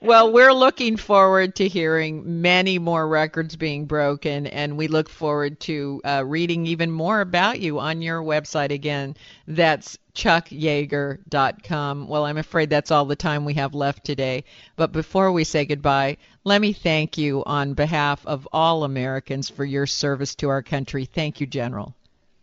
Well, 0.00 0.32
we're 0.32 0.52
looking 0.52 0.96
forward 0.96 1.56
to 1.56 1.68
hearing 1.68 2.40
many 2.40 2.78
more 2.78 3.06
records 3.06 3.56
being 3.56 3.84
broken, 3.84 4.46
and 4.46 4.78
we 4.78 4.88
look 4.88 5.08
forward 5.08 5.60
to 5.60 6.00
uh, 6.04 6.24
reading 6.26 6.66
even 6.66 6.90
more 6.90 7.20
about 7.20 7.60
you 7.60 7.78
on 7.78 8.00
your 8.00 8.22
website 8.22 8.70
again. 8.70 9.16
That's 9.46 9.98
chuckyeager.com. 10.14 12.08
Well, 12.08 12.24
I'm 12.24 12.38
afraid 12.38 12.70
that's 12.70 12.90
all 12.90 13.04
the 13.04 13.16
time 13.16 13.44
we 13.44 13.54
have 13.54 13.74
left 13.74 14.04
today. 14.04 14.44
But 14.76 14.92
before 14.92 15.32
we 15.32 15.44
say 15.44 15.66
goodbye, 15.66 16.16
let 16.44 16.60
me 16.60 16.72
thank 16.72 17.18
you 17.18 17.44
on 17.44 17.74
behalf 17.74 18.24
of 18.26 18.48
all 18.52 18.84
Americans 18.84 19.50
for 19.50 19.64
your 19.64 19.86
service 19.86 20.34
to 20.36 20.48
our 20.48 20.62
country. 20.62 21.04
Thank 21.04 21.40
you, 21.40 21.46
General. 21.46 21.94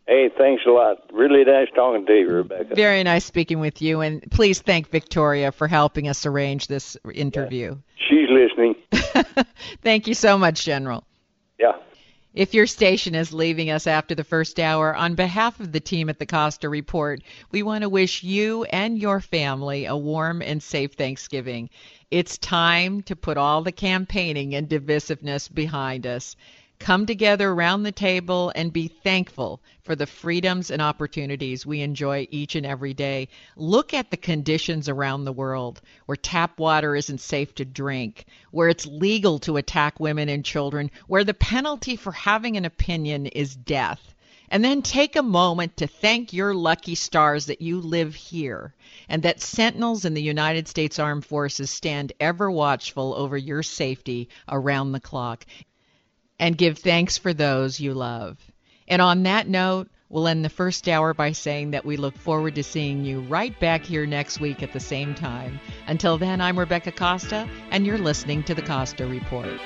Hey, 0.07 0.29
thanks 0.37 0.63
a 0.65 0.69
lot. 0.69 0.99
Really 1.11 1.43
nice 1.43 1.67
talking 1.75 2.05
to 2.05 2.13
you, 2.13 2.29
Rebecca. 2.29 2.75
Very 2.75 3.03
nice 3.03 3.25
speaking 3.25 3.59
with 3.59 3.81
you, 3.81 3.99
and 3.99 4.23
please 4.31 4.61
thank 4.61 4.89
Victoria 4.89 5.51
for 5.51 5.67
helping 5.67 6.07
us 6.07 6.25
arrange 6.25 6.67
this 6.67 6.95
interview. 7.13 7.71
Yeah, 7.71 8.07
she's 8.07 8.29
listening. 8.29 8.75
thank 9.81 10.07
you 10.07 10.13
so 10.13 10.37
much, 10.37 10.63
General. 10.63 11.03
Yeah. 11.59 11.73
If 12.33 12.53
your 12.53 12.67
station 12.67 13.15
is 13.15 13.33
leaving 13.33 13.69
us 13.69 13.85
after 13.85 14.15
the 14.15 14.23
first 14.23 14.61
hour, 14.61 14.95
on 14.95 15.15
behalf 15.15 15.59
of 15.59 15.73
the 15.73 15.81
team 15.81 16.07
at 16.07 16.19
the 16.19 16.25
Costa 16.25 16.69
Report, 16.69 17.21
we 17.51 17.61
want 17.61 17.81
to 17.81 17.89
wish 17.89 18.23
you 18.23 18.63
and 18.65 18.97
your 18.97 19.19
family 19.19 19.87
a 19.87 19.97
warm 19.97 20.41
and 20.41 20.63
safe 20.63 20.93
Thanksgiving. 20.93 21.69
It's 22.11 22.37
time 22.37 23.01
to 23.03 23.15
put 23.17 23.35
all 23.35 23.61
the 23.61 23.73
campaigning 23.73 24.55
and 24.55 24.69
divisiveness 24.69 25.53
behind 25.53 26.07
us 26.07 26.37
come 26.79 27.05
together 27.05 27.49
around 27.49 27.83
the 27.83 27.91
table 27.91 28.51
and 28.55 28.71
be 28.71 28.87
thankful 28.87 29.61
for 29.83 29.95
the 29.95 30.05
freedoms 30.05 30.71
and 30.71 30.81
opportunities 30.81 31.65
we 31.65 31.81
enjoy 31.81 32.27
each 32.31 32.55
and 32.55 32.65
every 32.65 32.93
day. 32.93 33.27
Look 33.55 33.93
at 33.93 34.11
the 34.11 34.17
conditions 34.17 34.87
around 34.87 35.25
the 35.25 35.33
world 35.33 35.81
where 36.05 36.15
tap 36.15 36.59
water 36.59 36.95
isn't 36.95 37.21
safe 37.21 37.55
to 37.55 37.65
drink, 37.65 38.25
where 38.51 38.69
it's 38.69 38.85
legal 38.85 39.39
to 39.39 39.57
attack 39.57 39.99
women 39.99 40.29
and 40.29 40.45
children, 40.45 40.91
where 41.07 41.23
the 41.23 41.33
penalty 41.33 41.95
for 41.95 42.11
having 42.11 42.57
an 42.57 42.65
opinion 42.65 43.25
is 43.25 43.55
death. 43.55 44.13
And 44.49 44.63
then 44.63 44.81
take 44.81 45.17
a 45.17 45.23
moment 45.23 45.75
to 45.77 45.87
thank 45.87 46.31
your 46.31 46.53
lucky 46.53 46.95
stars 46.95 47.47
that 47.47 47.61
you 47.61 47.81
live 47.81 48.15
here 48.15 48.73
and 49.09 49.23
that 49.23 49.41
sentinels 49.41 50.05
in 50.05 50.13
the 50.13 50.21
United 50.21 50.69
States 50.69 50.99
Armed 50.99 51.25
Forces 51.25 51.69
stand 51.69 52.13
ever 52.19 52.49
watchful 52.49 53.13
over 53.13 53.37
your 53.37 53.61
safety 53.61 54.29
around 54.47 54.93
the 54.93 55.01
clock 55.01 55.45
and 56.39 56.57
give 56.57 56.77
thanks 56.77 57.17
for 57.17 57.33
those 57.33 57.79
you 57.79 57.93
love. 57.93 58.37
And 58.87 59.01
on 59.01 59.23
that 59.23 59.47
note, 59.47 59.89
we'll 60.09 60.27
end 60.27 60.45
the 60.45 60.49
first 60.49 60.87
hour 60.87 61.13
by 61.13 61.33
saying 61.33 61.71
that 61.71 61.85
we 61.85 61.97
look 61.97 62.17
forward 62.17 62.55
to 62.55 62.63
seeing 62.63 63.03
you 63.03 63.21
right 63.21 63.57
back 63.59 63.83
here 63.83 64.05
next 64.05 64.39
week 64.39 64.63
at 64.63 64.73
the 64.73 64.79
same 64.79 65.13
time. 65.15 65.59
Until 65.87 66.17
then, 66.17 66.39
I'm 66.39 66.57
Rebecca 66.57 66.91
Costa, 66.91 67.47
and 67.71 67.85
you're 67.85 67.97
listening 67.97 68.43
to 68.43 68.55
the 68.55 68.61
Costa 68.61 69.05
Report. 69.05 69.59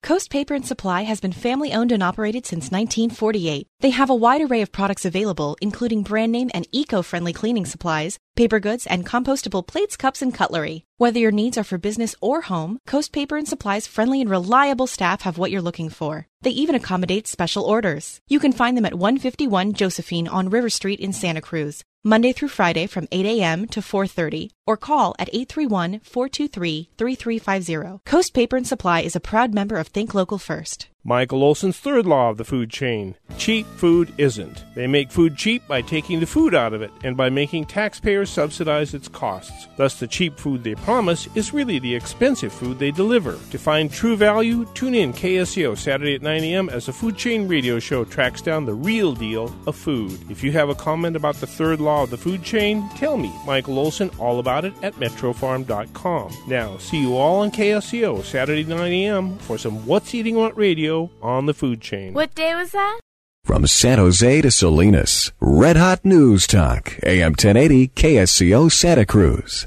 Coast 0.04 0.28
Paper 0.28 0.52
and 0.52 0.66
Supply 0.66 1.00
has 1.04 1.18
been 1.18 1.32
family 1.32 1.72
owned 1.72 1.90
and 1.90 2.02
operated 2.02 2.44
since 2.44 2.70
1948. 2.70 3.66
They 3.80 3.88
have 3.88 4.10
a 4.10 4.14
wide 4.14 4.42
array 4.42 4.60
of 4.60 4.70
products 4.70 5.06
available, 5.06 5.56
including 5.62 6.02
brand 6.02 6.30
name 6.30 6.50
and 6.52 6.68
eco 6.72 7.00
friendly 7.00 7.32
cleaning 7.32 7.64
supplies, 7.64 8.18
paper 8.36 8.60
goods, 8.60 8.86
and 8.86 9.06
compostable 9.06 9.66
plates, 9.66 9.96
cups, 9.96 10.20
and 10.20 10.34
cutlery. 10.34 10.84
Whether 10.98 11.20
your 11.20 11.32
needs 11.32 11.56
are 11.56 11.64
for 11.64 11.78
business 11.78 12.14
or 12.20 12.42
home, 12.42 12.80
Coast 12.86 13.14
Paper 13.14 13.38
and 13.38 13.48
Supply's 13.48 13.86
friendly 13.86 14.20
and 14.20 14.28
reliable 14.28 14.86
staff 14.86 15.22
have 15.22 15.38
what 15.38 15.50
you're 15.50 15.62
looking 15.62 15.88
for. 15.88 16.26
They 16.42 16.50
even 16.50 16.74
accommodate 16.74 17.26
special 17.26 17.64
orders. 17.64 18.20
You 18.28 18.40
can 18.40 18.52
find 18.52 18.76
them 18.76 18.84
at 18.84 18.96
151 18.96 19.72
Josephine 19.72 20.28
on 20.28 20.50
River 20.50 20.68
Street 20.68 21.00
in 21.00 21.14
Santa 21.14 21.40
Cruz. 21.40 21.82
Monday 22.06 22.34
through 22.34 22.48
Friday 22.48 22.86
from 22.86 23.08
8 23.10 23.24
a.m. 23.24 23.66
to 23.68 23.80
4.30 23.80 24.50
or 24.66 24.76
call 24.76 25.14
at 25.18 25.32
831-423-3350. 25.32 28.04
Coast 28.04 28.34
Paper 28.34 28.56
and 28.56 28.66
Supply 28.66 29.00
is 29.00 29.16
a 29.16 29.20
proud 29.20 29.54
member 29.54 29.76
of 29.76 29.86
Think 29.88 30.14
Local 30.14 30.38
First. 30.38 30.88
Michael 31.06 31.42
Olson's 31.42 31.78
third 31.78 32.06
law 32.06 32.30
of 32.30 32.38
the 32.38 32.46
food 32.46 32.70
chain 32.70 33.14
cheap 33.36 33.66
food 33.76 34.14
isn't. 34.16 34.64
They 34.74 34.86
make 34.86 35.10
food 35.10 35.36
cheap 35.36 35.66
by 35.66 35.82
taking 35.82 36.20
the 36.20 36.26
food 36.26 36.54
out 36.54 36.72
of 36.72 36.80
it 36.80 36.90
and 37.02 37.14
by 37.14 37.28
making 37.28 37.66
taxpayers 37.66 38.30
subsidize 38.30 38.94
its 38.94 39.08
costs. 39.08 39.66
Thus, 39.76 40.00
the 40.00 40.06
cheap 40.06 40.38
food 40.38 40.64
they 40.64 40.76
promise 40.76 41.28
is 41.34 41.52
really 41.52 41.78
the 41.78 41.94
expensive 41.94 42.52
food 42.52 42.78
they 42.78 42.90
deliver. 42.90 43.38
To 43.50 43.58
find 43.58 43.92
true 43.92 44.16
value, 44.16 44.64
tune 44.72 44.94
in 44.94 45.12
KSCO 45.12 45.76
Saturday 45.76 46.14
at 46.14 46.22
9 46.22 46.44
a.m. 46.44 46.70
as 46.70 46.86
the 46.86 46.92
Food 46.92 47.16
Chain 47.16 47.48
Radio 47.48 47.78
Show 47.78 48.04
tracks 48.04 48.40
down 48.40 48.64
the 48.64 48.72
real 48.72 49.12
deal 49.12 49.54
of 49.66 49.76
food. 49.76 50.18
If 50.30 50.42
you 50.42 50.52
have 50.52 50.70
a 50.70 50.74
comment 50.74 51.16
about 51.16 51.34
the 51.36 51.46
third 51.46 51.80
law 51.80 52.04
of 52.04 52.10
the 52.10 52.16
food 52.16 52.42
chain, 52.42 52.88
tell 52.96 53.18
me, 53.18 53.32
Michael 53.44 53.78
Olson, 53.78 54.10
all 54.18 54.38
about 54.54 54.64
it 54.64 54.84
at 54.84 54.94
metrofarm.com. 54.94 56.36
Now, 56.46 56.78
see 56.78 57.00
you 57.00 57.16
all 57.16 57.40
on 57.40 57.50
KSCO 57.50 58.24
Saturday 58.24 58.64
9 58.64 58.92
a.m. 58.92 59.38
for 59.38 59.58
some 59.58 59.86
What's 59.86 60.14
Eating 60.14 60.36
What 60.36 60.56
Radio 60.56 61.10
on 61.22 61.46
the 61.46 61.54
food 61.54 61.80
chain. 61.80 62.14
What 62.14 62.34
day 62.34 62.54
was 62.54 62.70
that? 62.72 63.00
From 63.44 63.66
San 63.66 63.98
Jose 63.98 64.40
to 64.40 64.50
Salinas, 64.50 65.32
Red 65.40 65.76
Hot 65.76 66.04
News 66.04 66.46
Talk, 66.46 66.98
AM 67.02 67.32
1080 67.32 67.88
KSCO 67.88 68.72
Santa 68.72 69.04
Cruz. 69.04 69.66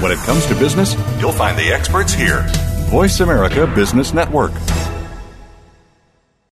When 0.00 0.12
it 0.12 0.18
comes 0.18 0.44
to 0.46 0.54
business, 0.56 0.94
you'll 1.18 1.32
find 1.32 1.56
the 1.56 1.72
experts 1.72 2.12
here. 2.12 2.44
Voice 2.90 3.20
America 3.20 3.66
Business 3.74 4.12
Network. 4.12 4.52